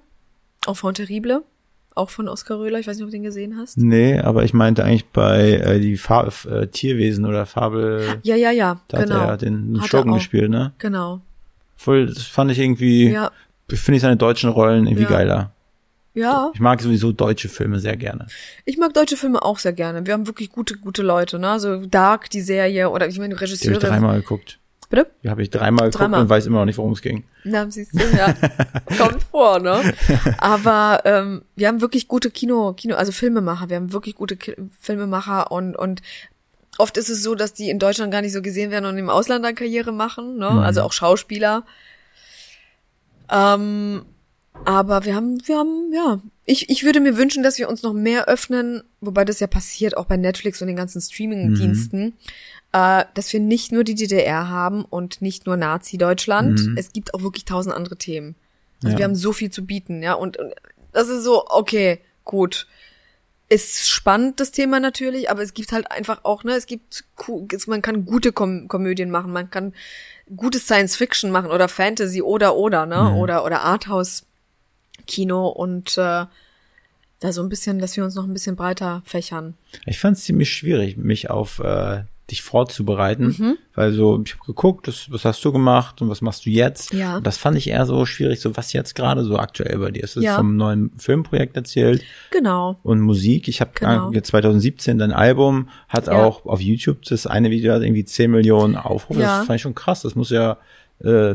[0.67, 1.43] Enfant Terrible,
[1.95, 3.77] auch von Oskar Röhler, ich weiß nicht, ob du den gesehen hast.
[3.77, 8.21] Nee, aber ich meinte eigentlich bei äh, die Fa äh, Tierwesen oder Fabel.
[8.23, 9.17] Ja, ja, ja, da genau.
[9.17, 10.73] hat er den, den Schurken gespielt, ne?
[10.79, 11.21] Genau.
[11.77, 13.31] Voll, das fand ich irgendwie, ja.
[13.69, 15.11] finde ich seine deutschen Rollen irgendwie ja.
[15.11, 15.54] geiler.
[16.15, 16.53] Ja.
[16.55, 18.27] Ich mag sowieso deutsche Filme sehr gerne.
[18.65, 20.07] Ich mag deutsche Filme auch sehr gerne.
[20.07, 21.59] Wir haben wirklich gute, gute Leute, ne?
[21.59, 23.79] So Dark, die Serie, oder ich meine, Regisseure.
[23.79, 24.61] Die habe ich dreimal geguckt.
[24.89, 25.11] Bitte?
[25.25, 27.25] Die habe ich dreimal, dreimal geguckt und weiß immer noch nicht, worum es ging.
[27.43, 28.33] Na, siehst du, ja.
[28.99, 29.93] Kommt vor, ne?
[30.39, 34.55] Aber ähm, wir haben wirklich gute Kino, Kino, also Filmemacher, wir haben wirklich gute Ki
[34.81, 36.01] Filmemacher und, und
[36.79, 39.11] oft ist es so, dass die in Deutschland gar nicht so gesehen werden und im
[39.11, 40.51] Ausland dann Karriere machen, ne?
[40.51, 40.59] Mhm.
[40.59, 41.65] Also auch Schauspieler.
[43.31, 44.05] Ähm,
[44.65, 47.93] aber wir haben, wir haben, ja, ich, ich würde mir wünschen, dass wir uns noch
[47.93, 52.13] mehr öffnen, wobei das ja passiert auch bei Netflix und den ganzen Streaming-Diensten, mhm.
[52.73, 56.61] äh, dass wir nicht nur die DDR haben und nicht nur Nazi-Deutschland.
[56.61, 56.77] Mhm.
[56.79, 58.37] Es gibt auch wirklich tausend andere Themen.
[58.83, 58.99] Also ja.
[58.99, 60.53] wir haben so viel zu bieten, ja, und, und
[60.93, 62.67] das ist so, okay, gut.
[63.49, 67.05] ist spannend, das Thema natürlich, aber es gibt halt einfach auch, ne, es gibt,
[67.67, 69.75] man kann gute Kom Komödien machen, man kann
[70.37, 73.17] gutes Science Fiction machen oder Fantasy oder oder, ne, mhm.
[73.17, 74.25] oder, oder Arthouse
[75.07, 76.27] Kino und äh,
[77.21, 79.55] da so ein bisschen, dass wir uns noch ein bisschen breiter fächern.
[79.87, 83.59] Ich fand es ziemlich schwierig, mich auf äh, dich vorzubereiten, mhm.
[83.75, 86.93] weil so ich habe geguckt, das, was hast du gemacht und was machst du jetzt?
[86.95, 87.19] Ja.
[87.19, 90.05] Und das fand ich eher so schwierig, so was jetzt gerade so aktuell bei dir
[90.05, 90.17] ist.
[90.17, 90.37] Du ja.
[90.37, 92.03] vom neuen Filmprojekt erzählt.
[92.31, 92.79] Genau.
[92.83, 93.49] Und Musik.
[93.49, 94.11] Ich habe genau.
[94.11, 96.25] 2017 dein Album hat ja.
[96.25, 99.21] auch auf YouTube das eine Video hat irgendwie 10 Millionen Aufrufe.
[99.21, 99.39] Ja.
[99.39, 100.01] Das fand ich schon krass.
[100.01, 100.57] Das muss ja
[101.01, 101.35] äh,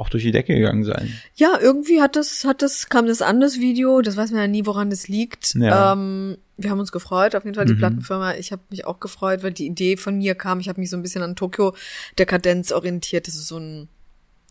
[0.00, 1.12] auch durch die Decke gegangen sein.
[1.34, 4.00] Ja, irgendwie hat das, hat das, kam das an, das Video.
[4.00, 5.54] Das weiß man ja nie, woran das liegt.
[5.54, 5.92] Ja.
[5.92, 7.78] Ähm, wir haben uns gefreut, auf jeden Fall die mhm.
[7.78, 8.34] Plattenfirma.
[8.34, 10.58] Ich habe mich auch gefreut, weil die Idee von mir kam.
[10.58, 11.74] Ich habe mich so ein bisschen an Tokyo
[12.18, 13.26] Dekadenz orientiert.
[13.26, 13.88] Das ist so ein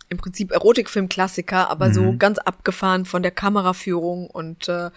[0.10, 1.94] im Prinzip Erotikfilm-Klassiker, aber mhm.
[1.94, 4.90] so ganz abgefahren von der Kameraführung und äh,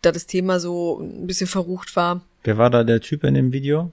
[0.00, 2.22] da das Thema so ein bisschen verrucht war.
[2.44, 3.92] Wer war da der Typ in dem Video?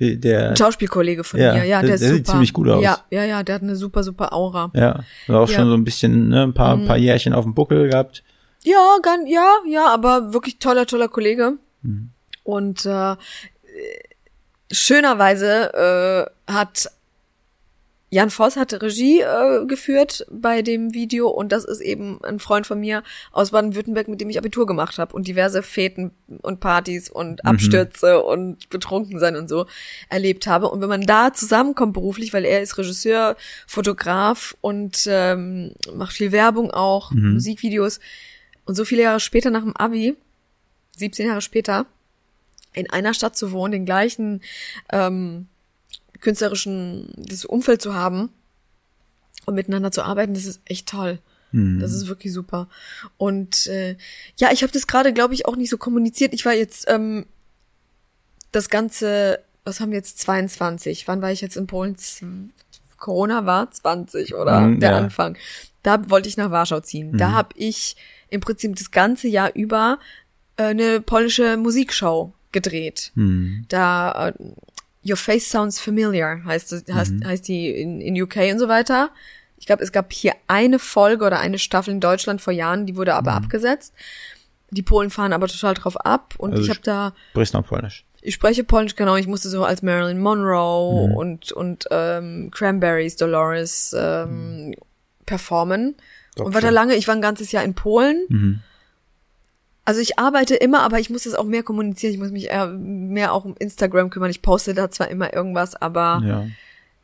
[0.00, 2.82] Der, Ein Schauspielkollege von ja, mir, ja, der, der, der sieht ziemlich gut aus.
[2.82, 4.70] Ja, ja, ja, der hat eine super, super Aura.
[4.74, 5.56] Ja, war auch ja.
[5.56, 6.86] schon so ein bisschen, ne, ein paar, mhm.
[6.86, 8.22] paar Jährchen auf dem Buckel gehabt.
[8.62, 11.54] Ja, ganz, ja, ja, aber wirklich toller, toller Kollege.
[11.82, 12.10] Mhm.
[12.44, 13.16] Und äh,
[14.70, 16.90] schönerweise äh, hat
[18.10, 22.66] Jan Voss hatte Regie äh, geführt bei dem Video und das ist eben ein Freund
[22.66, 23.02] von mir
[23.32, 27.50] aus Baden-Württemberg, mit dem ich Abitur gemacht habe und diverse Feten und Partys und mhm.
[27.50, 28.24] Abstürze mhm.
[28.24, 29.66] und betrunken sein und so
[30.08, 30.70] erlebt habe.
[30.70, 33.36] Und wenn man da zusammenkommt beruflich, weil er ist Regisseur,
[33.66, 37.34] Fotograf und ähm, macht viel Werbung auch, mhm.
[37.34, 38.00] Musikvideos
[38.64, 40.16] und so viele Jahre später nach dem Abi,
[40.96, 41.84] 17 Jahre später,
[42.72, 44.40] in einer Stadt zu wohnen, den gleichen
[44.90, 45.48] ähm,
[46.20, 48.30] künstlerischen das Umfeld zu haben
[49.46, 51.18] und miteinander zu arbeiten, das ist echt toll.
[51.52, 51.80] Mhm.
[51.80, 52.68] Das ist wirklich super.
[53.16, 53.96] Und äh,
[54.36, 56.34] ja, ich habe das gerade, glaube ich, auch nicht so kommuniziert.
[56.34, 57.26] Ich war jetzt ähm,
[58.52, 61.08] das ganze, was haben wir jetzt 22?
[61.08, 61.96] Wann war ich jetzt in Polen?
[62.98, 64.98] Corona war 20 oder mhm, der ja.
[64.98, 65.36] Anfang.
[65.82, 67.12] Da wollte ich nach Warschau ziehen.
[67.12, 67.18] Mhm.
[67.18, 67.96] Da habe ich
[68.28, 69.98] im Prinzip das ganze Jahr über
[70.56, 73.12] äh, eine polnische Musikshow gedreht.
[73.14, 73.64] Mhm.
[73.68, 74.32] Da äh,
[75.08, 77.26] Your Face Sounds Familiar heißt, das, heißt, mhm.
[77.26, 79.10] heißt die in, in UK und so weiter.
[79.56, 82.96] Ich glaube, es gab hier eine Folge oder eine Staffel in Deutschland vor Jahren, die
[82.96, 83.44] wurde aber mhm.
[83.44, 83.94] abgesetzt.
[84.70, 87.14] Die Polen fahren aber total drauf ab und also ich habe da.
[87.30, 88.04] Sprichst noch Polnisch?
[88.20, 89.16] Ich spreche Polnisch, genau.
[89.16, 91.14] Ich musste so als Marilyn Monroe mhm.
[91.14, 94.74] und und ähm, Cranberries, Dolores ähm, mhm.
[95.24, 95.96] performen.
[96.36, 98.62] Doch, und war da lange, ich war ein ganzes Jahr in Polen.
[99.88, 102.12] Also ich arbeite immer, aber ich muss das auch mehr kommunizieren.
[102.12, 104.28] Ich muss mich eher mehr auch um Instagram kümmern.
[104.28, 106.46] Ich poste da zwar immer irgendwas, aber ja.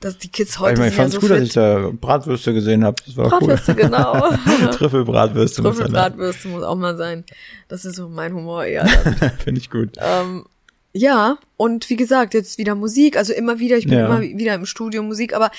[0.01, 0.75] dass die Kids heute.
[0.75, 1.41] Ich, meine, ich fand es ja so gut, fit.
[1.41, 2.97] dass ich da Bratwürste gesehen habe.
[3.07, 3.85] Das war Bratwürste, cool.
[3.85, 4.29] genau.
[4.73, 5.63] Trüffelbratwürste.
[5.63, 7.25] Trüffelbratwürste muss auch mal sein.
[7.69, 8.87] Das ist so mein Humor eher.
[9.43, 9.93] Finde ich gut.
[9.97, 10.45] Ähm,
[10.93, 14.05] ja, und wie gesagt, jetzt wieder Musik, also immer wieder, ich bin ja.
[14.05, 15.51] immer wieder im Studio Musik, aber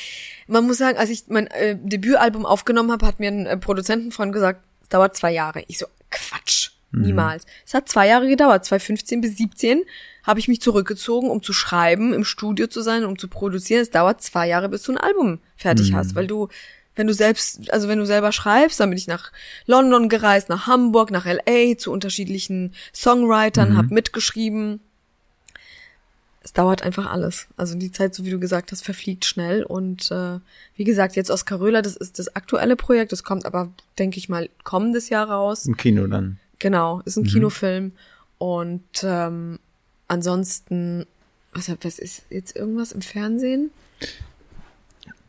[0.45, 4.31] man muss sagen, als ich mein äh, Debütalbum aufgenommen habe, hat mir ein äh, Produzentenfreund
[4.31, 5.63] gesagt, es dauert zwei Jahre.
[5.65, 6.74] Ich so, Quatsch.
[6.95, 7.01] Mhm.
[7.01, 7.45] Niemals.
[7.65, 8.65] Es hat zwei Jahre gedauert.
[8.65, 9.83] 2015 bis 17
[10.23, 13.81] habe ich mich zurückgezogen, um zu schreiben, im Studio zu sein, um zu produzieren.
[13.81, 15.95] Es dauert zwei Jahre, bis du ein Album fertig mhm.
[15.97, 16.49] hast, weil du
[16.95, 19.31] wenn du selbst, also wenn du selber schreibst, dann bin ich nach
[19.65, 23.77] London gereist, nach Hamburg, nach LA zu unterschiedlichen Songwritern, mhm.
[23.77, 24.79] hab mitgeschrieben.
[26.41, 27.47] Es dauert einfach alles.
[27.57, 29.63] Also die Zeit, so wie du gesagt hast, verfliegt schnell.
[29.63, 30.39] Und äh,
[30.75, 33.11] wie gesagt, jetzt Oskar Röhler, das ist das aktuelle Projekt.
[33.11, 35.65] Das kommt aber, denke ich mal, kommendes Jahr raus.
[35.65, 36.39] Im Kino dann.
[36.65, 37.27] Genau, ist ein mhm.
[37.27, 37.91] Kinofilm.
[38.39, 39.59] Und ähm,
[40.07, 41.05] ansonsten,
[41.53, 43.69] was, was ist jetzt irgendwas im Fernsehen?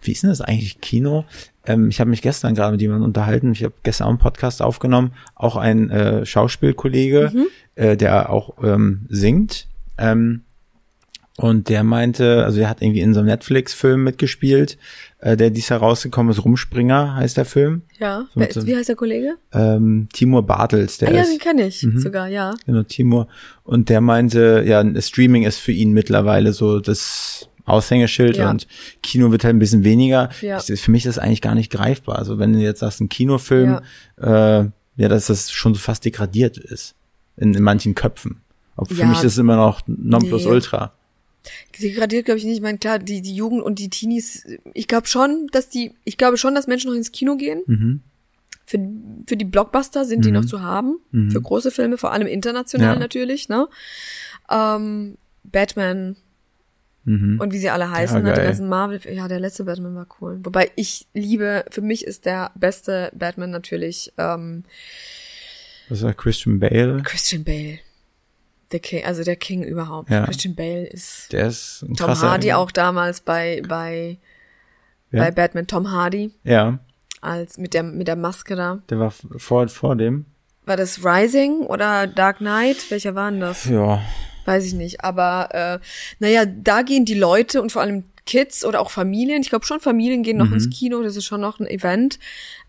[0.01, 1.27] Wie ist denn das eigentlich Kino?
[1.67, 3.53] Ähm, ich habe mich gestern gerade mit jemandem unterhalten.
[3.53, 5.13] Ich habe gestern auch einen Podcast aufgenommen.
[5.35, 7.47] Auch ein äh, Schauspielkollege, mhm.
[7.75, 9.69] äh, der auch ähm, singt.
[9.99, 10.41] Ähm,
[11.39, 14.79] und der meinte, also er hat irgendwie in so einem Netflix-Film mitgespielt,
[15.19, 17.83] äh, der dies herausgekommen ist, Rumspringer heißt der Film.
[17.99, 19.37] Ja, so ist, wie heißt der Kollege?
[19.53, 21.33] Ähm, Timur Bartels, der ah, ja, ist.
[21.33, 21.99] den kenne ich mhm.
[21.99, 22.55] sogar, ja.
[22.65, 23.29] Genau, Timur.
[23.65, 28.49] Und der meinte, ja, Streaming ist für ihn mittlerweile so das Aushängeschild ja.
[28.49, 28.67] und
[29.03, 30.31] Kino wird halt ein bisschen weniger.
[30.41, 30.59] Ja.
[30.67, 32.17] Ich, für mich ist das eigentlich gar nicht greifbar.
[32.17, 33.81] Also wenn du jetzt sagst, ein Kinofilm,
[34.23, 36.95] ja, äh, ja dass das schon so fast degradiert ist
[37.37, 38.41] in, in manchen Köpfen.
[38.77, 40.93] Aber für ja, mich ist es immer noch Nonplusultra.
[40.95, 40.96] Nee.
[41.81, 42.57] Degradiert glaube ich nicht.
[42.57, 46.17] Ich meine, klar, die, die Jugend und die Teenies, ich glaube schon, dass die, ich
[46.17, 47.63] glaube schon, dass Menschen noch ins Kino gehen.
[47.67, 48.01] Mhm.
[48.67, 48.79] Für,
[49.29, 50.23] für die Blockbuster sind mhm.
[50.23, 50.99] die noch zu haben.
[51.13, 51.31] Mhm.
[51.31, 52.99] Für große Filme, vor allem international ja.
[52.99, 53.69] natürlich, ne?
[54.51, 56.17] Ähm, Batman
[57.05, 57.41] mhm.
[57.41, 58.35] und wie sie alle heißen, ja, ne?
[58.35, 60.41] die ganzen Marvel, ja, der letzte Batman war cool.
[60.43, 64.65] Wobei ich liebe, für mich ist der beste Batman natürlich, ähm,
[65.89, 67.03] Was war Christian Bale?
[67.05, 67.79] Christian Bale.
[68.73, 70.11] Der King, also der King überhaupt.
[70.11, 70.25] Ja.
[70.25, 72.11] Christian Bale ist Der ist ein Tom.
[72.21, 74.19] Hardy auch damals bei bei
[75.13, 75.25] Ja.
[75.25, 76.79] bei Batman Tom Hardy Ja,
[77.21, 78.83] als mit der mit der Maske da.
[78.91, 80.27] der war vor, vor dem.
[80.65, 82.91] War das Rising oder Dark Knight?
[82.91, 83.67] Welcher war denn das?
[83.67, 84.03] Ja,
[84.47, 85.03] Weiß ich nicht.
[85.05, 85.79] Aber äh,
[86.19, 89.79] naja, da gehen die Leute und vor allem Kids oder auch Familien, ich glaube schon
[89.81, 92.19] Familien gehen noch ins Kino, das ist schon noch ein Event.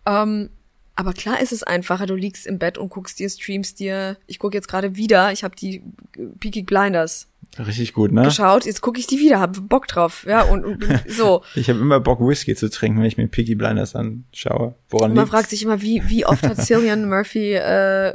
[0.06, 0.50] Ähm,
[0.98, 4.18] aber klar ist es einfacher, du liegst im Bett und guckst dir, streamst dir.
[4.26, 5.84] Ich gucke jetzt gerade wieder, ich habe die
[6.18, 7.28] äh, Peaky Blinders
[7.60, 8.24] richtig gut, ne?
[8.24, 10.26] geschaut, jetzt gucke ich die wieder, habe Bock drauf.
[10.28, 11.44] Ja, und, und so.
[11.56, 14.74] Ich habe immer Bock, Whisky zu trinken, wenn ich mir Peaky Blinders anschaue.
[14.90, 15.30] Woran man liegt's?
[15.32, 18.14] fragt sich immer, wie, wie oft hat Cillian Murphy, äh,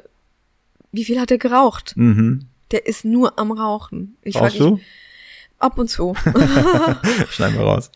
[0.91, 1.97] wie viel hat er geraucht?
[1.97, 2.47] Mhm.
[2.73, 4.17] Der ist nur am Rauchen.
[4.23, 4.81] Ich frag Brauchst du?
[5.63, 6.15] Ab und zu.
[7.31, 7.91] Schneiden wir raus.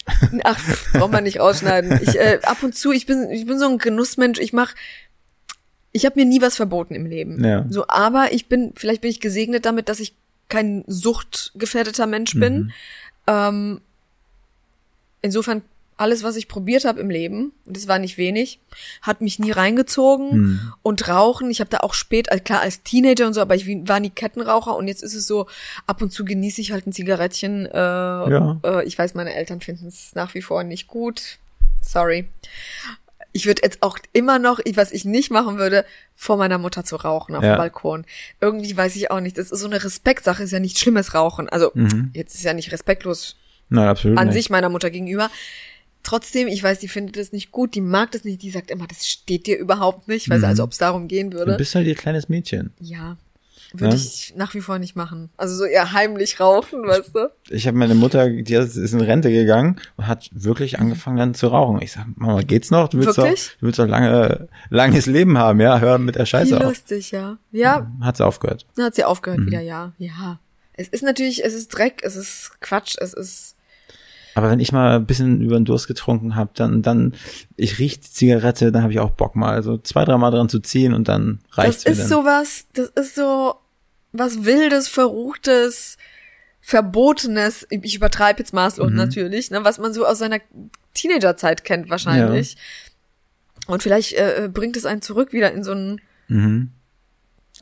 [0.45, 0.59] Ach,
[0.93, 2.01] braucht man nicht rausschneiden.
[2.03, 4.39] Ich, äh, ab und zu, ich bin, ich bin so ein Genussmensch.
[4.39, 4.75] Ich mach,
[5.93, 7.45] ich habe mir nie was verboten im Leben.
[7.45, 7.67] Ja.
[7.69, 10.15] So, aber ich bin, vielleicht bin ich gesegnet damit, dass ich
[10.49, 12.73] kein suchtgefährdeter Mensch bin.
[13.27, 13.81] Ähm,
[15.23, 15.63] insofern
[15.99, 18.61] alles, was ich probiert habe im Leben, und das war nicht wenig,
[19.03, 20.73] hat mich nie reingezogen.
[20.83, 23.67] Und Rauchen, ich habe da auch spät, also klar als Teenager und so, aber ich
[23.67, 25.47] war nie Kettenraucher und jetzt ist es so,
[25.87, 27.67] ab und zu genieße ich halt ein Zigarettchen.
[27.67, 28.61] Äh, Ja.
[28.63, 31.39] äh, ich weiß, meine Eltern finden es nach wie vor nicht gut.
[31.81, 32.29] Sorry.
[33.33, 36.97] Ich würde jetzt auch immer noch, was ich nicht machen würde, vor meiner Mutter zu
[36.97, 37.55] rauchen auf Ja.
[37.55, 38.05] dem Balkon.
[38.41, 39.37] Irgendwie weiß ich auch nicht.
[39.39, 41.49] Das ist so eine Respektsache, ist ja nicht schlimmes Rauchen.
[41.49, 41.71] Also
[42.15, 43.37] jetzt ist ja nicht respektlos
[43.69, 44.35] Nein, absolut an nicht.
[44.35, 45.31] sich meiner Mutter gegenüber.
[46.07, 48.87] Trotzdem, ich weiß, die findet das nicht gut, die mag das nicht, die sagt immer,
[48.87, 51.57] das steht dir überhaupt nicht, weil als ob es darum gehen Du würde.
[51.57, 52.73] bist halt ihr kleines Mädchen.
[52.79, 53.17] Ja,
[53.73, 54.01] würde Ja.
[54.01, 55.31] ich nach wie vor nicht machen.
[55.37, 57.29] Also so eher heimlich rauchen, weißt du?
[57.51, 61.49] Ich habe meine Mutter, die ist in Rente gegangen und hat wirklich angefangen dann zu
[61.49, 61.83] rauchen.
[61.83, 62.89] Ich sag, Mama, geht's noch?
[62.89, 63.57] Du willst doch, Wirklich?
[63.59, 65.81] du willst doch lange, langes Leben haben, ja?
[65.81, 66.63] Hör mit der Wie Scheiße auf.
[66.63, 67.37] lustig, ja.
[67.51, 68.65] Ja, Hat sie aufgehört.
[68.79, 69.47] hat sie aufgehört Mhm.
[69.47, 69.93] wieder, ja.
[69.99, 70.39] Ja.
[70.75, 73.56] Es ist natürlich, es ist Dreck, es ist Quatsch, es ist
[74.37, 77.15] Aber wenn ich mal ein bisschen über den Durst getrunken habe, dann, dann,
[77.57, 80.61] ich riech die Zigarette, dann habe ich auch Bock mal, also zwei, dreimal dran zu
[80.61, 83.55] ziehen und dann Das reicht's mir ist sowas, das ist so
[84.13, 85.97] was Wildes, Verruchtes,
[86.61, 87.67] Verbotenes.
[87.71, 88.97] Ich übertreibe jetzt maßlos Mhm.
[88.97, 90.41] natürlich, ne, was man so aus seiner
[90.93, 92.59] Teenagerzeit kennt wahrscheinlich.
[93.69, 96.03] Und vielleicht äh, bringt es einen zurück wieder in so einen.
[96.29, 96.73] Mhm.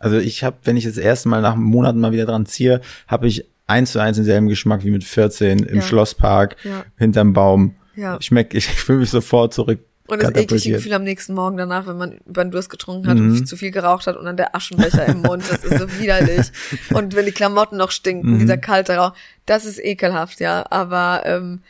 [0.00, 3.28] Also ich habe, wenn ich das erste Mal nach Monaten mal wieder dran ziehe, habe
[3.28, 5.82] ich eins zu eins denselben Geschmack wie mit 14 im Ja.
[5.82, 6.84] Schlosspark, Ja.
[6.96, 7.74] hinterm Baum.
[7.96, 8.20] Ja.
[8.20, 9.80] Schmeckt, ich fühle mich sofort zurück.
[10.06, 10.72] Und das eklige.
[10.72, 13.30] Gefühl am nächsten Morgen danach, wenn man über den Durst getrunken hat Mhm.
[13.38, 16.48] und zu viel geraucht hat und dann der Aschenbecher im Mund, das ist so widerlich.
[16.92, 18.38] Und wenn die Klamotten noch stinken, Mhm.
[18.40, 19.14] dieser kalte Rauch,
[19.46, 20.66] das ist ekelhaft, ja.
[20.68, 21.62] Aber ähm,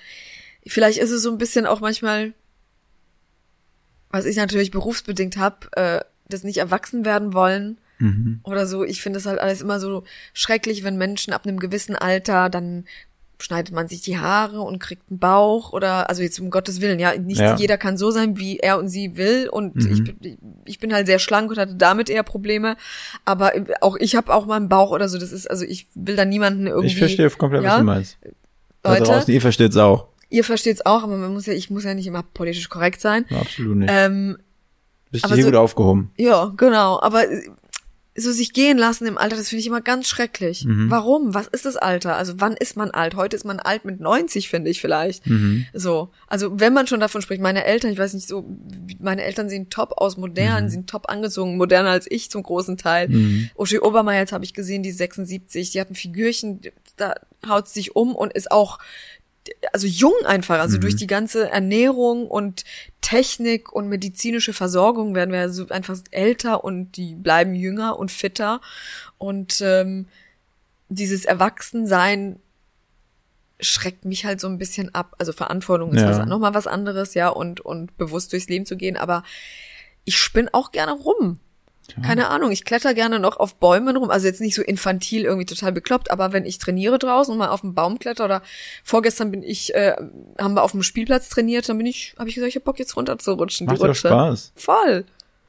[0.67, 2.33] vielleicht ist es so ein bisschen auch manchmal,
[4.11, 8.41] was ich natürlich berufsbedingt habe, äh, das nicht erwachsen werden wollen Mhm.
[8.45, 8.85] oder so.
[8.85, 12.85] Ich finde es halt alles immer so schrecklich, wenn Menschen ab einem gewissen Alter dann
[13.41, 17.01] schneidet man sich die Haare und kriegt einen Bauch oder also jetzt um Gottes Willen,
[17.01, 17.57] ja, nicht Ja.
[17.57, 19.93] jeder kann so sein, wie er und sie will und Mhm.
[19.93, 22.77] ich, bin- ich bin halt sehr schlank und hatte damit eher Probleme,
[23.25, 26.15] aber auch ich habe auch mal einen Bauch oder so, das ist also ich will
[26.17, 28.19] da niemanden irgendwie Ich verstehe komplett, was ja, du meinst.
[28.85, 30.07] Leute, draußen, ihr versteht's auch.
[30.31, 33.25] ihr versteht's auch, aber man muss ja ich muss ja nicht immer politisch korrekt sein.
[33.31, 33.91] Absolut nicht.
[33.93, 34.39] Ähm,
[35.11, 36.13] Bist du hier so- gut aufgehoben.
[36.17, 37.01] Ja, genau.
[37.01, 37.25] Aber
[38.17, 40.65] so sich gehen lassen im Alter, das finde ich immer ganz schrecklich.
[40.65, 40.89] Mhm.
[40.91, 41.35] Warum?
[41.35, 42.17] Was ist das Alter?
[42.17, 43.17] Also wann ist man alt?
[43.17, 45.27] Heute ist man alt mit 90, finde ich vielleicht.
[45.27, 45.67] Mhm.
[45.73, 46.11] So.
[46.29, 48.45] Also wenn man schon davon spricht, meine Eltern, ich weiß nicht so,
[49.01, 50.21] meine Eltern sehen top aus, Mhm.
[50.21, 53.09] modern, sind top angezogen, moderner als ich zum großen Teil.
[53.09, 53.51] Mhm.
[53.57, 56.61] Uschi Obermeier, jetzt habe ich gesehen, die ist 76, die hat ein Figürchen,
[56.97, 57.15] da
[57.49, 58.79] haut sich um und ist auch
[59.73, 62.65] also jung einfach, also durch die ganze Ernährung und
[63.01, 68.61] Technik und medizinische Versorgung werden wir so einfach älter und die bleiben jünger und fitter
[69.19, 70.07] und ähm,
[70.89, 72.39] dieses Erwachsensein
[73.61, 75.15] schreckt mich halt so ein bisschen ab.
[75.19, 76.19] Also Verantwortung ist Ja.
[76.19, 79.23] was, noch mal was anderes, ja, und und bewusst durchs Leben zu gehen, aber
[80.05, 81.39] ich spinn auch gerne rum.
[82.03, 85.45] Keine Ahnung, ich kletter gerne noch auf Bäumen rum, also jetzt nicht so infantil irgendwie
[85.45, 88.43] total bekloppt, aber wenn ich trainiere draußen und mal auf dem Baum kletter oder
[88.83, 89.95] vorgestern bin ich, äh,
[90.41, 92.79] haben wir auf dem Spielplatz trainiert, dann bin ich, habe ich gesagt, ich hab Bock
[92.79, 93.95] jetzt runterzurutschen, Macht die doch.
[93.95, 94.53] Spaß.
[94.57, 95.05] Voll.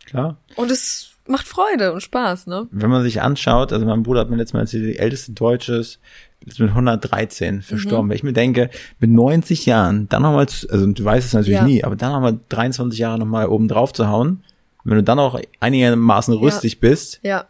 [0.05, 0.37] Klar.
[0.57, 2.67] Und es macht Freude und Spaß, ne?
[2.69, 5.75] Wenn man sich anschaut, also mein Bruder hat mir letztes Mal erzählt, die älteste Deutsche
[5.75, 5.99] ist
[6.45, 7.61] mit 113 Mhm.
[7.61, 8.09] verstorben.
[8.09, 11.65] Wenn ich mir denke, mit 90 Jahren, dann nochmal, also du weißt es natürlich Ja.
[11.65, 14.43] nie, aber dann nochmal 23 Jahre nochmal oben drauf zu hauen,
[14.85, 17.45] wenn du dann auch einigermaßen rüstig bist, Ja.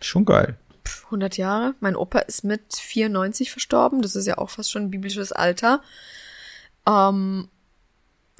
[0.00, 0.56] schon geil.
[1.06, 1.74] 100 Jahre.
[1.80, 4.02] Mein Opa ist mit 94 verstorben.
[4.02, 5.80] Das ist ja auch fast schon ein biblisches Alter.
[6.86, 7.48] Ähm,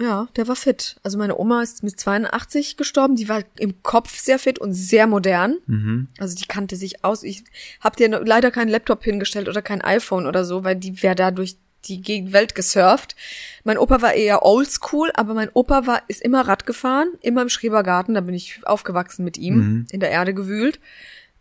[0.01, 0.97] Ja, der war fit.
[1.05, 3.14] Also meine Oma ist mit 82 gestorben.
[3.14, 5.59] Die war im Kopf sehr fit und sehr modern.
[5.66, 6.09] Mhm.
[6.19, 7.23] Also die kannte sich aus.
[7.23, 7.44] Ich
[7.81, 11.31] habe dir leider keinen Laptop hingestellt oder kein iPhone oder so, weil die wäre da
[11.31, 11.56] durch
[11.87, 13.17] die Gegend Welt gesurft.
[13.65, 17.49] Mein Opa war eher oldschool, aber mein Opa war ist immer Rad gefahren, immer im
[17.49, 18.15] Schrebergarten.
[18.15, 19.87] Da bin ich aufgewachsen mit ihm, Mhm.
[19.91, 20.79] in der Erde gewühlt,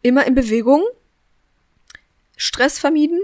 [0.01, 0.83] immer in Bewegung,
[2.35, 3.19] Stress vermieden.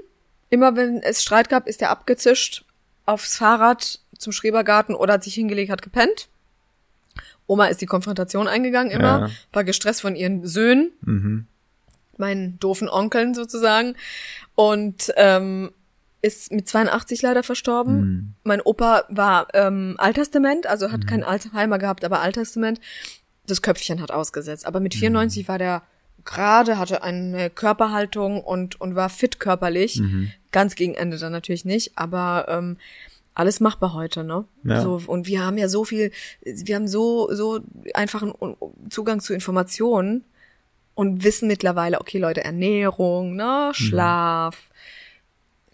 [0.49, 2.63] Immer wenn es Streit gab, ist er abgezischt
[3.05, 6.27] aufs Fahrrad zum Schrebergarten oder hat sich hingelegt, hat gepennt.
[7.47, 9.29] Oma ist die Konfrontation eingegangen immer, Ja.
[9.53, 11.47] war gestresst von ihren Söhnen, Mhm.
[12.17, 13.95] meinen doofen Onkeln sozusagen.
[14.55, 15.71] Und ähm,
[16.27, 17.99] ist mit 82 leider verstorben.
[17.99, 18.33] Mhm.
[18.43, 22.79] Mein Opa war ähm, Alterstament, also hat kein Alzheimer gehabt, aber Alterstament.
[23.47, 24.65] Das Köpfchen hat ausgesetzt.
[24.67, 25.83] Aber mit 94 war der
[26.25, 30.01] gerade, hatte eine Körperhaltung und, und war fit körperlich.
[30.51, 32.77] Ganz gegen Ende dann natürlich nicht, aber ähm,
[33.33, 34.45] alles machbar heute, ne?
[34.63, 34.81] Ja.
[34.81, 37.59] So, und wir haben ja so viel, wir haben so, so
[37.93, 38.33] einfachen
[38.89, 40.23] Zugang zu Informationen
[40.95, 44.69] und wissen mittlerweile, okay, Leute, Ernährung, ne, Schlaf,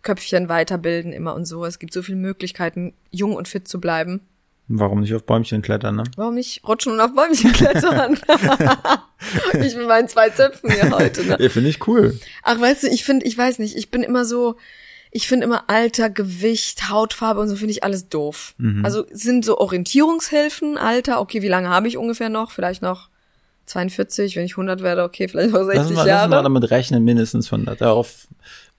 [0.03, 1.65] Köpfchen weiterbilden immer und so.
[1.65, 4.21] Es gibt so viele Möglichkeiten, jung und fit zu bleiben.
[4.67, 6.03] Warum nicht auf Bäumchen klettern, ne?
[6.15, 8.17] Warum nicht rutschen und auf Bäumchen klettern?
[9.61, 11.37] ich mit meinen zwei Zöpfen hier heute, ne?
[11.39, 12.17] Ja, finde ich cool.
[12.43, 14.55] Ach, weißt du, ich finde, ich weiß nicht, ich bin immer so,
[15.11, 18.55] ich finde immer Alter, Gewicht, Hautfarbe und so finde ich alles doof.
[18.57, 18.85] Mhm.
[18.85, 22.51] Also sind so Orientierungshilfen, Alter, okay, wie lange habe ich ungefähr noch?
[22.51, 23.09] Vielleicht noch
[23.65, 26.25] 42, wenn ich 100 werde, okay, vielleicht noch Lass 60 uns mal, lass Jahre.
[26.25, 27.81] uns mal damit rechnen, mindestens 100.
[27.81, 28.27] Darauf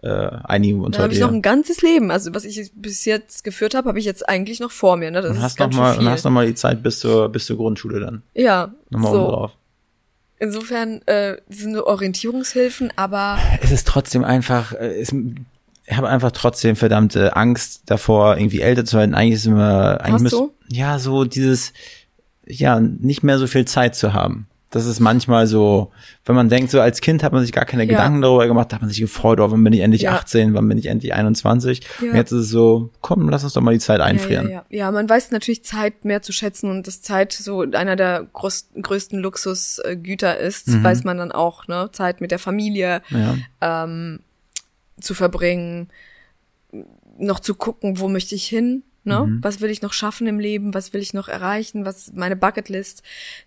[0.04, 2.10] äh, einigen uns Dann habe ich noch ein ganzes Leben.
[2.10, 5.10] Also was ich bis jetzt geführt habe, habe ich jetzt eigentlich noch vor mir.
[5.10, 5.22] Ne?
[5.22, 6.12] Das Und ist hast noch ganz mal, schön und viel.
[6.12, 8.22] hast noch mal die Zeit bis zur, bis zur Grundschule dann.
[8.34, 9.18] ja, Nochmal so.
[9.28, 9.52] drauf.
[10.38, 15.14] Insofern äh, sind so Orientierungshilfen, aber Es ist trotzdem einfach, äh, es,
[15.86, 19.14] ich habe einfach trotzdem verdammte Angst davor, irgendwie älter zu werden.
[19.14, 20.52] Eigentlich ist immer, eigentlich du?
[20.68, 21.72] ja, so dieses,
[22.46, 24.46] ja, nicht mehr so viel Zeit zu haben.
[24.74, 25.92] Das ist manchmal so,
[26.24, 27.90] wenn man denkt, so als Kind hat man sich gar keine Ja.
[27.90, 30.12] Gedanken darüber gemacht, da hat man sich gefreut, oh, wann bin ich endlich Ja.
[30.14, 31.80] 18, wann bin ich endlich 21.
[32.02, 32.10] Ja.
[32.10, 34.50] Und jetzt ist es so, komm, lass uns doch mal die Zeit einfrieren.
[34.50, 38.26] Ja, ja, man weiß natürlich Zeit mehr zu schätzen und dass Zeit so einer der
[38.32, 40.82] groß, größten Luxusgüter ist, Mhm.
[40.82, 41.90] weiß man dann auch, ne?
[41.92, 43.86] Zeit mit der Familie Ja.
[45.00, 45.88] zu verbringen,
[47.18, 49.20] noch zu gucken, wo möchte ich hin, ne?
[49.26, 49.38] Mhm.
[49.42, 50.74] Was will ich noch schaffen im Leben?
[50.74, 51.84] Was will ich noch erreichen?
[51.84, 53.02] Was meine Bucketlist?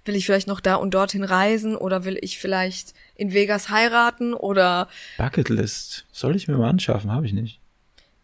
[0.05, 4.34] Will ich vielleicht noch da und dorthin reisen oder will ich vielleicht in Vegas heiraten
[4.34, 6.05] oder Bucketlist.
[6.11, 7.11] Soll ich mir mal anschaffen?
[7.11, 7.59] Habe ich nicht.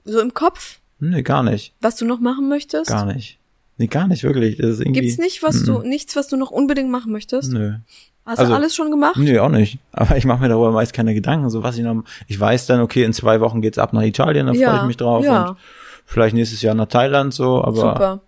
[0.05, 1.73] so im Kopf, Nee, gar nicht.
[1.81, 2.89] was du noch machen möchtest?
[2.89, 3.37] Gar nicht.
[3.77, 4.57] Nee, gar nicht, wirklich.
[4.57, 7.51] Das ist irgendwie, Gibt's nicht, was du, nichts, was du noch unbedingt machen möchtest?
[7.51, 7.73] Nö.
[8.25, 9.17] Hast Also- du alles schon gemacht?
[9.17, 9.79] Nee, auch nicht.
[9.91, 11.49] Aber ich mache mir darüber meist keine Gedanken.
[11.49, 12.03] So was ich noch.
[12.27, 14.97] Ich weiß dann, okay, in zwei Wochen geht's ab nach Italien, da freue ich mich
[14.97, 15.25] drauf.
[15.25, 15.57] Ja, Und
[16.05, 18.21] vielleicht nächstes Jahr nach Thailand so, aber super.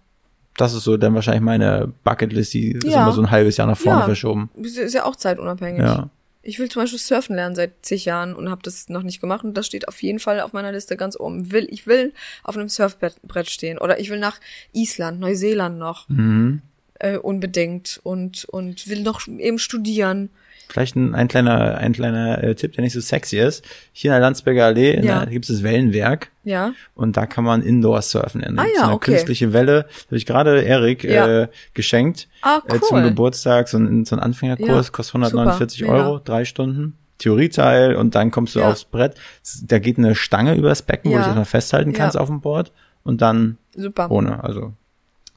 [0.58, 3.04] das ist so dann wahrscheinlich meine Bucketlist, die ist Ja.
[3.04, 4.06] immer so ein halbes Jahr nach vorne Ja.
[4.06, 4.50] verschoben.
[4.62, 5.82] Ist ist ja auch zeitunabhängig.
[5.82, 6.10] Ja.
[6.48, 9.44] Ich will zum Beispiel surfen lernen seit zig Jahren und habe das noch nicht gemacht
[9.44, 11.52] und das steht auf jeden Fall auf meiner Liste ganz oben.
[11.52, 14.40] Will, ich will auf einem Surfbrett stehen oder ich will nach
[14.72, 16.62] Island, Neuseeland noch Mhm.
[17.00, 20.30] äh, unbedingt und und will noch eben studieren.
[20.68, 23.64] Vielleicht ein, ein kleiner, ein kleiner äh, Tipp, der nicht so sexy ist.
[23.94, 25.20] Hier in der Landsberger Allee Ja.
[25.24, 26.32] der, gibt es das Wellenwerk.
[26.44, 28.42] Ja, Und da kann man Indoor surfen.
[28.42, 29.12] In Ah ja, so eine okay.
[29.12, 29.86] künstliche Welle.
[30.08, 31.44] Habe ich gerade Erik Ja.
[31.44, 32.28] äh, geschenkt.
[32.42, 33.04] Ah, Äh, zum cool.
[33.04, 33.68] Geburtstag.
[33.68, 36.98] So ein, so ein Anfängerkurs, Ja, kostet 149 super, Euro, drei Stunden.
[37.18, 39.16] Theorieteil und dann kommst du aufs Brett.
[39.64, 42.72] Da geht eine Stange übers Becken, wo du dich erstmal festhalten kannst auf dem Board.
[43.04, 44.12] Und dann super.
[44.12, 44.44] ohne.
[44.44, 44.74] Also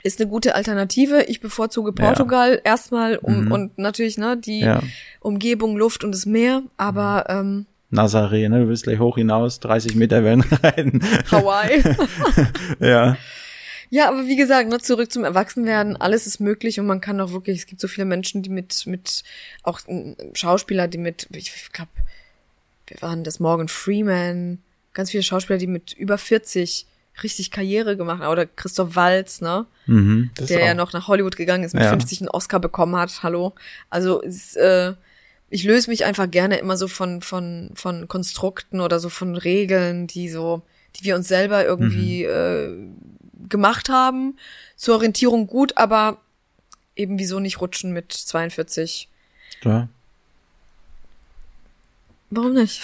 [0.03, 1.25] Ist eine gute Alternative.
[1.25, 4.67] Ich bevorzuge Portugal erstmal um, und natürlich ne die Mhm.
[4.67, 4.83] Ja.
[5.21, 8.61] Umgebung, Luft und das Meer, aber ähm, Nazaré, ne?
[8.61, 11.01] Du willst gleich hoch hinaus, 30 Meter Wellen reiten.
[11.31, 11.83] Hawaii.
[12.81, 13.17] ja.
[13.91, 17.33] Ja, aber wie gesagt, ne, zurück zum Erwachsenwerden, alles ist möglich und man kann auch
[17.33, 19.23] wirklich, es gibt so viele Menschen, die mit, mit,
[19.63, 19.81] auch
[20.35, 21.91] Schauspieler, die mit, ich glaube,
[22.87, 24.59] wir waren das Morgan Freeman,
[24.93, 26.87] ganz viele Schauspieler, die mit über 40
[27.23, 30.31] richtig Karriere gemacht haben, oder Christoph Waltz, ne, Mhm.
[30.37, 31.89] Das der ist ja noch nach Hollywood gegangen ist, mit Ja.
[31.91, 33.55] 50 einen Oscar bekommen hat, hallo.
[33.89, 34.93] Also, es, äh,
[35.51, 40.07] ich löse mich einfach gerne immer so von, von, von Konstrukten oder so von Regeln,
[40.07, 40.61] die so,
[40.97, 42.77] die wir uns selber irgendwie äh,
[43.49, 44.37] gemacht haben.
[44.77, 46.19] Zur Orientierung gut, aber
[46.97, 49.09] eben wieso nicht rutschen mit 42?
[49.65, 49.89] Ja.
[52.31, 52.83] Warum nicht?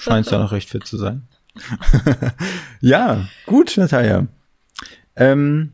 [0.00, 1.22] Scheinst ja noch recht fit zu sein.
[2.80, 4.26] ja, gut, Natalia.
[5.16, 5.72] Ähm,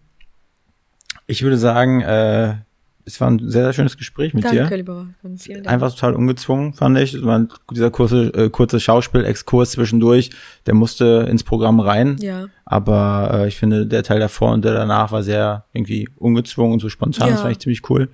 [1.27, 2.57] ich würde sagen, äh,
[3.05, 4.77] es war ein sehr, sehr schönes Gespräch mit Danke, dir.
[4.77, 5.41] lieber Wolfgang.
[5.41, 5.73] Vielen Dank.
[5.73, 7.15] Einfach total ungezwungen, fand ich.
[7.15, 10.31] Es war ein- dieser kurze, äh, kurze Schauspiel-Exkurs zwischendurch,
[10.67, 12.17] der musste ins Programm rein.
[12.21, 12.47] Ja.
[12.67, 16.81] Aber äh, ich finde, der Teil davor und der danach war sehr irgendwie ungezwungen und
[16.81, 17.29] so spontan.
[17.29, 17.33] Ja.
[17.35, 18.11] Das fand ich ziemlich cool.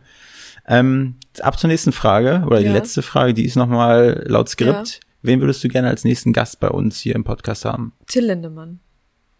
[0.68, 2.72] Ähm, ab zur nächsten Frage, oder die Ja.
[2.72, 5.00] letzte Frage, die ist nochmal laut Skript.
[5.24, 7.92] Wen würdest du gerne als nächsten Gast bei uns hier im Podcast haben?
[8.06, 8.78] Till Lindemann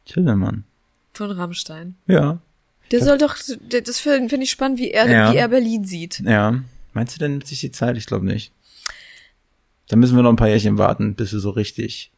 [0.07, 0.65] Tillermann.
[1.13, 1.95] von Rammstein.
[2.07, 2.39] Ja.
[2.91, 3.37] Der soll doch,
[3.71, 5.33] der- das finde find ich spannend, wie er, Ja.
[5.33, 6.21] wie er Berlin sieht.
[6.21, 6.59] Ja.
[6.95, 7.97] Meinst du denn nimmt sich die Zeit?
[7.99, 8.51] Ich glaube nicht.
[9.89, 12.11] Da müssen wir noch ein paar Jährchen warten, bis wir so richtig,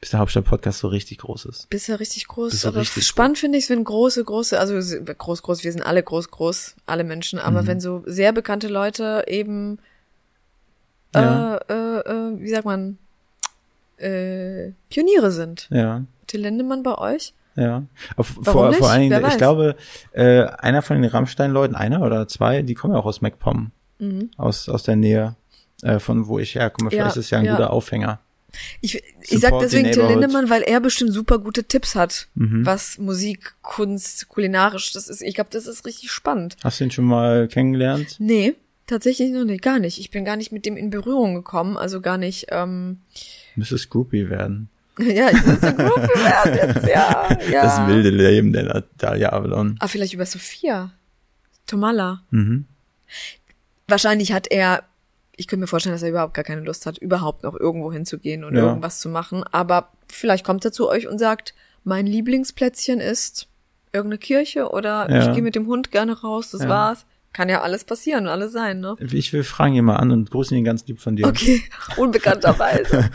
[0.00, 1.70] bis der Hauptstadt-Podcast so richtig groß ist.
[1.70, 2.64] Bis er richtig groß ist.
[2.64, 5.82] er Aber richtig spannend finde ich es, wenn große, große, also groß, groß, wir sind
[5.82, 7.44] alle groß, groß, alle Menschen, Mhm.
[7.44, 9.78] aber wenn so sehr bekannte Leute eben,
[11.14, 11.56] Ja.
[11.56, 12.98] äh, äh, äh, wie sagt man,
[13.98, 15.68] äh, Pioniere sind.
[15.70, 16.04] Ja.
[16.26, 17.34] Till Lindemann bei euch?
[17.56, 17.82] Ja.
[18.16, 19.76] Vor, vor allen Dingen, ich glaube,
[20.12, 23.72] äh, einer von den Rammstein-Leuten, einer oder zwei, die kommen ja auch aus MacPom.
[23.98, 24.30] Mhm.
[24.38, 25.34] Aus, aus der Nähe,
[25.82, 26.90] äh, von wo ich herkomme.
[26.90, 27.52] Vielleicht Ja, ist es ja ein ja.
[27.56, 28.20] guter Aufhänger.
[28.80, 30.06] Ich, ich sag deswegen Till.
[30.06, 32.64] Lindemann, weil er bestimmt super gute Tipps hat, Mhm.
[32.66, 36.56] was Musik, Kunst, kulinarisch, das ist, ich glaube, das ist richtig spannend.
[36.64, 38.16] Hast du ihn schon mal kennengelernt?
[38.18, 38.54] Nee,
[38.90, 39.98] tatsächlich noch nicht, gar nicht.
[39.98, 43.00] Ich bin gar nicht mit dem in Berührung gekommen, also gar nicht, ähm,
[43.56, 44.68] Müsste Groupie werden.
[44.98, 47.62] ja, ich muss eine Gruppe werden jetzt, ja, ja.
[47.62, 49.76] Das wilde Leben der Natalia Avalon.
[49.80, 50.92] Ah, vielleicht über Sophia.
[51.66, 52.22] Tomala.
[52.30, 52.66] Mhm.
[53.88, 54.84] Wahrscheinlich hat er,
[55.36, 58.44] ich könnte mir vorstellen, dass er überhaupt gar keine Lust hat, überhaupt noch irgendwo hinzugehen
[58.44, 58.62] und Ja.
[58.66, 59.42] irgendwas zu machen.
[59.52, 61.54] Aber vielleicht kommt er zu euch und sagt,
[61.84, 63.48] mein Lieblingsplätzchen ist
[63.92, 65.26] irgendeine Kirche oder Ja.
[65.28, 66.68] ich gehe mit dem Hund gerne raus, das Ja.
[66.68, 67.06] war's.
[67.32, 68.96] Kann ja alles passieren, alles sein, ne?
[69.12, 71.26] Ich will fragen ihn mal an und grüßen ihn ganz lieb von dir.
[71.28, 71.62] Okay,
[71.96, 73.10] unbekannterweise.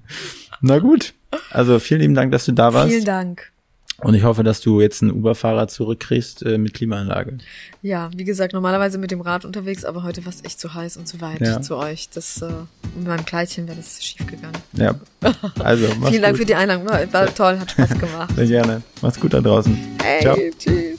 [0.60, 1.14] Na gut.
[1.50, 2.90] Also vielen lieben Dank, dass du da warst.
[2.90, 3.52] Vielen Dank.
[4.02, 7.36] Und ich hoffe, dass du jetzt einen Uber-Fahrer zurückkriegst äh, mit Klimaanlage.
[7.82, 10.96] Ja, wie gesagt, normalerweise mit dem Rad unterwegs, aber heute war es echt zu heiß
[10.96, 11.60] und zu weit Ja.
[11.60, 12.08] zu euch.
[12.08, 12.48] Das, äh,
[12.96, 14.56] mit meinem Kleidchen wäre das schief gegangen.
[14.72, 14.94] Ja.
[15.58, 16.40] Also, mach's Vielen Dank gut.
[16.40, 16.88] für die Einladung.
[16.88, 18.34] War, war toll, hat Spaß gemacht.
[18.36, 18.82] Sehr gerne.
[19.02, 19.76] Mach's gut da draußen.
[20.02, 20.36] Hey, Ciao.
[20.58, 20.98] tschüss.